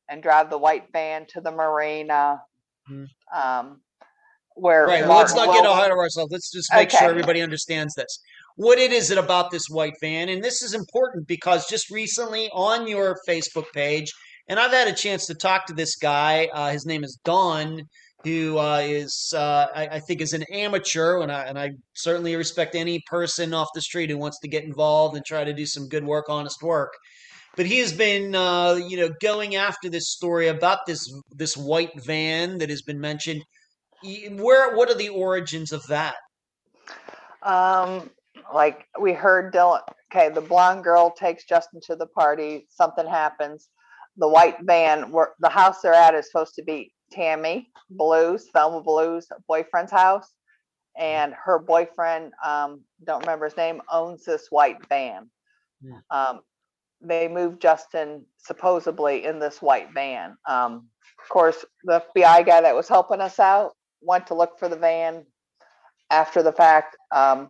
[0.10, 2.42] and drive the white van to the marina.
[2.92, 3.08] Mhm.
[3.34, 3.82] Um,
[4.56, 4.86] where.
[4.86, 5.08] Right.
[5.08, 6.32] Well, let's not get ahead of ourselves.
[6.32, 8.20] Let's just make sure everybody understands this.
[8.56, 10.30] What it is it about this white van?
[10.30, 14.12] And this is important because just recently on your Facebook page,
[14.48, 16.50] and I've had a chance to talk to this guy.
[16.54, 17.82] Uh, his name is Don,
[18.24, 22.36] who uh, is uh, I, I think is an amateur, and I and I certainly
[22.36, 25.66] respect any person off the street who wants to get involved and try to do
[25.66, 26.94] some good work, honest work.
[27.56, 32.02] But he has been, uh, you know, going after this story about this this white
[32.04, 33.44] van that has been mentioned.
[34.32, 36.16] Where what are the origins of that?
[37.42, 38.10] Um,
[38.54, 39.82] like we heard Dylan,
[40.12, 43.70] okay, the blonde girl takes Justin to the party, something happens.
[44.18, 48.82] The white van, where the house they're at is supposed to be Tammy Blues, Thelma
[48.82, 50.30] Blues boyfriend's house.
[50.98, 55.30] And her boyfriend, um, don't remember his name, owns this white van.
[55.84, 55.94] Hmm.
[56.12, 56.40] Um,
[57.02, 60.38] they moved Justin supposedly in this white van.
[60.48, 60.88] Um,
[61.22, 64.76] of course, the FBI guy that was helping us out went to look for the
[64.76, 65.26] van
[66.10, 67.50] after the fact, um,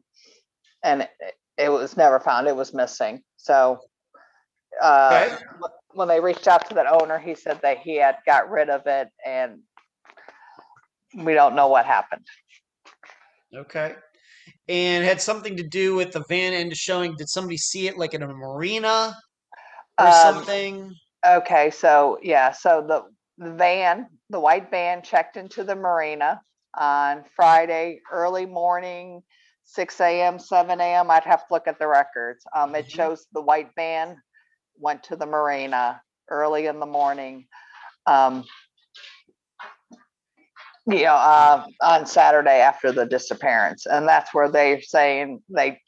[0.84, 1.10] and it,
[1.58, 2.48] it was never found.
[2.48, 3.22] It was missing.
[3.38, 3.80] So
[4.82, 5.36] uh, Okay.
[5.94, 8.70] Wh- when they reached out to that owner, he said that he had got rid
[8.70, 9.60] of it, and
[11.16, 12.26] we don't know what happened.
[13.56, 13.96] Okay.
[14.68, 17.16] And had something to do with the van end showing.
[17.16, 19.16] Did somebody see it like in a marina
[20.00, 20.96] or Um, something?
[21.26, 23.04] Okay, so yeah, so the
[23.38, 26.42] the van, the white van checked into the marina
[26.78, 29.24] on Friday, early morning,
[29.64, 31.10] six AM, seven AM.
[31.10, 32.44] I'd have to look at the records.
[32.56, 32.90] Um, it Mhm.
[32.90, 34.22] shows the white van
[34.84, 37.48] went to the marina early in the morning.
[38.06, 38.44] Um,
[40.86, 45.80] you know, uh, on Saturday after the disappearance, and that's where they're saying they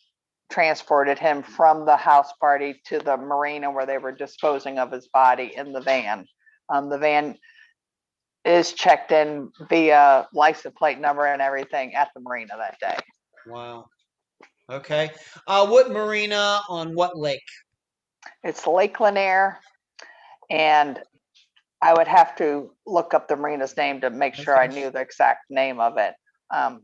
[0.49, 5.09] transported him from the house party to the marina where they were disposing of his
[5.09, 6.25] body in the van.
[6.69, 7.37] Um, the van
[8.45, 12.97] is checked in via license plate number and everything at the marina that day.
[13.47, 13.87] Wow.
[14.69, 15.11] Okay.
[15.45, 17.41] Uh, what marina on what lake?
[18.43, 19.59] It's Lake Lanier,
[20.49, 20.99] and
[21.81, 25.01] I would have to look up the marina's name to make sure I knew the
[25.01, 26.13] exact name of it.
[26.49, 26.83] Um,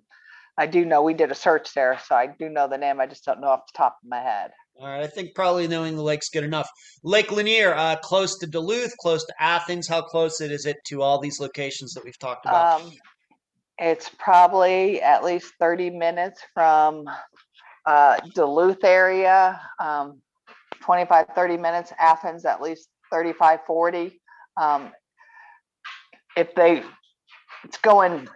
[0.58, 3.00] I do know we did a search there, so I do know the name.
[3.00, 4.52] I just don't know off the top of my head.
[4.80, 5.04] All right.
[5.04, 6.70] I think probably knowing the lake's good enough.
[7.04, 9.88] Lake Lanier, uh, close to Duluth, close to Athens.
[9.88, 12.82] How close is it to all these locations that we've talked about?
[12.82, 12.92] Um,
[13.78, 17.10] it's probably at least thirty minutes from
[17.86, 20.22] uh, Duluth area, um,
[20.82, 24.20] 25, 30 minutes, Athens at least 35, 40.
[24.60, 24.92] Um,
[26.36, 26.84] if they,
[27.64, 28.28] it's going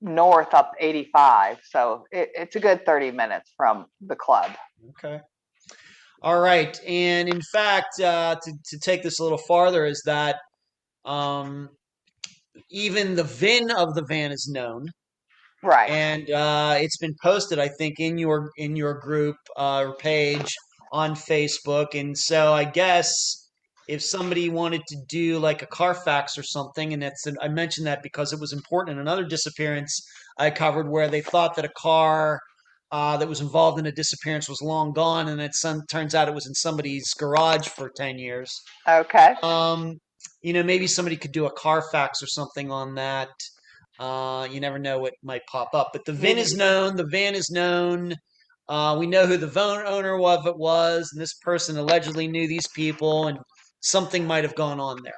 [0.00, 4.52] north up eighty-five, so it, it's a good thirty minutes from the club.
[4.90, 5.20] Okay.
[6.22, 6.78] All right.
[6.86, 10.36] And in fact, uh, to, to take this a little farther, is that
[11.04, 11.68] um,
[12.70, 14.86] even the VIN of the van is known,
[15.62, 15.90] Right.
[15.90, 20.54] and uh, it's been posted, I think, in your in your group uh, page
[20.92, 21.98] on Facebook.
[21.98, 23.12] And so I guess
[23.88, 28.02] if somebody wanted to do like a Carfax or something, and that's I mentioned that
[28.02, 30.00] because it was important in another disappearance
[30.38, 32.40] I covered where they thought that a car
[32.92, 36.28] uh, that was involved in a disappearance was long gone, and it some, turns out
[36.28, 38.52] it was in somebody's garage for ten years.
[38.86, 39.34] Okay.
[39.42, 39.98] Um,
[40.42, 43.30] you know, maybe somebody could do a Carfax or something on that.
[43.98, 45.90] Uh, you never know what might pop up.
[45.92, 46.96] But the VIN is known.
[46.96, 48.14] The van is known.
[48.68, 52.68] Uh, we know who the owner of it was, and this person allegedly knew these
[52.68, 53.38] people, and
[53.80, 55.14] something might have gone on there.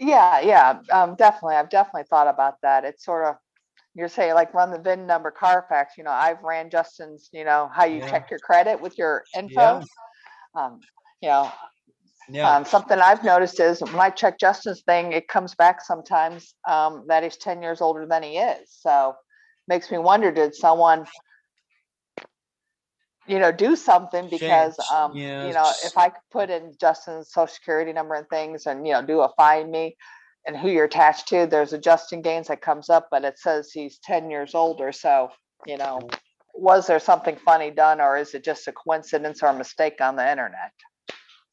[0.00, 1.56] Yeah, yeah, um, definitely.
[1.56, 2.84] I've definitely thought about that.
[2.84, 3.36] It's sort of,
[3.94, 7.70] you're saying like run the VIN number Carfax, you know, I've ran Justin's, you know,
[7.72, 8.10] how you Yeah.
[8.10, 9.52] check your credit with your info.
[9.56, 9.82] Yeah.
[10.54, 10.80] Um,
[11.20, 11.52] you know,
[12.28, 12.56] Yeah.
[12.56, 17.04] um, something I've noticed is when I check Justin's thing, it comes back sometimes, um,
[17.08, 18.70] that he's ten years older than he is.
[18.70, 19.14] So
[19.68, 21.06] makes me wonder, did someone,
[23.30, 27.46] you know, do something because, um, you know, if I could put in Justin's social
[27.46, 29.96] security number and things and, you know, do a find me
[30.46, 33.70] and who you're attached to, there's a Justin Gaines that comes up, but it says
[33.72, 34.90] he's ten years older.
[34.90, 35.28] So,
[35.64, 36.00] you know,
[36.54, 40.16] was there something funny done or is it just a coincidence or a mistake on
[40.16, 40.72] the internet?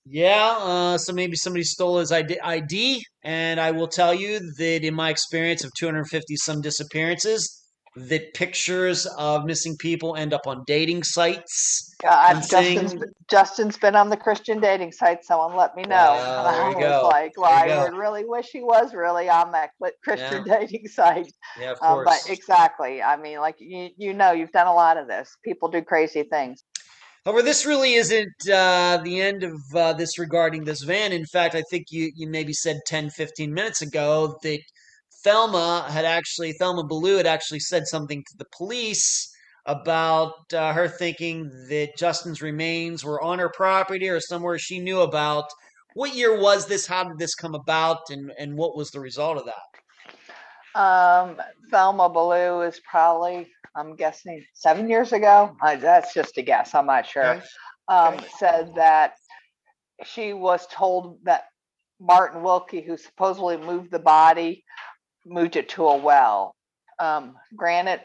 [0.10, 4.84] Yeah, uh, so maybe somebody stole his ID, ID, and I will tell you that
[4.84, 7.66] in my experience of 250 some disappearances,
[7.98, 11.94] that pictures of missing people end up on dating sites.
[12.07, 15.26] Uh, saying- Justin's, Justin's been on the Christian dating site.
[15.26, 16.14] Someone let me know.
[16.14, 17.07] And there I was go.
[17.07, 17.84] like, well, I go.
[17.84, 19.72] would really wish he was really on that
[20.03, 21.32] Christian dating site.
[21.60, 22.24] Yeah, of Um, course.
[22.26, 23.02] but exactly.
[23.02, 25.36] I mean, like you, you know, you've done a lot of this.
[25.44, 26.64] People do crazy things.
[27.26, 31.11] However, this really isn't uh, the end of uh, this regarding this van.
[31.11, 34.60] In fact, I think you, you maybe said 10, 15 minutes ago that
[35.23, 39.34] Thelma had actually, Thelma Ballou had actually said something to the police
[39.65, 45.02] about uh, her thinking that Justin's remains were on her property or somewhere she knew
[45.02, 45.45] about.
[45.94, 46.88] What year was this?
[46.88, 48.10] How did this come about?
[48.10, 50.80] And, and what was the result of that?
[50.80, 51.41] Um,
[51.72, 55.56] Thelma Ballou is probably, I'm guessing, seven years ago.
[55.61, 56.76] Uh, that's just a guess.
[56.76, 57.35] I'm not sure.
[57.35, 57.45] Okay.
[57.88, 58.27] Um, Okay.
[58.38, 59.14] said that
[60.06, 61.45] she was told that
[61.99, 64.64] Martin Wilkie, who supposedly moved the body,
[65.28, 66.56] moved it to a well.
[66.99, 68.02] Um, granted,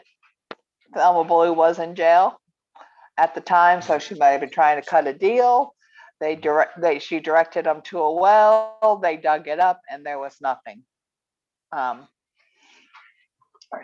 [0.93, 2.39] Thelma Ballou was in jail
[3.17, 5.73] at the time, so she might have been trying to cut a deal.
[6.19, 10.19] They direct, they, she directed them to a well, they dug it up and there
[10.19, 10.83] was nothing.
[11.71, 12.07] Um,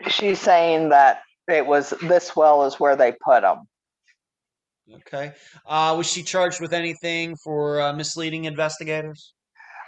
[0.07, 3.67] she's saying that it was, this well is where they put them.
[4.93, 5.33] Okay.
[5.65, 9.33] Uh, was she charged with anything for uh, misleading investigators?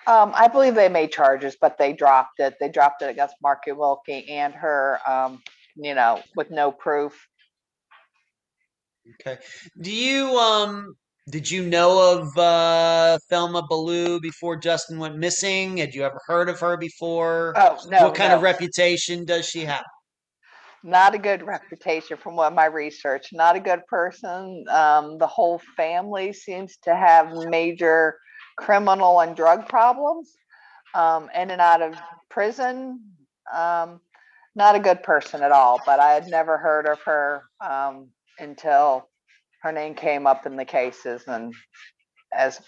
[0.08, 2.56] Um, I believe they made charges, but they dropped it.
[2.60, 5.42] They dropped it against Marky Wilkie and her, um,
[5.76, 7.28] you know, with no proof.
[9.20, 9.38] Okay.
[9.80, 10.96] Do you um
[11.30, 15.78] did you know of uh Thelma Ballou before Justin went missing?
[15.78, 17.54] Had you ever heard of her before?
[17.56, 18.06] Oh, no.
[18.06, 19.86] what kind of reputation does she have?
[20.84, 23.28] Not a good reputation from what my research.
[23.34, 24.66] Not a good person.
[24.68, 28.18] Um, the whole family seems to have major
[28.62, 30.32] criminal and drug problems.
[30.94, 31.96] Um, in and out of
[32.30, 33.02] prison.
[33.54, 34.02] Um,
[34.56, 35.82] not a good person at all.
[35.86, 38.10] But I had never heard of her um,
[38.40, 39.08] until
[39.64, 41.54] her name came up in the cases, and
[42.34, 42.62] as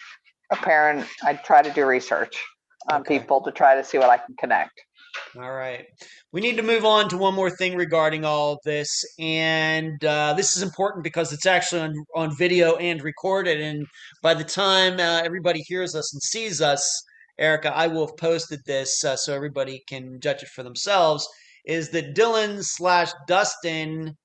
[0.52, 2.42] a parent, I try to do research
[2.90, 3.20] on Okay.
[3.20, 4.82] people to try to see what I can connect.
[5.36, 5.86] All right.
[6.32, 8.88] We need to move on to one more thing regarding all of this.
[9.20, 13.60] And uh, this is important because it's actually on, on video and recorded.
[13.60, 13.88] And
[14.22, 17.04] by the time uh, everybody hears us and sees us,
[17.40, 21.28] Erica, I will have posted this uh, so everybody can judge it for themselves.
[21.66, 24.16] Is that Dylan slash Dustin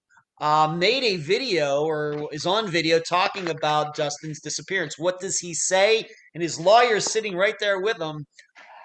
[0.40, 4.98] uh, made a video or is on video talking about Justin's disappearance?
[4.98, 6.04] What does he say?
[6.34, 8.26] And his lawyer is sitting right there with him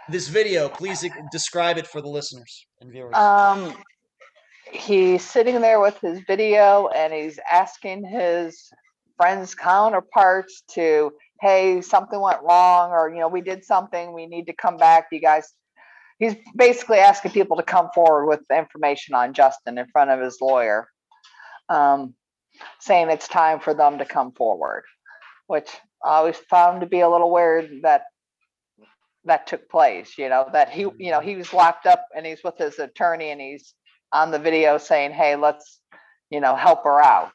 [0.10, 3.74] this video please describe it for the listeners and viewers Um,
[4.72, 8.70] he's sitting there with his video and he's asking his
[9.18, 11.12] friends counterparts to,
[11.42, 15.08] hey, something went wrong, or you know, we did something, we need to come back.
[15.12, 15.54] You guys,
[16.20, 20.40] he's basically asking people to come forward with information on Justin in front of his
[20.42, 20.88] lawyer,
[21.70, 22.16] um,
[22.80, 24.84] saying it's time for them to come forward,
[25.48, 25.70] which
[26.04, 28.04] I always found to be a little weird that
[29.26, 32.44] that took place, you know, that he, you know, he was locked up and he's
[32.44, 33.74] with his attorney and he's
[34.12, 35.80] on the video saying, hey, let's,
[36.30, 37.32] you know, help her out.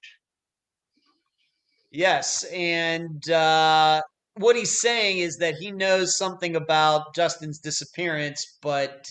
[1.91, 4.01] yes and uh,
[4.35, 9.07] what he's saying is that he knows something about justin's disappearance but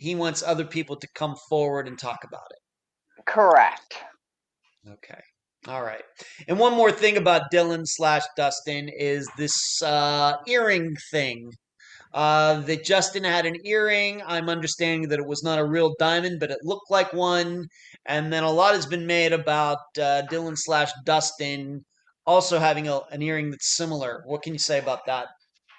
[0.00, 3.24] he wants other people to come forward and talk about it.
[3.26, 3.96] Correct.
[4.88, 5.20] okay.
[5.68, 6.02] All right.
[6.48, 9.52] And one more thing about dylan slash dustin is this
[9.82, 11.52] uh, earring thing
[12.12, 14.22] uh, that Justin had an earring.
[14.26, 17.68] I'm understanding that it was not a real diamond, but it looked like one.
[18.06, 21.84] And then a lot has been made about uh, Dylan slash Dustin
[22.26, 24.22] also having a, an earring that's similar.
[24.26, 25.28] What can you say about that?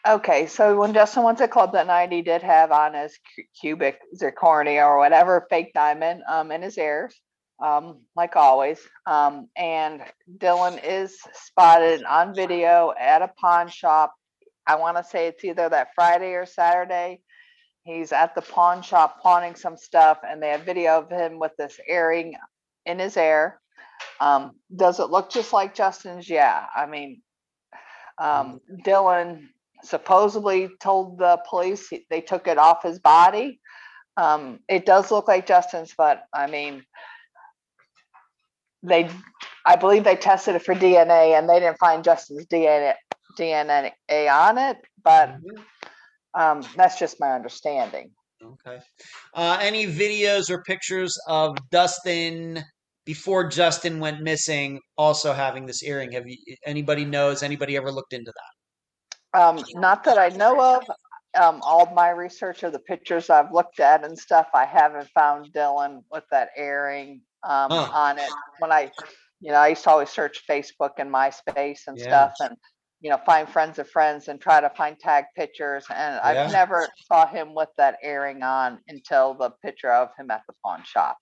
[0.07, 3.17] Okay, so when Justin went to club that night, he did have on his
[3.59, 7.13] cubic zirconia or whatever fake diamond um, in his ears,
[7.63, 8.79] um, like always.
[9.05, 10.01] Um, and
[10.39, 14.15] Dylan is spotted on video at a pawn shop.
[14.67, 17.21] I want to say it's either that Friday or Saturday.
[17.83, 21.51] He's at the pawn shop pawning some stuff, and they have video of him with
[21.57, 22.35] this earring
[22.85, 23.59] in his ear.
[24.19, 26.29] Um, does it look just like Justin's?
[26.29, 26.65] Yeah.
[26.75, 27.21] I mean,
[28.19, 29.47] um, Dylan
[29.83, 33.59] supposedly told the police he- they took it off his body.
[34.17, 36.83] Um, it does look like Justin's, but I mean,
[38.83, 39.09] they,
[39.65, 42.93] I believe they tested it for DNA and they didn't find Justin's DNA
[43.37, 45.35] DNA on it, but
[46.33, 48.11] um, that's just my understanding.
[48.43, 48.79] Okay.
[49.35, 52.63] Uh, any videos or pictures of Dustin
[53.05, 56.11] before Justin went missing also having this earring?
[56.13, 57.43] Have you anybody knows?
[57.43, 59.39] Anybody ever looked into that?
[59.39, 60.83] Um, not that I know of.
[61.39, 65.53] Um, all my research of the pictures I've looked at and stuff, I haven't found
[65.53, 67.89] Dylan with that earring um, Huh.
[67.93, 68.31] on it.
[68.57, 68.91] When I,
[69.39, 72.03] you know, I used to always search Facebook and MySpace and Yeah.
[72.05, 72.57] stuff, and
[73.01, 75.85] you know, find friends of friends and try to find tag pictures.
[75.89, 76.21] And Yeah.
[76.45, 80.53] I've never saw him with that earring on until the picture of him at the
[80.63, 81.17] pawn shop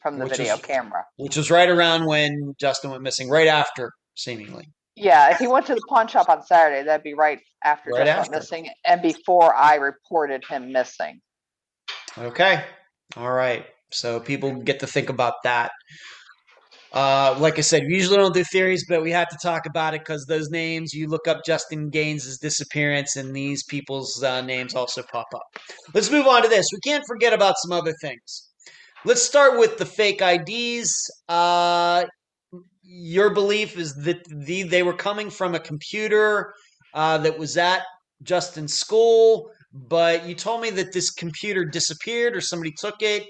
[0.00, 1.04] from the Which video is- camera.
[1.16, 4.68] Which was right around when Justin went missing, right after, seemingly.
[4.96, 8.06] Yeah, if he went to the pawn shop on Saturday, that'd be right after Right
[8.06, 8.30] Justin after.
[8.30, 11.20] went missing and before I reported him missing.
[12.16, 12.64] Okay.
[13.16, 13.66] All right.
[13.90, 15.72] So people get to think about that.
[16.94, 19.94] Uh, like I said, we usually don't do theories, but we have to talk about
[19.94, 24.76] it because those names, you look up Justin Gaines' disappearance, and these people's uh, names
[24.76, 25.42] also pop up.
[25.92, 26.68] Let's move on to this.
[26.72, 28.50] We can't forget about some other things.
[29.04, 30.92] Let's start with the fake IDs.
[31.28, 32.04] Uh,
[32.84, 36.54] your belief is that the, they were coming from a computer
[36.94, 37.82] uh, that was at
[38.22, 43.26] Justin's school, but you told me that this computer disappeared or somebody took it.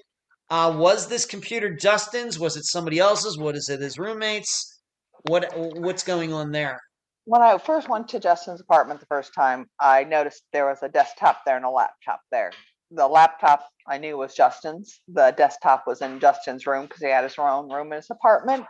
[0.54, 2.38] Uh, was this computer Justin's?
[2.38, 3.36] Was it somebody else's?
[3.36, 3.80] What is it?
[3.80, 4.80] His roommates?
[5.22, 6.80] What what's going on there?
[7.24, 10.88] When I first went to Justin's apartment the first time, I noticed there was a
[10.88, 12.52] desktop there and a laptop there.
[12.92, 15.00] The laptop I knew was Justin's.
[15.08, 18.64] The desktop was in Justin's room because he had his own room in his apartment.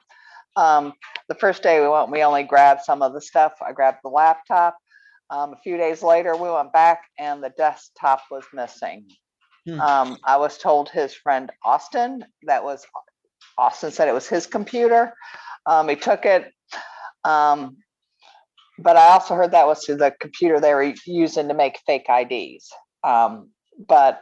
[0.57, 0.95] Um,
[1.29, 3.53] the first day we went, we only grabbed some of the stuff.
[3.61, 4.75] I grabbed the laptop.
[5.29, 9.07] Um, a few days later, we went back and the desktop was missing.
[9.67, 9.81] Hmm.
[9.81, 12.87] Um, I was told his friend Austin, that was,
[13.59, 15.15] Austin said it was his computer.
[15.67, 16.53] Um, he took it.
[17.25, 17.77] Um,
[18.79, 22.07] but I also heard that was to the computer they were using to make fake
[22.09, 22.71] IDs.
[23.05, 23.51] Um,
[23.89, 24.21] but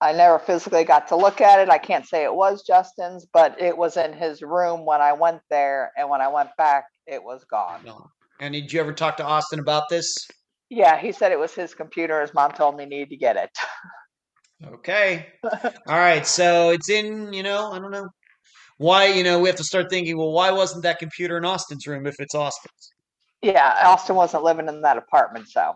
[0.00, 1.70] I never physically got to look at it.
[1.70, 5.42] I can't say it was Justin's, but it was in his room when I went
[5.50, 5.92] there.
[5.96, 7.82] And when I went back, it was gone.
[7.84, 8.10] No.
[8.40, 10.12] And did you ever talk to Austin about this?
[10.70, 12.20] Yeah, he said it was his computer.
[12.20, 13.50] His mom told me he needed to get it.
[14.66, 15.26] Okay.
[15.44, 16.26] All right.
[16.26, 18.08] So it's in, you know, I don't know.
[18.78, 21.86] Why, you know, we have to start thinking, well, why wasn't that computer in Austin's
[21.86, 22.90] room if it's Austin's?
[23.42, 25.74] Yeah, Austin wasn't living in that apartment, so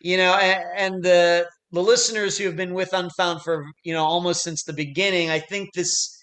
[0.00, 4.04] You know, and, and the the listeners who have been with Unfound for, you know,
[4.04, 6.18] almost since the beginning, I think this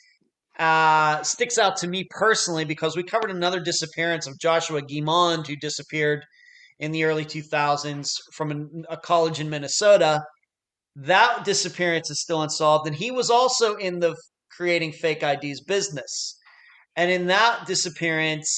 [0.60, 5.56] uh, sticks out to me personally because we covered another disappearance of Joshua Guimond, who
[5.56, 6.26] disappeared
[6.80, 10.24] in the early 2000s from a college in Minnesota.
[10.98, 14.16] That disappearance is still unsolved, and he was also in the
[14.52, 16.38] creating fake IDs business.
[16.96, 18.50] And in that disappearance,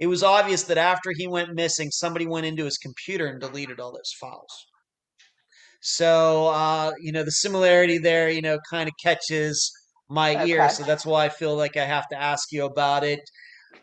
[0.00, 3.78] it was obvious that after he went missing, somebody went into his computer and deleted
[3.80, 4.66] all those files.
[5.82, 9.70] So, uh, you know, the similarity there, you know, kind of catches
[10.08, 10.68] my ear.
[10.70, 13.20] So that's why I feel like I have to ask you about it.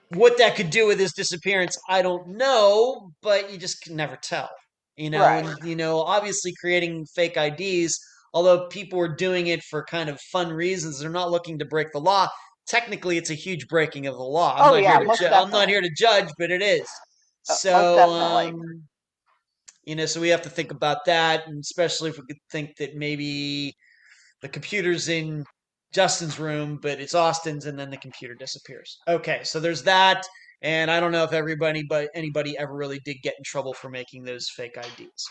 [0.10, 4.18] What that could do with his disappearance, I don't know, but you just can never
[4.18, 4.50] tell.
[5.02, 5.44] You know, Right.
[5.44, 8.00] and, you know, obviously creating fake IDs,
[8.36, 11.92] although people are doing it for kind of fun reasons, they're not looking to break
[11.92, 12.30] the law.
[12.68, 14.54] Technically, it's a huge breaking of the law.
[14.56, 16.88] I'm Oh, not yeah, here to ju- I'm not here to judge, but it is.
[17.50, 18.84] Uh, So, um,
[19.86, 22.78] you know, so we have to think about that, and especially if we could think
[22.78, 23.76] that maybe
[24.44, 25.44] the computer's in
[25.92, 29.00] Justin's room, but it's Austin's, and then the computer disappears.
[29.08, 30.24] Okay, so there's that,
[30.62, 33.90] and I don't know if everybody, but anybody ever really did get in trouble for
[33.90, 35.26] making those fake IDs.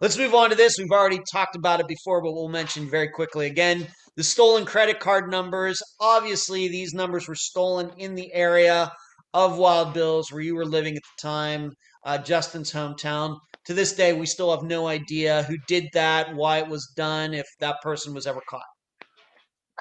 [0.00, 0.76] Let's move on to this.
[0.78, 3.86] We've already talked about it before, but we'll mention very quickly again
[4.16, 5.80] the stolen credit card numbers.
[6.00, 8.92] Obviously, these numbers were stolen in the area
[9.32, 11.72] of Wild Bills where you were living at the time,
[12.04, 13.38] uh, Justin's hometown.
[13.66, 17.32] To this day, we still have no idea who did that, why it was done,
[17.32, 18.62] if that person was ever caught.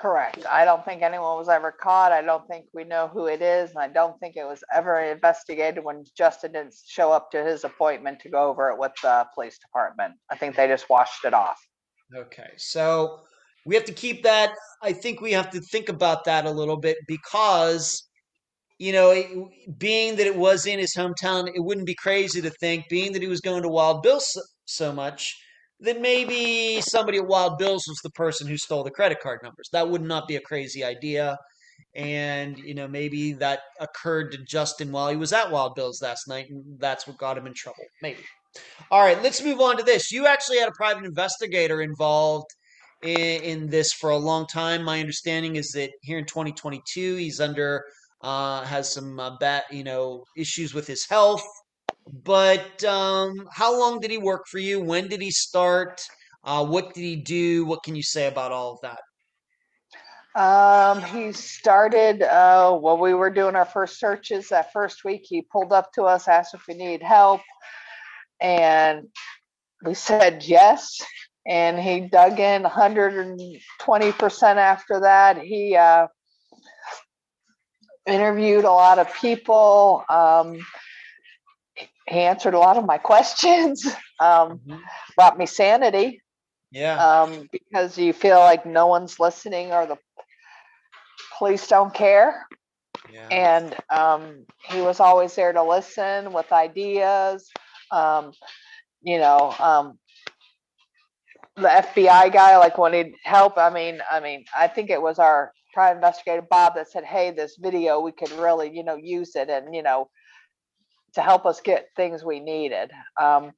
[0.02, 0.46] Correct.
[0.50, 2.12] I don't think anyone was ever caught.
[2.12, 3.70] I don't think we know who it is.
[3.70, 7.64] And I don't think it was ever investigated when Justin didn't show up to his
[7.64, 10.16] appointment to go over it with the police department.
[10.30, 11.58] I think they just washed it off.
[12.16, 13.22] Okay, so
[13.66, 14.54] we have to keep that.
[14.82, 18.10] I think we have to think about that a little bit because,
[18.80, 22.50] you know, it- being that it was in his hometown, it wouldn't be crazy to
[22.50, 25.38] think, being that he was going to Wild Bill so, so much,
[25.82, 29.68] that maybe somebody at Wild Bills was the person who stole the credit card numbers.
[29.74, 31.38] That would not be a crazy idea.
[31.96, 36.28] And, you know, maybe that occurred to Justin while he was at Wild Bills last
[36.28, 37.84] night, and that's what got him in trouble.
[38.02, 38.20] Maybe.
[38.92, 40.12] All right, let's move on to this.
[40.12, 42.48] You actually had a private investigator involved
[43.02, 44.84] in, in this for a long time.
[44.84, 47.84] My understanding is that here in 2022, he's under
[48.22, 51.44] uh, has some uh, bad, you know, issues with his health.
[52.12, 54.82] But um, how long did he work for you?
[54.82, 56.02] When did he start?
[56.44, 57.66] Uh, what did he do?
[57.66, 59.00] What can you say about all of that?
[60.34, 65.26] Um, he started uh, when we were doing our first searches that first week.
[65.28, 67.42] He pulled up to us, asked if we need help,
[68.40, 69.08] and
[69.84, 71.00] we said yes.
[71.46, 75.40] And he dug in 120% after that.
[75.40, 76.08] He uh,
[78.06, 80.06] interviewed a lot of people.
[80.08, 80.60] Um,
[82.12, 83.86] he answered a lot of my questions,
[84.20, 84.62] um,
[85.16, 86.22] brought me sanity
[86.72, 86.98] Yeah.
[86.98, 89.98] um, because you feel like no one's listening or the
[91.38, 92.46] police don't care.
[93.12, 93.28] yeah.
[93.32, 97.50] And um, he was always there to listen with ideas.
[97.92, 98.34] Um,
[99.02, 100.00] you know, um,
[101.56, 103.58] the FBI guy, like wanted help.
[103.58, 107.32] I mean, I mean, I think it was our private investigator Bob that said, "Hey,
[107.32, 110.10] this video, we could really, you know, use it, and you know,
[111.14, 113.52] to help us get things we needed." Um,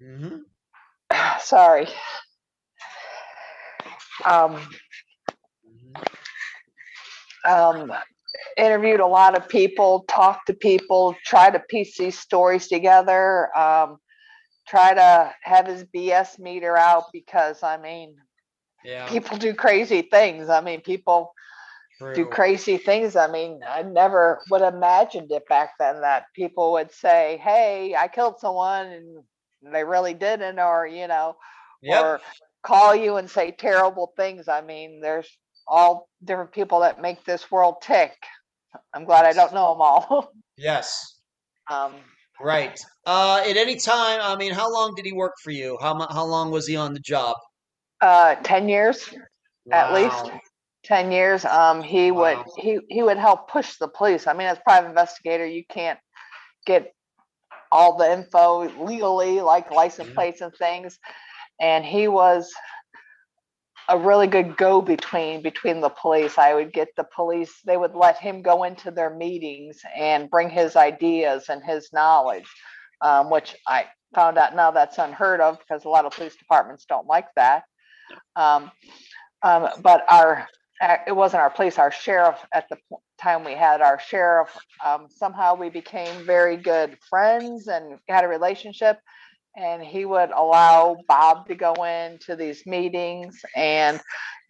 [0.00, 0.42] hmm
[1.40, 1.88] sorry.
[4.24, 4.60] Um,
[7.46, 7.92] um,
[8.56, 13.98] interviewed a lot of people, talked to people, try to piece these stories together, um,
[14.68, 18.16] try to have his BS meter out because I mean,
[18.84, 19.08] Yeah.
[19.08, 20.48] people do crazy things.
[20.48, 21.32] I mean, people
[22.14, 23.16] do crazy things.
[23.16, 27.94] I mean, I never would have imagined it back then that people would say, Hey,
[27.94, 29.24] I killed someone and
[29.72, 31.36] they really didn't, or, you know,
[31.82, 32.00] Yep.
[32.02, 32.20] or
[32.62, 34.48] call you and say terrible things.
[34.48, 35.28] I mean, there's
[35.66, 38.12] all different people that make this world tick.
[38.94, 40.32] I'm glad I don't know them all.
[40.56, 41.20] Yes.
[41.70, 41.94] um,
[42.40, 42.76] Right.
[43.06, 45.78] Uh, at any time, I mean, how long did he work for you?
[45.80, 47.36] How how long was he on the job?
[48.00, 49.12] uh, 10 years
[49.72, 50.30] at least.
[50.90, 50.96] Wow.
[50.96, 52.44] 10 years um he would Wow.
[52.58, 55.98] he he would help push the police i mean as private investigator you can't
[56.66, 56.92] get
[57.72, 60.14] all the info legally like license Mhm.
[60.14, 60.98] plates and things
[61.60, 62.52] and he was
[63.88, 67.94] a really good go between between the police i would get the police they would
[67.94, 72.48] let him go into their meetings and bring his ideas and his knowledge
[73.02, 76.84] um, which i found out now that's unheard of because a lot of police departments
[76.86, 77.64] don't like that
[78.36, 78.70] um,
[79.42, 80.48] um, but our
[80.80, 82.76] it wasn't our police, our sheriff at the
[83.20, 84.56] time we had our sheriff.
[84.84, 88.98] Um, somehow we became very good friends and had a relationship.
[89.56, 94.00] And he would allow Bob to go into these meetings and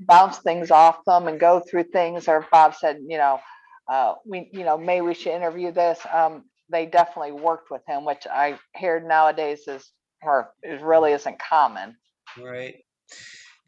[0.00, 2.28] bounce things off them and go through things.
[2.28, 3.40] Or Bob said, you know,
[3.88, 5.98] uh, we, you know, maybe we should interview this.
[6.12, 9.90] Um, they definitely worked with him, which I hear nowadays is
[10.22, 11.96] or is really isn't common.
[12.38, 12.84] Right.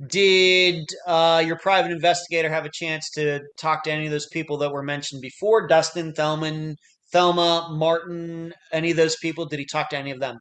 [0.06, 4.56] Did uh, your private investigator have a chance to talk to any of those people
[4.58, 5.66] that were mentioned before?
[5.66, 6.76] Dustin, Thelman,
[7.12, 9.44] Thelma, Martin, any of those people?
[9.46, 10.38] Did he talk to any of them?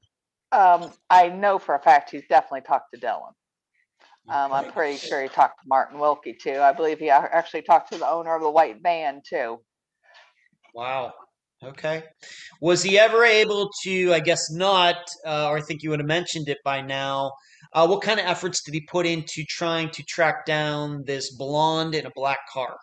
[0.52, 3.34] Um, I know for a fact he's definitely talked to Dylan.
[4.30, 6.60] Um, I'm pretty sure he talked to Martin Wilkie too.
[6.60, 9.60] I believe he actually talked to the owner of the white van too.
[10.74, 11.14] Wow.
[11.64, 12.04] Okay.
[12.62, 14.96] Was he ever able to, I guess not,
[15.26, 17.32] uh, or I think you would have mentioned it by now.
[17.74, 21.94] Uh, what kind of efforts did he put into trying to track down this blonde
[21.94, 22.76] in a black car?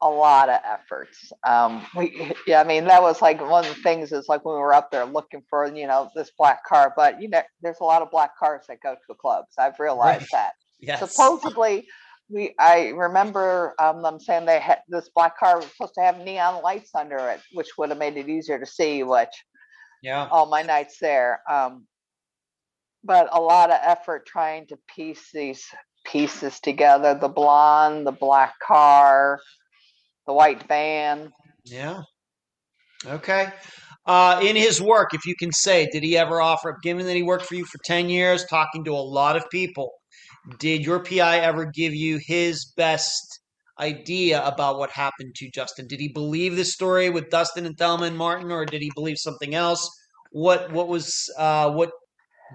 [0.00, 1.32] A lot of efforts.
[1.44, 4.54] Um, we, yeah, I mean, that was like one of the things is like when
[4.54, 7.80] we were up there looking for, you know, this black car, but you know, there's
[7.80, 9.54] a lot of black cars that go to the clubs.
[9.58, 10.52] I've realized that.
[10.80, 11.00] Yes.
[11.00, 11.88] Supposedly,
[12.30, 16.18] we, I remember, um, them saying they had, this black car was supposed to have
[16.20, 19.28] neon lights under it, which would have made it easier to see, which
[20.04, 20.28] Yeah.
[20.30, 21.42] all my nights there.
[21.50, 21.88] Um,
[23.04, 25.64] but a lot of effort trying to piece these
[26.06, 29.38] pieces together the blonde, the black car,
[30.26, 31.32] the white van.
[31.64, 32.02] Yeah.
[33.06, 33.48] Okay.
[34.06, 37.14] Uh, in his work, if you can say, did he ever offer up, given that
[37.14, 39.90] he worked for you for 10 years, talking to a lot of people,
[40.58, 43.40] did your PI ever give you his best
[43.78, 45.86] idea about what happened to Justin?
[45.86, 49.18] Did he believe this story with Dustin and Thelma and Martin, or did he believe
[49.18, 49.88] something else?
[50.30, 51.90] What what was uh, what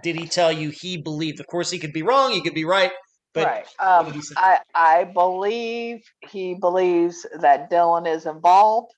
[0.02, 1.40] did he tell you he believed?
[1.40, 2.92] Of course, he could be wrong, he could be right,
[3.34, 3.68] but right.
[3.80, 4.36] Um, did he say?
[4.38, 8.94] I, I believe he believes that Dylan is involved.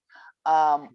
[0.45, 0.89] Um,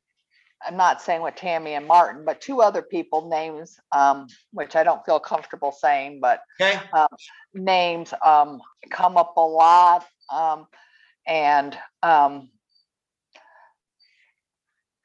[0.66, 4.84] I'm not saying with Tammy and Martin, but two other people names, um, which I
[4.84, 6.78] don't feel comfortable saying, but okay,
[7.54, 8.60] names um,
[8.90, 10.06] come up a lot.
[10.30, 10.66] Um,
[11.26, 12.50] and um,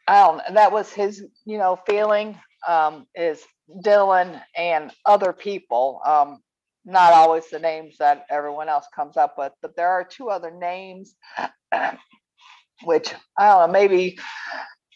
[0.07, 3.41] I don't, that was his, you know, feeling um, is
[3.83, 6.01] Dylan and other people.
[6.05, 6.39] Um,
[6.85, 10.51] not always the names that everyone else comes up with, but there are two other
[10.51, 11.15] names,
[12.83, 14.17] which I don't know, maybe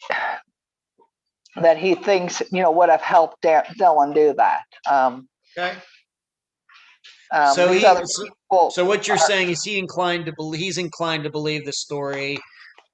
[1.62, 4.64] that he thinks, you know, would have helped Dylan do that.
[4.90, 5.28] Um,
[5.58, 5.76] okay.
[7.32, 10.78] um, So he- so- So what you're are- saying is he inclined to believe he's
[10.78, 12.38] inclined to believe the story.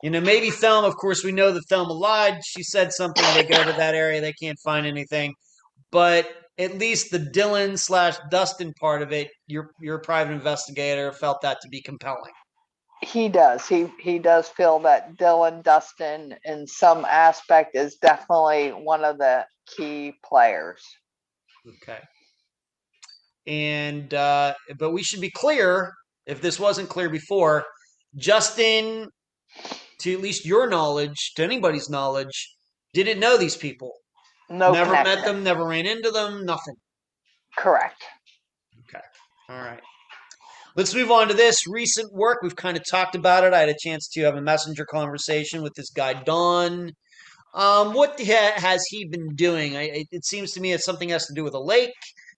[0.05, 2.39] You know, maybe Thelma, of course, we know that Thelma lied.
[2.45, 5.33] She said something, they go to that area, they can't find anything.
[5.91, 6.29] But
[6.59, 11.57] at least the Dylan slash Dustin part of it, your your private investigator felt that
[11.61, 12.33] to be compelling.
[13.01, 13.67] He does.
[13.67, 19.47] He he does feel that Dylan Dustin in some aspect is definitely one of the
[19.65, 20.83] key players.
[21.81, 22.01] Okay.
[23.47, 25.93] And uh but we should be clear,
[26.27, 27.65] if this wasn't clear before,
[28.17, 29.09] Justin,
[29.99, 32.55] to at least your knowledge, to anybody's knowledge,
[32.93, 33.91] didn't know these people.
[34.49, 36.75] No never met them, never ran into them, nothing.
[37.57, 38.03] Correct.
[38.87, 39.03] Okay.
[39.49, 39.81] All right.
[40.75, 42.39] Let's move on to this recent work.
[42.41, 43.53] We've kind of talked about it.
[43.53, 46.91] I had a chance to have a messenger conversation with this guy, Don.
[47.53, 49.77] Um, what ha- has he been doing?
[49.77, 51.93] I, it, it seems to me that something has to do with a lake,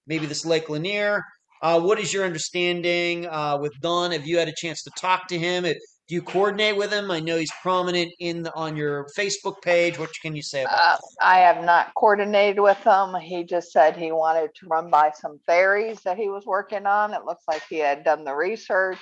[0.06, 1.24] maybe this Lake Lanier.
[1.64, 4.12] Uh, what is your understanding uh, with Don?
[4.12, 5.66] Have you had a chance to talk to him?
[5.66, 5.74] Uh,
[6.08, 7.12] Do you coordinate with him?
[7.12, 10.00] I know he's prominent in the, on your Facebook page.
[10.00, 13.14] What can you say about Uh, I have not coordinated with him.
[13.16, 17.14] He just said he wanted to run by some theories that he was working on.
[17.14, 19.00] It looks like he had done the research,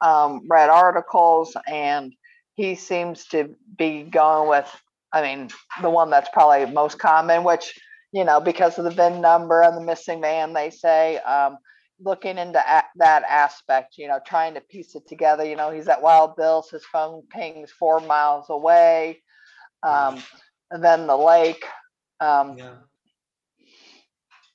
[0.00, 2.14] um, read articles, and
[2.54, 4.70] he seems to be going with,
[5.12, 5.50] I mean,
[5.82, 7.78] the one that's probably most common, which,
[8.12, 11.58] you know, because of the VIN number and the missing man, they say, um,
[12.04, 15.44] looking into a- that aspect, you know, trying to piece it together.
[15.44, 19.22] You know, he's at Wild Bill's, his phone pings four miles away.
[19.82, 20.22] Um,
[20.70, 21.64] and then the lake.
[22.20, 22.74] Um, Yeah.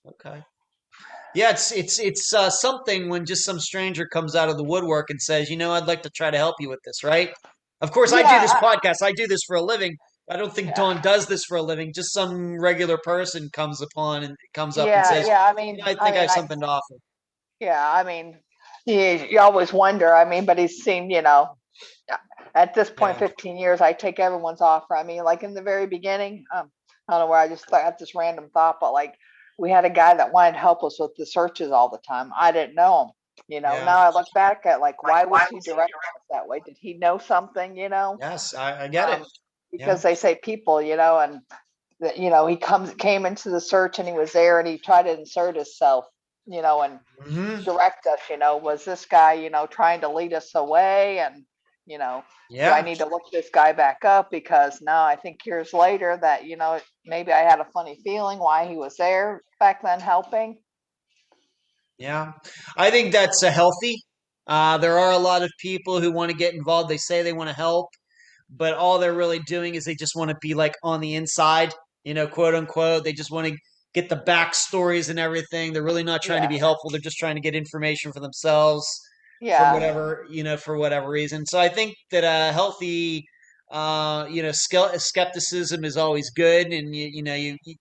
[0.08, 0.44] Okay.
[1.36, 5.10] Yeah, it's it's it's uh, something when just some stranger comes out of the woodwork
[5.10, 7.32] and says, "You know, I'd like to try to help you with this." Right?
[7.82, 9.04] Of course, I do this I- podcast.
[9.04, 9.96] I do this for a living.
[10.32, 10.74] I don't think Yeah.
[10.76, 11.92] Don does this for a living.
[11.94, 15.46] Just some regular person comes upon and comes up and says, yeah.
[15.46, 16.96] I mean, "I think I, mean, have something to offer."
[17.60, 18.38] Yeah, I mean,
[18.86, 20.14] you, you always wonder.
[20.14, 21.58] I mean, but he's seen, you know,
[22.56, 23.28] at this point, Yeah.
[23.28, 24.96] 15 years, I take everyone's offer.
[24.96, 26.72] I mean, like in the very beginning, um,
[27.08, 29.16] I don't know where I just thought had this random thought, but like
[29.58, 32.32] we had a guy that wanted to help us with the searches all the time.
[32.38, 33.12] I didn't know him.
[33.48, 33.86] You know, Yeah.
[33.86, 36.60] now I look back at like, why was he directing us that way?
[36.66, 37.78] Did he know something?
[37.78, 39.20] You know, Yes, I, I get it.
[39.20, 39.26] Um,
[39.72, 41.42] because they say people, you know, and
[42.00, 44.78] that you know he comes came into the search and he was there and he
[44.78, 46.06] tried to insert himself,
[46.48, 50.10] you know, and hmm direct us, you know, was this guy, you know, trying to
[50.10, 51.20] lead us away?
[51.20, 51.46] And,
[51.86, 52.24] you know,
[52.64, 52.72] do Yeah.
[52.72, 54.32] I need to look this guy back up?
[54.32, 58.40] Because now I think years later that, you know, maybe I had a funny feeling
[58.40, 60.60] why he was there back then helping.
[61.98, 62.34] Yeah,
[62.78, 63.96] I think that's a healthy.
[64.46, 66.90] Uh, there are a lot of people who want to get involved.
[66.90, 67.88] They say they want to help,
[68.50, 71.74] but all they're really doing is they just want to be like on the inside,
[72.04, 73.04] you know, quote unquote.
[73.04, 73.58] They just want to
[73.98, 75.74] get the backstories and everything.
[75.74, 76.92] They're really not trying to be helpful.
[76.92, 78.86] They're just trying to get information for themselves
[79.42, 79.58] Yeah.
[79.58, 79.74] for Yeah.
[79.74, 81.46] whatever, you know, for whatever reason.
[81.48, 83.26] So I think that a healthy,
[83.72, 87.58] uh, you know, skepticism is always good, and you, you know, you.
[87.66, 87.76] you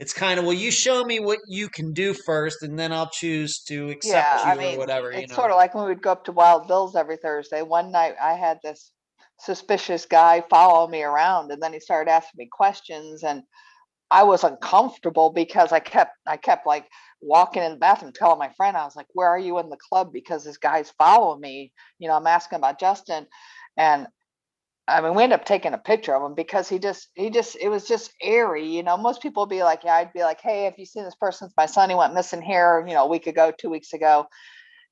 [0.00, 3.10] it's kind of well, you show me what you can do first, and then I'll
[3.22, 4.42] choose to accept Yeah.
[4.46, 5.12] you I or mean, whatever.
[5.12, 7.62] You it's know, sort of like when we'd go up to Wild Bill's every Thursday.
[7.62, 8.90] One night I had this
[9.38, 13.42] suspicious guy follow me around and then he started asking me questions and
[14.12, 16.86] I was uncomfortable because I kept I kept like
[17.20, 19.76] walking in the bathroom telling my friend I was like where are you in the
[19.76, 20.12] club?
[20.12, 21.72] Because this guy's following me.
[21.98, 23.26] You know I'm asking about Justin
[23.76, 24.06] and
[24.86, 27.56] I mean we ended up taking a picture of him because he just he just
[27.60, 28.96] it was just airy you know?
[28.96, 31.48] Most people would be like yeah I'd be like hey have you seen this person?
[31.56, 34.26] My son he went missing here you know a week ago two weeks ago.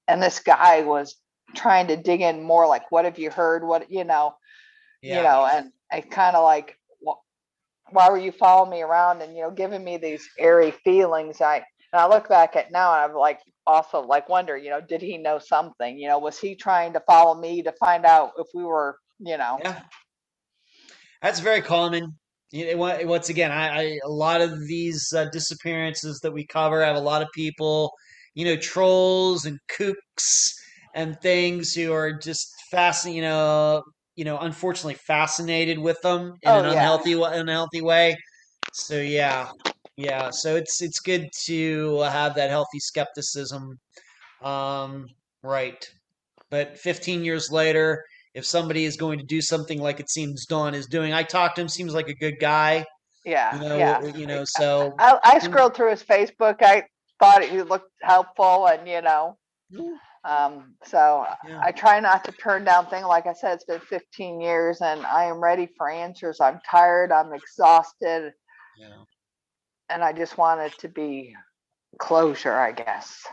[0.09, 1.17] And this guy was
[1.55, 3.65] trying to dig in more like what have you heard?
[3.65, 4.35] What you know?
[5.03, 5.17] Yeah.
[5.17, 6.77] you know, and I kind of like,
[7.93, 11.41] why were you following me around and you know giving me these airy feelings?
[11.41, 11.57] I
[11.93, 15.03] and I look back at now and I'm like also like wonder, you know, did
[15.03, 15.99] he know something?
[15.99, 19.37] You know, was he trying to follow me to find out if we were, you
[19.39, 19.83] know, Yeah,
[21.23, 22.17] that's very common.
[22.53, 27.01] Once again, I, I a lot of these uh, disappearances that we cover have a
[27.01, 27.93] lot of people,
[28.35, 30.53] you know, trolls and kooks
[30.95, 33.23] and things who are just fascinating.
[33.23, 33.83] You know,
[34.17, 38.17] you know, unfortunately fascinated with them in Oh, an unhealthy, wa- unhealthy way.
[38.73, 39.49] So yeah,
[39.97, 40.31] yeah.
[40.31, 43.79] So it's it's good to have that healthy skepticism,
[44.43, 45.07] um,
[45.43, 45.85] right?
[46.51, 48.03] But 15 years later,
[48.35, 51.57] if somebody is going to do something like it seems Don is doing, I talked
[51.57, 51.69] to him.
[51.69, 52.85] Seems like a good guy,
[53.25, 53.79] yeah, you know.
[53.79, 54.01] yeah.
[54.15, 56.63] You know, so I, I scrolled through his Facebook.
[56.63, 56.85] I
[57.19, 59.37] thought he looked helpful, and you know,
[60.25, 61.61] um, so Yeah.
[61.63, 63.07] I try not to turn down things.
[63.07, 66.41] Like I said, it's been 15 years, and I am ready for answers.
[66.41, 67.13] I'm tired.
[67.13, 68.33] I'm exhausted.
[68.79, 69.03] yeah.
[69.89, 71.35] and I just want it to be
[71.99, 73.27] closure, I guess.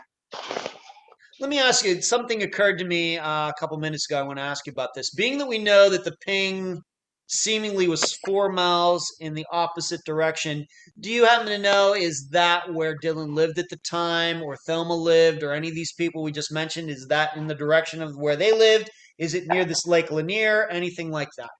[1.40, 2.02] Let me ask you.
[2.02, 4.18] Something occurred to me uh, a couple minutes ago.
[4.18, 5.10] I want to ask you about this.
[5.10, 6.82] Being that we know that the ping
[7.28, 10.66] seemingly was four miles in the opposite direction,
[11.00, 14.94] do you happen to know is that where Dylan lived at the time, or Thelma
[14.94, 16.90] lived, or any of these people we just mentioned?
[16.90, 18.90] Is that in the direction of where they lived?
[19.18, 20.66] Is it near this Lake Lanier?
[20.70, 21.50] Anything like that?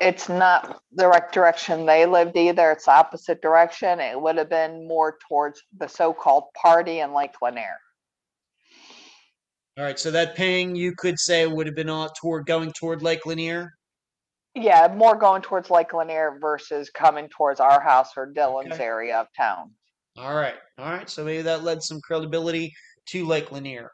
[0.00, 2.70] It's not the right direction they lived either.
[2.70, 4.00] It's the opposite direction.
[4.00, 7.76] It would have been more towards the so-called party in Lake Lanier.
[9.76, 13.02] All right, so that ping you could say would have been on toward going toward
[13.02, 13.72] Lake Lanier.
[14.54, 18.84] Yeah, more going towards Lake Lanier versus coming towards our house or Dylan's Okay.
[18.84, 19.70] area of town.
[20.16, 21.08] All right, all right.
[21.08, 22.72] So maybe that led some credibility
[23.10, 23.90] to Lake Lanier.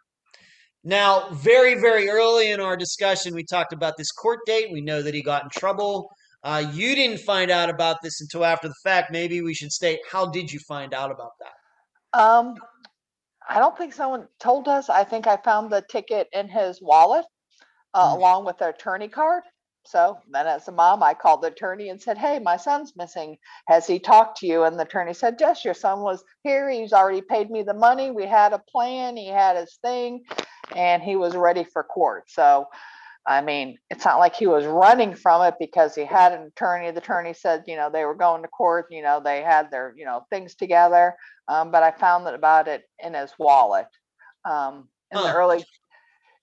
[0.83, 4.70] Now, very, very early in our discussion, we talked about this court date.
[4.73, 6.09] We know that he got in trouble.
[6.43, 9.11] Uh, you didn't find out about this until after the fact.
[9.11, 12.19] Maybe we should state how did you find out about that?
[12.19, 12.55] Um,
[13.49, 14.89] I don't think someone told us.
[14.89, 17.24] I think I found the ticket in his wallet
[17.95, 18.16] uh, Mm.
[18.19, 19.43] along with the attorney card.
[19.87, 23.39] So then, as a mom, I called the attorney and said, Hey, my son's missing.
[23.69, 24.65] Has he talked to you?
[24.65, 26.71] And the attorney said, Yes, your son was here.
[26.71, 28.11] He's already paid me the money.
[28.13, 29.17] We had a plan.
[29.17, 30.25] He had his thing
[30.77, 32.25] and he was ready for court.
[32.31, 32.67] So,
[33.27, 36.91] I mean, it's not like he was running from it because he had an attorney.
[36.93, 39.95] The attorney said, you know, they were going to court, you know, they had their,
[39.97, 41.17] you know, things together.
[41.49, 43.87] Um, but I found that about it in his wallet.
[44.45, 45.25] um, in Huh.
[45.25, 45.65] the early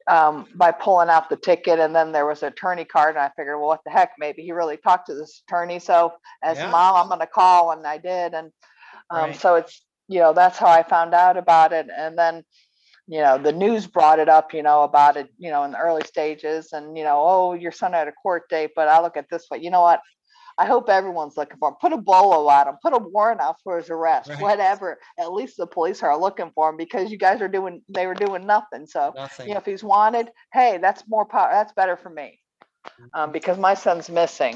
[0.08, 3.32] um, by pulling out the ticket, and then there was an attorney card, and I
[3.36, 5.80] figured, well, what the heck, maybe he really talked to this attorney.
[5.80, 6.14] So
[6.44, 6.72] as Yeah.
[6.72, 8.52] mom, I'm gonna call, and I did, and
[9.10, 9.36] um, Right.
[9.36, 12.44] so it's you know that's how I found out about it, and then
[13.08, 15.80] you know the news brought it up, you know about it, you know in the
[15.80, 19.18] early stages, and you know oh your son had a court date, but I look
[19.18, 20.02] at this way, you know what?
[20.58, 21.76] I hope everyone's looking for him.
[21.82, 22.76] Put a bolo on him.
[22.82, 24.30] Put a warrant out for his arrest.
[24.30, 24.42] Right.
[24.42, 25.00] Whatever.
[25.20, 27.82] At least the police are looking for him because you guys are doing.
[27.90, 28.86] They were doing nothing.
[28.86, 29.48] So Nothing.
[29.48, 31.50] you know, if he's wanted, hey, that's more power.
[31.52, 32.40] That's better for me,
[33.14, 34.56] um, because my son's missing.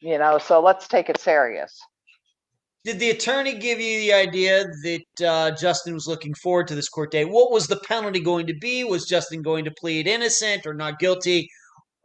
[0.00, 1.80] You know, so let's take it serious.
[2.84, 6.90] Did the attorney give you the idea that uh, Justin was looking forward to this
[6.90, 7.30] court date?
[7.30, 8.84] What was the penalty going to be?
[8.84, 11.48] Was Justin going to plead innocent or not guilty?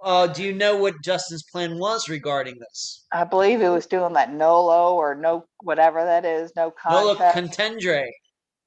[0.03, 3.05] Uh, do you know what Justin's plan was regarding this?
[3.11, 7.37] I believe he was doing that NOLO or no, whatever that is, no Nolo contest,
[7.59, 8.05] contendere.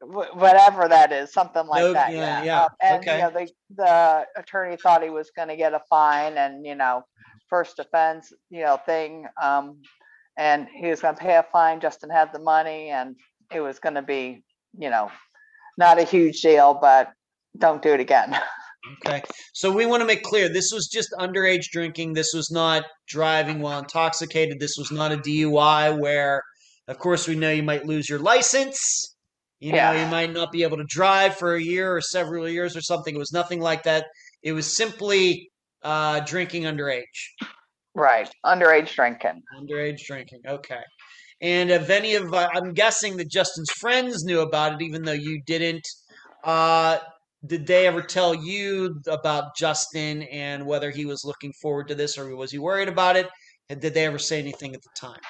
[0.00, 2.12] whatever that is, something like No- that.
[2.12, 2.44] yeah, Yeah.
[2.44, 3.16] yeah, Um, and okay.
[3.16, 6.74] you know, the the attorney thought he was going to get a fine and you
[6.74, 7.04] know,
[7.48, 9.26] first offense, you know, thing.
[9.40, 9.80] Um,
[10.36, 11.80] and he was going to pay a fine.
[11.80, 13.16] Justin had the money, and
[13.54, 14.42] it was going to be,
[14.76, 15.10] you know,
[15.78, 17.10] not a huge deal, but
[17.56, 18.36] don't do it again.
[19.06, 19.22] Okay.
[19.54, 22.14] So we want to make clear this was just underage drinking.
[22.14, 24.59] This was not driving while intoxicated.
[24.59, 26.42] This was not a DUI where,
[26.88, 29.14] of course, we know you might lose your license.
[29.60, 30.04] You know, Yeah.
[30.04, 33.14] you might not be able to drive for a year or several years or something.
[33.14, 34.06] It was nothing like that.
[34.42, 35.48] It was simply
[35.82, 37.04] uh, drinking underage.
[37.94, 38.28] right.
[38.44, 39.42] Underage drinking.
[39.56, 40.40] Underage drinking.
[40.48, 40.80] Okay.
[41.40, 45.12] And if any of, uh, I'm guessing that Justin's friends knew about it, even though
[45.12, 45.86] you didn't.
[46.44, 46.98] Uh,
[47.47, 52.16] did they ever tell you about Justin and whether he was looking forward to this
[52.16, 53.28] or was he worried about it?
[53.69, 55.20] And did they ever say anything at the time?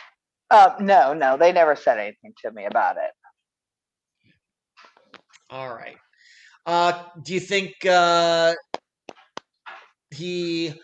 [0.50, 3.10] Uh, no, no, they never said anything to me about it.
[5.48, 5.96] All right.
[6.66, 8.52] Uh, do you think uh,
[10.10, 10.74] he,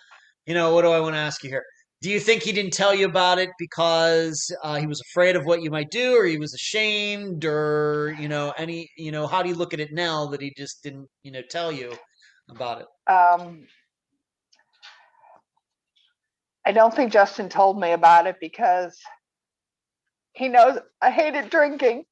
[0.46, 1.64] you know, what do I want to ask you here?
[2.00, 5.44] Do you think he didn't tell you about it because uh, he was afraid of
[5.44, 9.42] what you might do, or he was ashamed, or you know, any, you know, how
[9.42, 11.92] do you look at it now that he just didn't, you know, tell you
[12.48, 13.12] about it?
[13.12, 13.66] Um,
[16.64, 18.96] I don't think Justin told me about it because
[20.32, 22.04] he knows I hated drinking.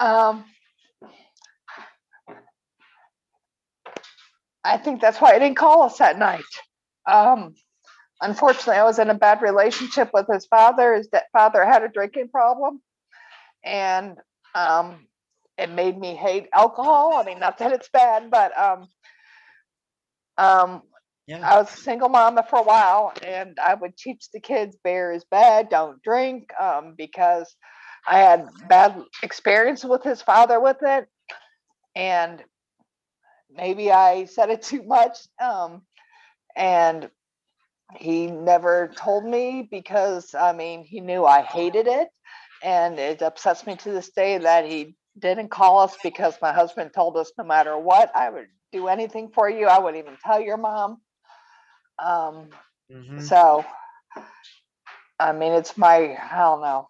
[0.00, 0.44] Um,
[4.62, 6.42] I think that's why he didn't call us that night.
[7.06, 7.54] Um,
[8.22, 10.94] unfortunately, I was in a bad relationship with his father.
[10.94, 12.82] His father had a drinking problem,
[13.64, 14.18] and
[14.54, 15.06] um,
[15.58, 17.14] it made me hate alcohol.
[17.16, 18.88] I mean, not that it's bad, but um,
[20.38, 20.82] um,
[21.26, 21.44] Yeah.
[21.44, 25.12] I was a single mama for a while, and I would teach the kids beer
[25.12, 27.54] is bad, don't drink, um, because
[28.06, 31.08] I had bad experience with his father with it,
[31.96, 32.42] and
[33.50, 35.82] maybe I said it too much, um,
[36.56, 37.10] and
[37.96, 42.08] he never told me because I mean he knew I hated it,
[42.62, 46.92] and it upsets me to this day that he didn't call us because my husband
[46.94, 49.66] told us no matter what I would do anything for you.
[49.66, 51.00] I wouldn't even tell your mom.
[51.98, 52.50] Um,
[52.90, 53.20] Mhm.
[53.20, 53.64] so,
[55.18, 56.88] I mean, it's my, I don't know.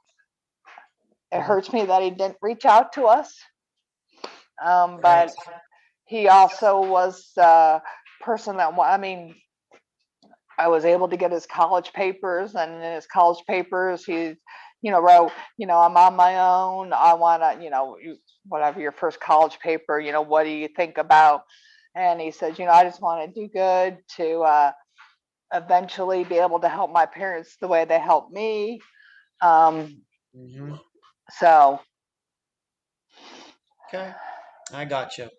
[1.33, 3.35] It hurts me that he didn't reach out to us.
[4.63, 5.35] Um, but
[6.07, 7.83] he also was a
[8.23, 9.35] person that, I mean,
[10.59, 14.35] I was able to get his college papers and in his college papers, he,
[14.83, 16.93] you know, wrote, you know, I'm on my own.
[16.93, 17.97] I want to, you know,
[18.47, 21.43] whatever your first college paper, you know, what do you think about?
[21.95, 24.73] And he said, you know, I just want to do good to, uh,
[25.55, 28.81] eventually be able to help my parents the way they helped me.
[29.41, 30.03] Um,
[30.35, 30.81] Mhm.
[31.31, 31.81] so
[33.89, 34.15] Okay,
[34.73, 35.31] I got you.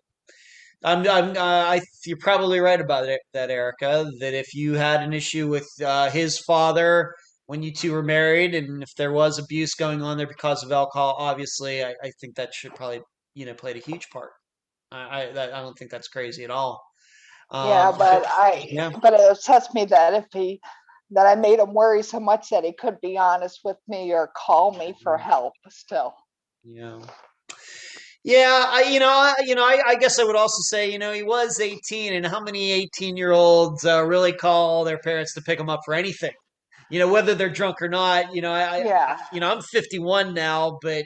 [0.82, 4.10] I'm, I'm, uh, I, you're probably right about it, that, Erica.
[4.20, 7.12] That if you had an issue with uh, his father
[7.46, 10.72] when you two were married, and if there was abuse going on there because of
[10.72, 13.02] alcohol, obviously, I, I think that should probably,
[13.34, 14.30] you know, played a huge part.
[14.92, 16.82] I, I, that, I don't think that's crazy at all.
[17.52, 18.90] yeah, Um, but I yeah.
[19.02, 20.60] but it upsets me that if he
[21.10, 24.30] that I made him worry so much that he could be honest with me or
[24.36, 26.14] call me for help still.
[26.62, 27.00] Yeah.
[28.22, 30.98] Yeah, I you know, I, you know, I, I guess I would also say, you
[30.98, 35.58] know, he was 18 and how many 18-year-olds uh, really call their parents to pick
[35.58, 36.32] them up for anything?
[36.90, 39.18] You know, whether they're drunk or not, you know, I, I Yeah.
[39.32, 41.04] you know, I'm 51 now, but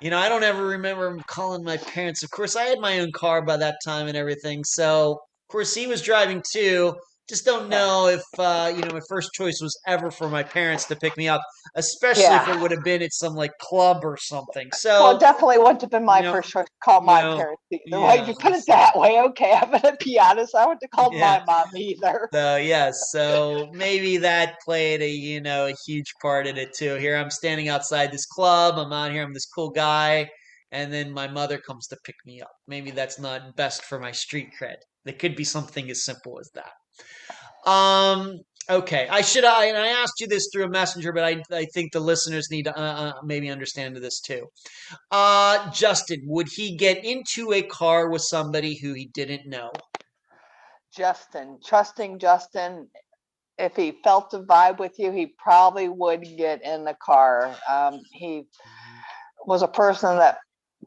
[0.00, 2.22] you know, I don't ever remember calling my parents.
[2.22, 4.62] Of course, I had my own car by that time and everything.
[4.64, 6.94] So, of course, he was driving too.
[7.28, 10.86] Just don't know if uh, you know my first choice was ever for my parents
[10.86, 11.42] to pick me up,
[11.74, 12.42] especially Yeah.
[12.42, 14.68] if it would have been at some like club or something.
[14.72, 17.26] So well, it definitely wouldn't have been my you know, first choice call my you
[17.26, 17.82] know, parents either.
[17.86, 19.20] Yeah, you put it that way?
[19.20, 20.54] Okay, I'm gonna be honest.
[20.54, 21.42] I wouldn't have called Yeah.
[21.46, 22.28] my mom either.
[22.32, 26.94] So yes, so maybe that played a you know a huge part in it too.
[26.94, 28.78] Here I'm standing outside this club.
[28.78, 29.22] I'm out here.
[29.22, 30.28] I'm this cool guy,
[30.72, 32.50] and then my mother comes to pick me up.
[32.66, 34.76] Maybe that's not best for my street cred.
[35.04, 36.72] There could be something as simple as that.
[37.66, 38.40] Um.
[38.70, 39.08] Okay.
[39.08, 39.44] I should.
[39.44, 42.50] I and I asked you this through a messenger, but I I think the listeners
[42.50, 44.46] need to uh, uh, maybe understand this too.
[45.10, 49.70] Uh, Justin, would he get into a car with somebody who he didn't know?
[50.94, 52.88] Justin, trusting Justin,
[53.58, 57.54] if he felt the vibe with you, he probably would get in the car.
[57.68, 58.44] Um, he
[59.46, 60.38] was a person that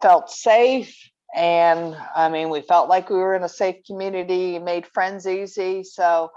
[0.02, 0.96] felt safe.
[1.36, 5.84] And I mean, we felt like we were in a safe community, made friends easy.
[5.84, 6.32] So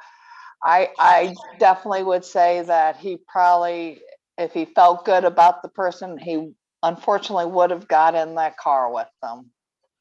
[0.62, 4.00] I, I definitely would say that he probably,
[4.38, 6.52] if he felt good about the person, he
[6.82, 9.50] unfortunately would have got in that car with them.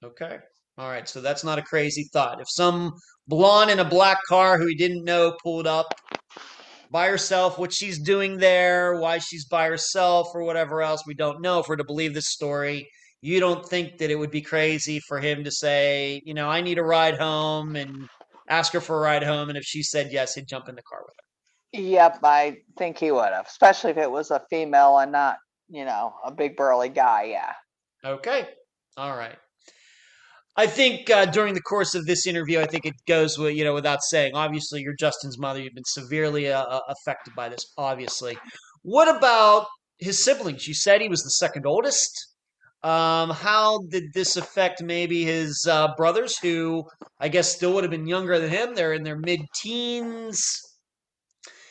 [0.03, 0.37] Okay.
[0.77, 1.07] All right.
[1.07, 2.41] So that's not a crazy thought.
[2.41, 2.93] If some
[3.27, 5.93] blonde in a black car who he didn't know pulled up
[6.91, 11.41] by herself, what she's doing there, why she's by herself, or whatever else, we don't
[11.41, 11.59] know.
[11.59, 12.89] If we're to believe this story,
[13.23, 16.59] you don't think that it would be crazy for him to say, you know, I
[16.59, 18.09] need a ride home and
[18.49, 19.47] ask her for a ride home.
[19.47, 21.81] And if she said yes, he'd jump in the car with her.
[21.81, 25.37] Yep, I think he would have, especially if it was a female and not,
[25.69, 27.23] you know, a big burly guy.
[27.23, 27.53] Yeah.
[28.03, 28.49] Okay.
[28.97, 29.37] All right.
[30.57, 33.63] I think uh, during the course of this interview, I think it goes with you
[33.63, 34.33] know without saying.
[34.35, 35.61] Obviously, you're Justin's mother.
[35.61, 37.65] You've been severely uh, uh, affected by this.
[37.77, 38.37] Obviously,
[38.83, 39.67] what about
[39.97, 40.67] his siblings?
[40.67, 42.32] You said he was the second oldest.
[42.83, 46.83] Um, how did this affect maybe his uh, brothers, who
[47.19, 48.75] I guess still would have been younger than him?
[48.75, 50.61] They're in their mid-teens.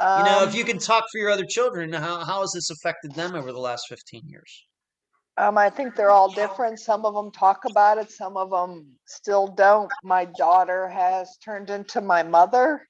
[0.00, 2.70] You know, if Um, you can talk for your other children, how how has this
[2.70, 4.66] affected them over the last fifteen years?
[5.36, 6.80] Um, I think they're all different.
[6.80, 9.90] Some of them talk about it, some of them still don't.
[10.02, 12.86] My daughter has turned into my mother.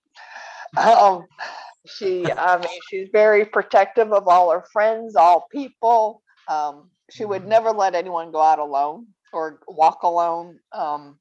[0.76, 1.26] Um,
[1.86, 6.22] she, I mean, she's very protective of all her friends, all people.
[6.48, 10.58] Um, she would never let anyone go out alone or walk alone.
[10.72, 11.18] Um,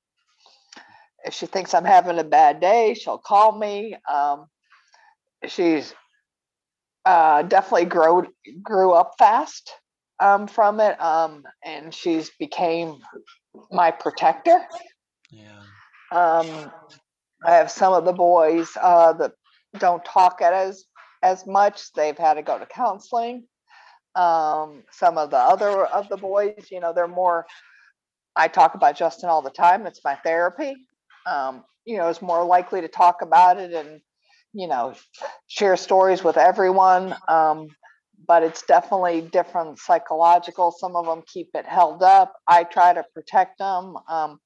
[1.26, 3.96] if she thinks I'm having a bad day, she'll call me.
[4.12, 4.48] Um,
[5.48, 5.94] she's
[7.06, 8.28] uh, definitely grew
[8.62, 9.72] grew up fast
[10.20, 12.98] um, from it, um, and she's became
[13.72, 14.60] my protector.
[15.30, 15.62] Yeah.
[16.12, 16.72] Um,
[17.46, 19.34] I have some of the boys uh, that
[19.78, 20.86] don't talk at as
[21.24, 21.92] as much.
[21.94, 23.46] They've had to go to counseling.
[24.16, 27.46] Um, some of the other of the boys, you know, they're more.
[28.36, 29.86] I talk about Justin all the time.
[29.86, 30.76] It's my therapy.
[31.26, 34.02] Um, you know, is more likely to talk about it and
[34.54, 34.94] you know
[35.48, 37.16] share stories with everyone.
[37.28, 37.68] Um,
[38.28, 40.72] but it's definitely different psychological.
[40.72, 42.34] Some of them keep it held up.
[42.48, 43.96] I try to protect them.
[44.08, 44.40] Um,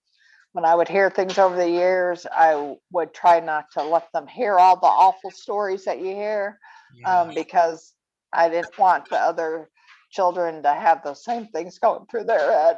[0.53, 4.25] when I would hear things over the years, i would try not to let them
[4.25, 6.57] hear all the awful stories that you hear
[7.05, 7.94] um, because
[8.35, 9.69] I didn't want the other
[10.11, 12.77] children to have the same things going through their head.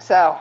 [0.00, 0.38] So,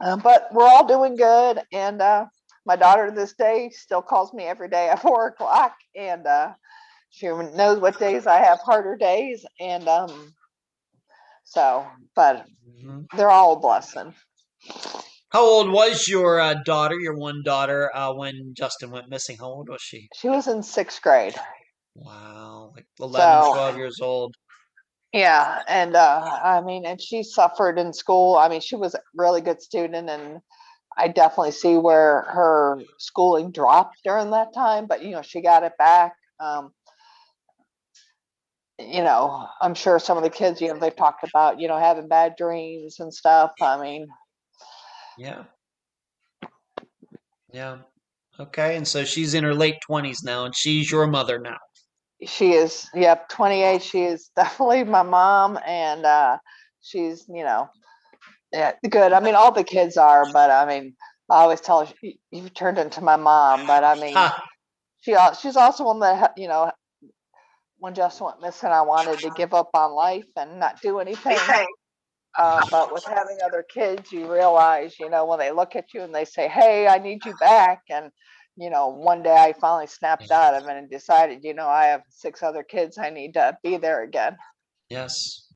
[0.00, 1.60] uh, but we're all doing good.
[1.72, 2.26] And uh,
[2.66, 5.74] my daughter to this day still calls me every day at four o'clock.
[5.96, 6.54] And uh,
[7.10, 9.44] she knows what days I have harder days.
[9.60, 10.34] And um,
[11.44, 13.08] so, but Mhm.
[13.16, 14.14] they're all a blessing.
[15.30, 19.36] How old was your uh, daughter, your one daughter, uh, when Justin went missing?
[19.38, 20.08] How old was she?
[20.16, 21.34] She was in sixth grade.
[21.94, 24.34] Wow, like 11, So- 12 years old.
[25.12, 28.36] Yeah, and uh, I mean, and she suffered in school.
[28.36, 30.40] I mean, she was a really good student, and
[30.98, 34.86] I definitely see where her schooling dropped during that time.
[34.86, 36.12] But you know, she got it back.
[36.40, 36.72] Um,
[38.78, 41.78] you know, I'm sure some of the kids, you know, they've talked about, you know,
[41.78, 43.52] having bad dreams and stuff.
[43.62, 44.06] I mean,
[45.18, 45.44] Yeah.
[47.52, 47.78] Yeah.
[48.40, 51.58] Okay, and so she's in her late 20s now, and she's your mother now.
[52.26, 53.82] she is, yep, 28.
[53.82, 56.38] She is definitely my mom, and uh,
[56.82, 57.68] she's, you know,
[58.52, 59.12] yeah, good.
[59.12, 60.96] I mean, all the kids are, but I mean,
[61.30, 63.66] I always tell her "You- you've turned into my mom.
[63.66, 64.44] But I mean, Ha!
[65.00, 66.72] she she's also one that you know,
[67.78, 71.38] when Justin went missing, I wanted to give up on life and not do anything.
[72.38, 76.02] Uh, but with having other kids, you realize, you know, when they look at you
[76.02, 78.12] and they say, "Hey, I need you back," and
[78.56, 81.86] you know, one day I finally snapped out of it and decided, you know, I
[81.86, 82.98] have six other kids.
[82.98, 84.36] I need to be there again.
[84.90, 85.46] Yes.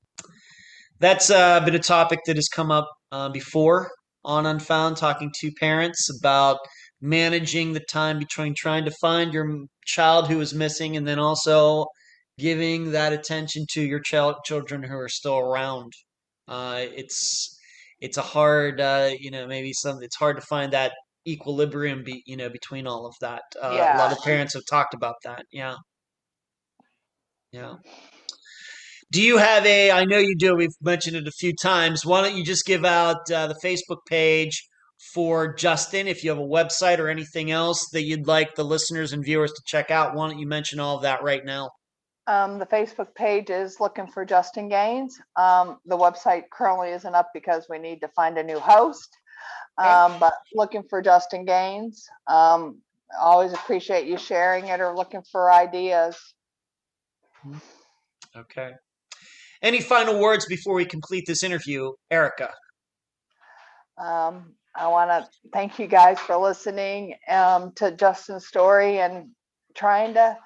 [1.00, 3.90] that's uh, been a topic that has come up uh, before
[4.24, 6.58] on Unfound, talking to parents about
[7.00, 11.86] managing the time between trying to find your child who is missing and then also
[12.38, 15.92] giving that attention to your child children who are still around.
[16.48, 17.56] Uh, it's
[18.00, 19.98] it's a hard, uh, you know, maybe some.
[20.02, 20.92] It's hard to find that
[21.26, 23.42] equilibrium, be, you know, between all of that.
[23.62, 23.96] Uh, Yeah.
[23.96, 25.44] A lot of parents have talked about that.
[25.52, 25.76] Yeah,
[27.52, 27.74] yeah.
[29.10, 29.90] Do you have a?
[29.92, 30.54] I know you do.
[30.56, 32.04] We've mentioned it a few times.
[32.06, 34.66] Why don't you just give out uh, the Facebook page
[35.14, 36.08] for Justin?
[36.08, 39.52] If you have a website or anything else that you'd like the listeners and viewers
[39.52, 41.70] to check out, why don't you mention all of that right now?
[42.26, 45.18] Um, the Facebook page is looking for Justin Gaines.
[45.36, 49.16] Um, the website currently isn't up because we need to find a new host.
[49.78, 52.08] Um, but looking for Justin Gaines.
[52.28, 52.78] Um,
[53.20, 56.16] always appreciate you sharing it or looking for ideas.
[58.36, 58.72] Okay.
[59.62, 62.50] Any final words before we complete this interview, Erica?
[63.98, 69.30] Um, I want to thank you guys for listening um, to Justin's story and
[69.74, 70.36] trying to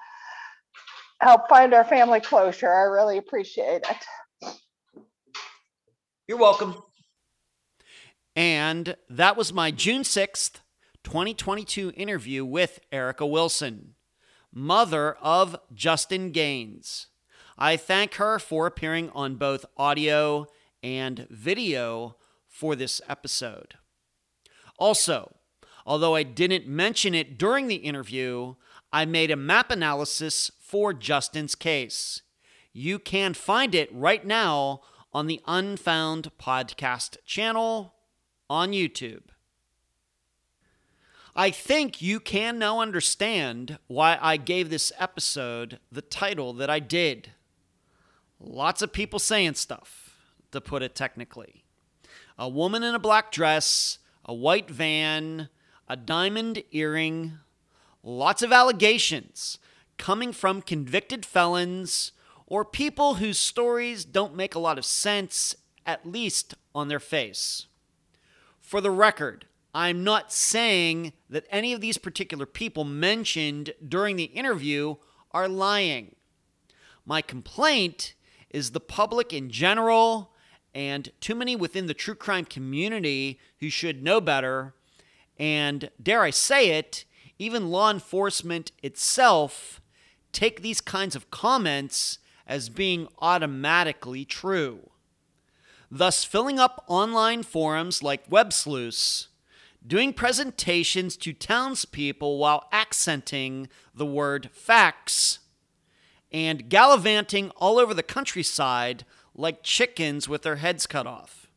[1.19, 2.71] help find our family closure.
[2.71, 4.53] I really appreciate it.
[6.27, 6.75] You're welcome.
[8.35, 10.59] And that was my June 6th,
[11.03, 13.95] 2022 interview with Erica Wilson,
[14.53, 17.07] mother of Justin Gaines.
[17.57, 20.45] I thank her for appearing on both audio
[20.83, 22.17] and video
[22.47, 23.75] for this episode.
[24.77, 25.35] Also,
[25.85, 28.55] although I didn't mention it during the interview,
[28.91, 32.21] I made a map analysis for Justin's case.
[32.73, 34.81] You can find it right now
[35.13, 37.95] on the Unfound Podcast channel
[38.49, 39.23] on YouTube.
[41.33, 46.79] I think you can now understand why I gave this episode the title that I
[46.79, 47.31] did.
[48.37, 50.15] Lots of people saying stuff,
[50.51, 51.63] to put it technically.
[52.37, 55.47] A woman in a black dress, a white van,
[55.87, 57.39] a diamond earring,
[58.03, 59.59] lots of allegations
[59.97, 62.11] coming from convicted felons
[62.45, 65.55] or people whose stories don't make a lot of sense,
[65.85, 67.67] at least on their face.
[68.59, 74.25] For the record, I'm not saying that any of these particular people mentioned during the
[74.25, 74.95] interview
[75.31, 76.15] are lying.
[77.05, 78.15] My complaint
[78.49, 80.31] is the public in general
[80.73, 84.73] and too many within the true crime community who should know better,
[85.37, 87.05] and dare I say it,
[87.39, 89.81] even law enforcement itself
[90.37, 94.91] take these kinds of comments as being automatically true.
[95.89, 99.29] Thus, filling up online forums like WebSleuths,
[99.85, 105.39] doing presentations to townspeople while accenting the word facts,
[106.31, 111.47] and gallivanting all over the countryside like chickens with their heads cut off.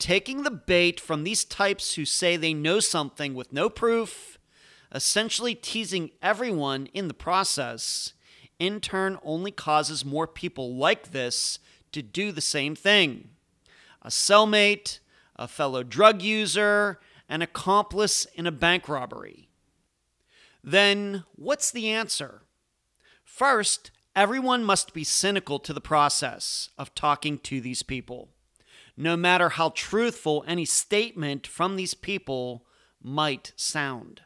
[0.00, 4.35] Taking the bait from these types who say they know something with no proof,
[4.96, 8.14] essentially teasing everyone in the process,
[8.58, 11.58] in turn only causes more people like this
[11.92, 13.28] to do the same thing.
[14.00, 15.00] A cellmate,
[15.36, 16.98] a fellow drug user,
[17.28, 19.50] an accomplice in a bank robbery.
[20.64, 22.42] Then, what's the answer?
[23.22, 28.30] First, everyone must be cynical to the process of talking to these people,
[28.96, 32.64] no matter how truthful any statement from these people
[33.02, 34.22] might sound.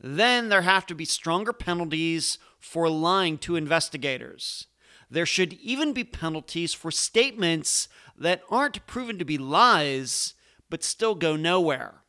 [0.00, 4.66] Then there have to be stronger penalties for lying to investigators.
[5.10, 10.34] There should even be penalties for statements that aren't proven to be lies
[10.70, 12.02] but still go nowhere.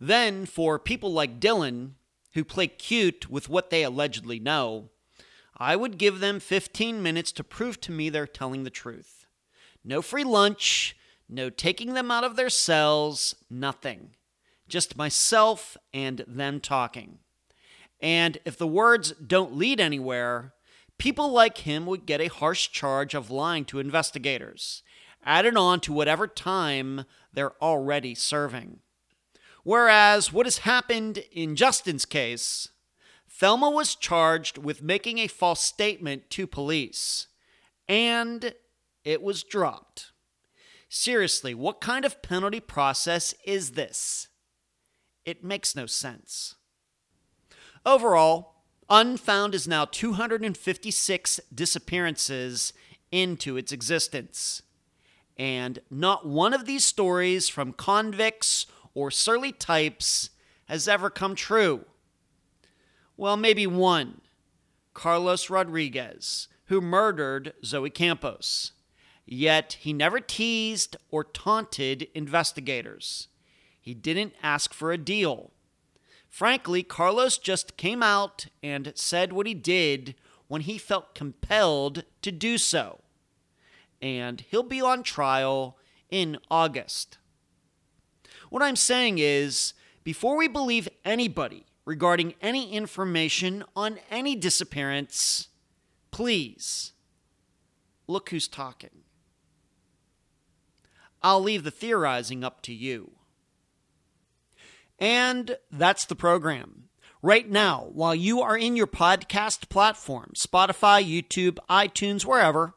[0.00, 1.92] Then, for people like Dylan,
[2.32, 4.90] who play cute with what they allegedly know,
[5.56, 9.26] I would give them 15 minutes to prove to me they're telling the truth.
[9.84, 10.96] No free lunch,
[11.28, 14.14] no taking them out of their cells, nothing.
[14.70, 17.18] Just myself and them talking.
[18.00, 20.54] And if the words don't lead anywhere,
[20.96, 24.82] people like him would get a harsh charge of lying to investigators,
[25.24, 28.78] added on to whatever time they're already serving.
[29.64, 32.68] Whereas what has happened in Justin's case,
[33.28, 37.26] Thelma was charged with making a false statement to police,
[37.88, 38.54] and
[39.04, 40.12] it was dropped.
[40.88, 44.28] Seriously, what kind of penalty process is this?
[45.24, 46.56] It makes no sense.
[47.84, 48.60] Overall,
[48.92, 52.72] Unfound is now 256 disappearances
[53.12, 54.62] into its existence.
[55.38, 60.30] And not one of these stories from convicts or surly types
[60.66, 61.84] has ever come true.
[63.16, 64.22] Well, maybe one
[64.92, 68.72] Carlos Rodriguez, who murdered Zoe Campos.
[69.24, 73.28] Yet he never teased or taunted investigators.
[73.80, 75.52] He didn't ask for a deal.
[76.28, 80.14] Frankly, Carlos just came out and said what he did
[80.48, 83.00] when he felt compelled to do so.
[84.00, 85.76] And he'll be on trial
[86.08, 87.18] in August.
[88.48, 95.48] What I'm saying is, before we believe anybody regarding any information on any disappearance,
[96.10, 96.92] please
[98.06, 99.04] look who's talking.
[101.22, 103.12] I'll leave the theorizing up to you.
[105.00, 106.84] And that's the program.
[107.22, 112.74] Right now, while you are in your podcast platform, Spotify, YouTube, iTunes, wherever,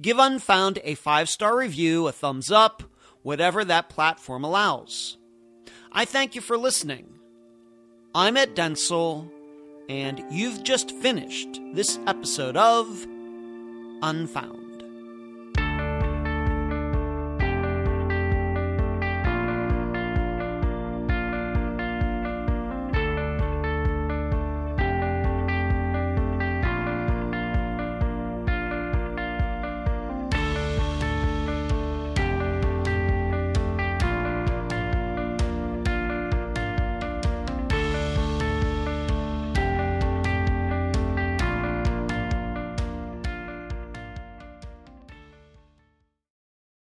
[0.00, 2.82] give Unfound a five star review, a thumbs up,
[3.22, 5.16] whatever that platform allows.
[5.90, 7.18] I thank you for listening.
[8.14, 9.30] I'm Ed Nelson,
[9.88, 13.06] and you've just finished this episode of
[14.02, 14.65] Unfound.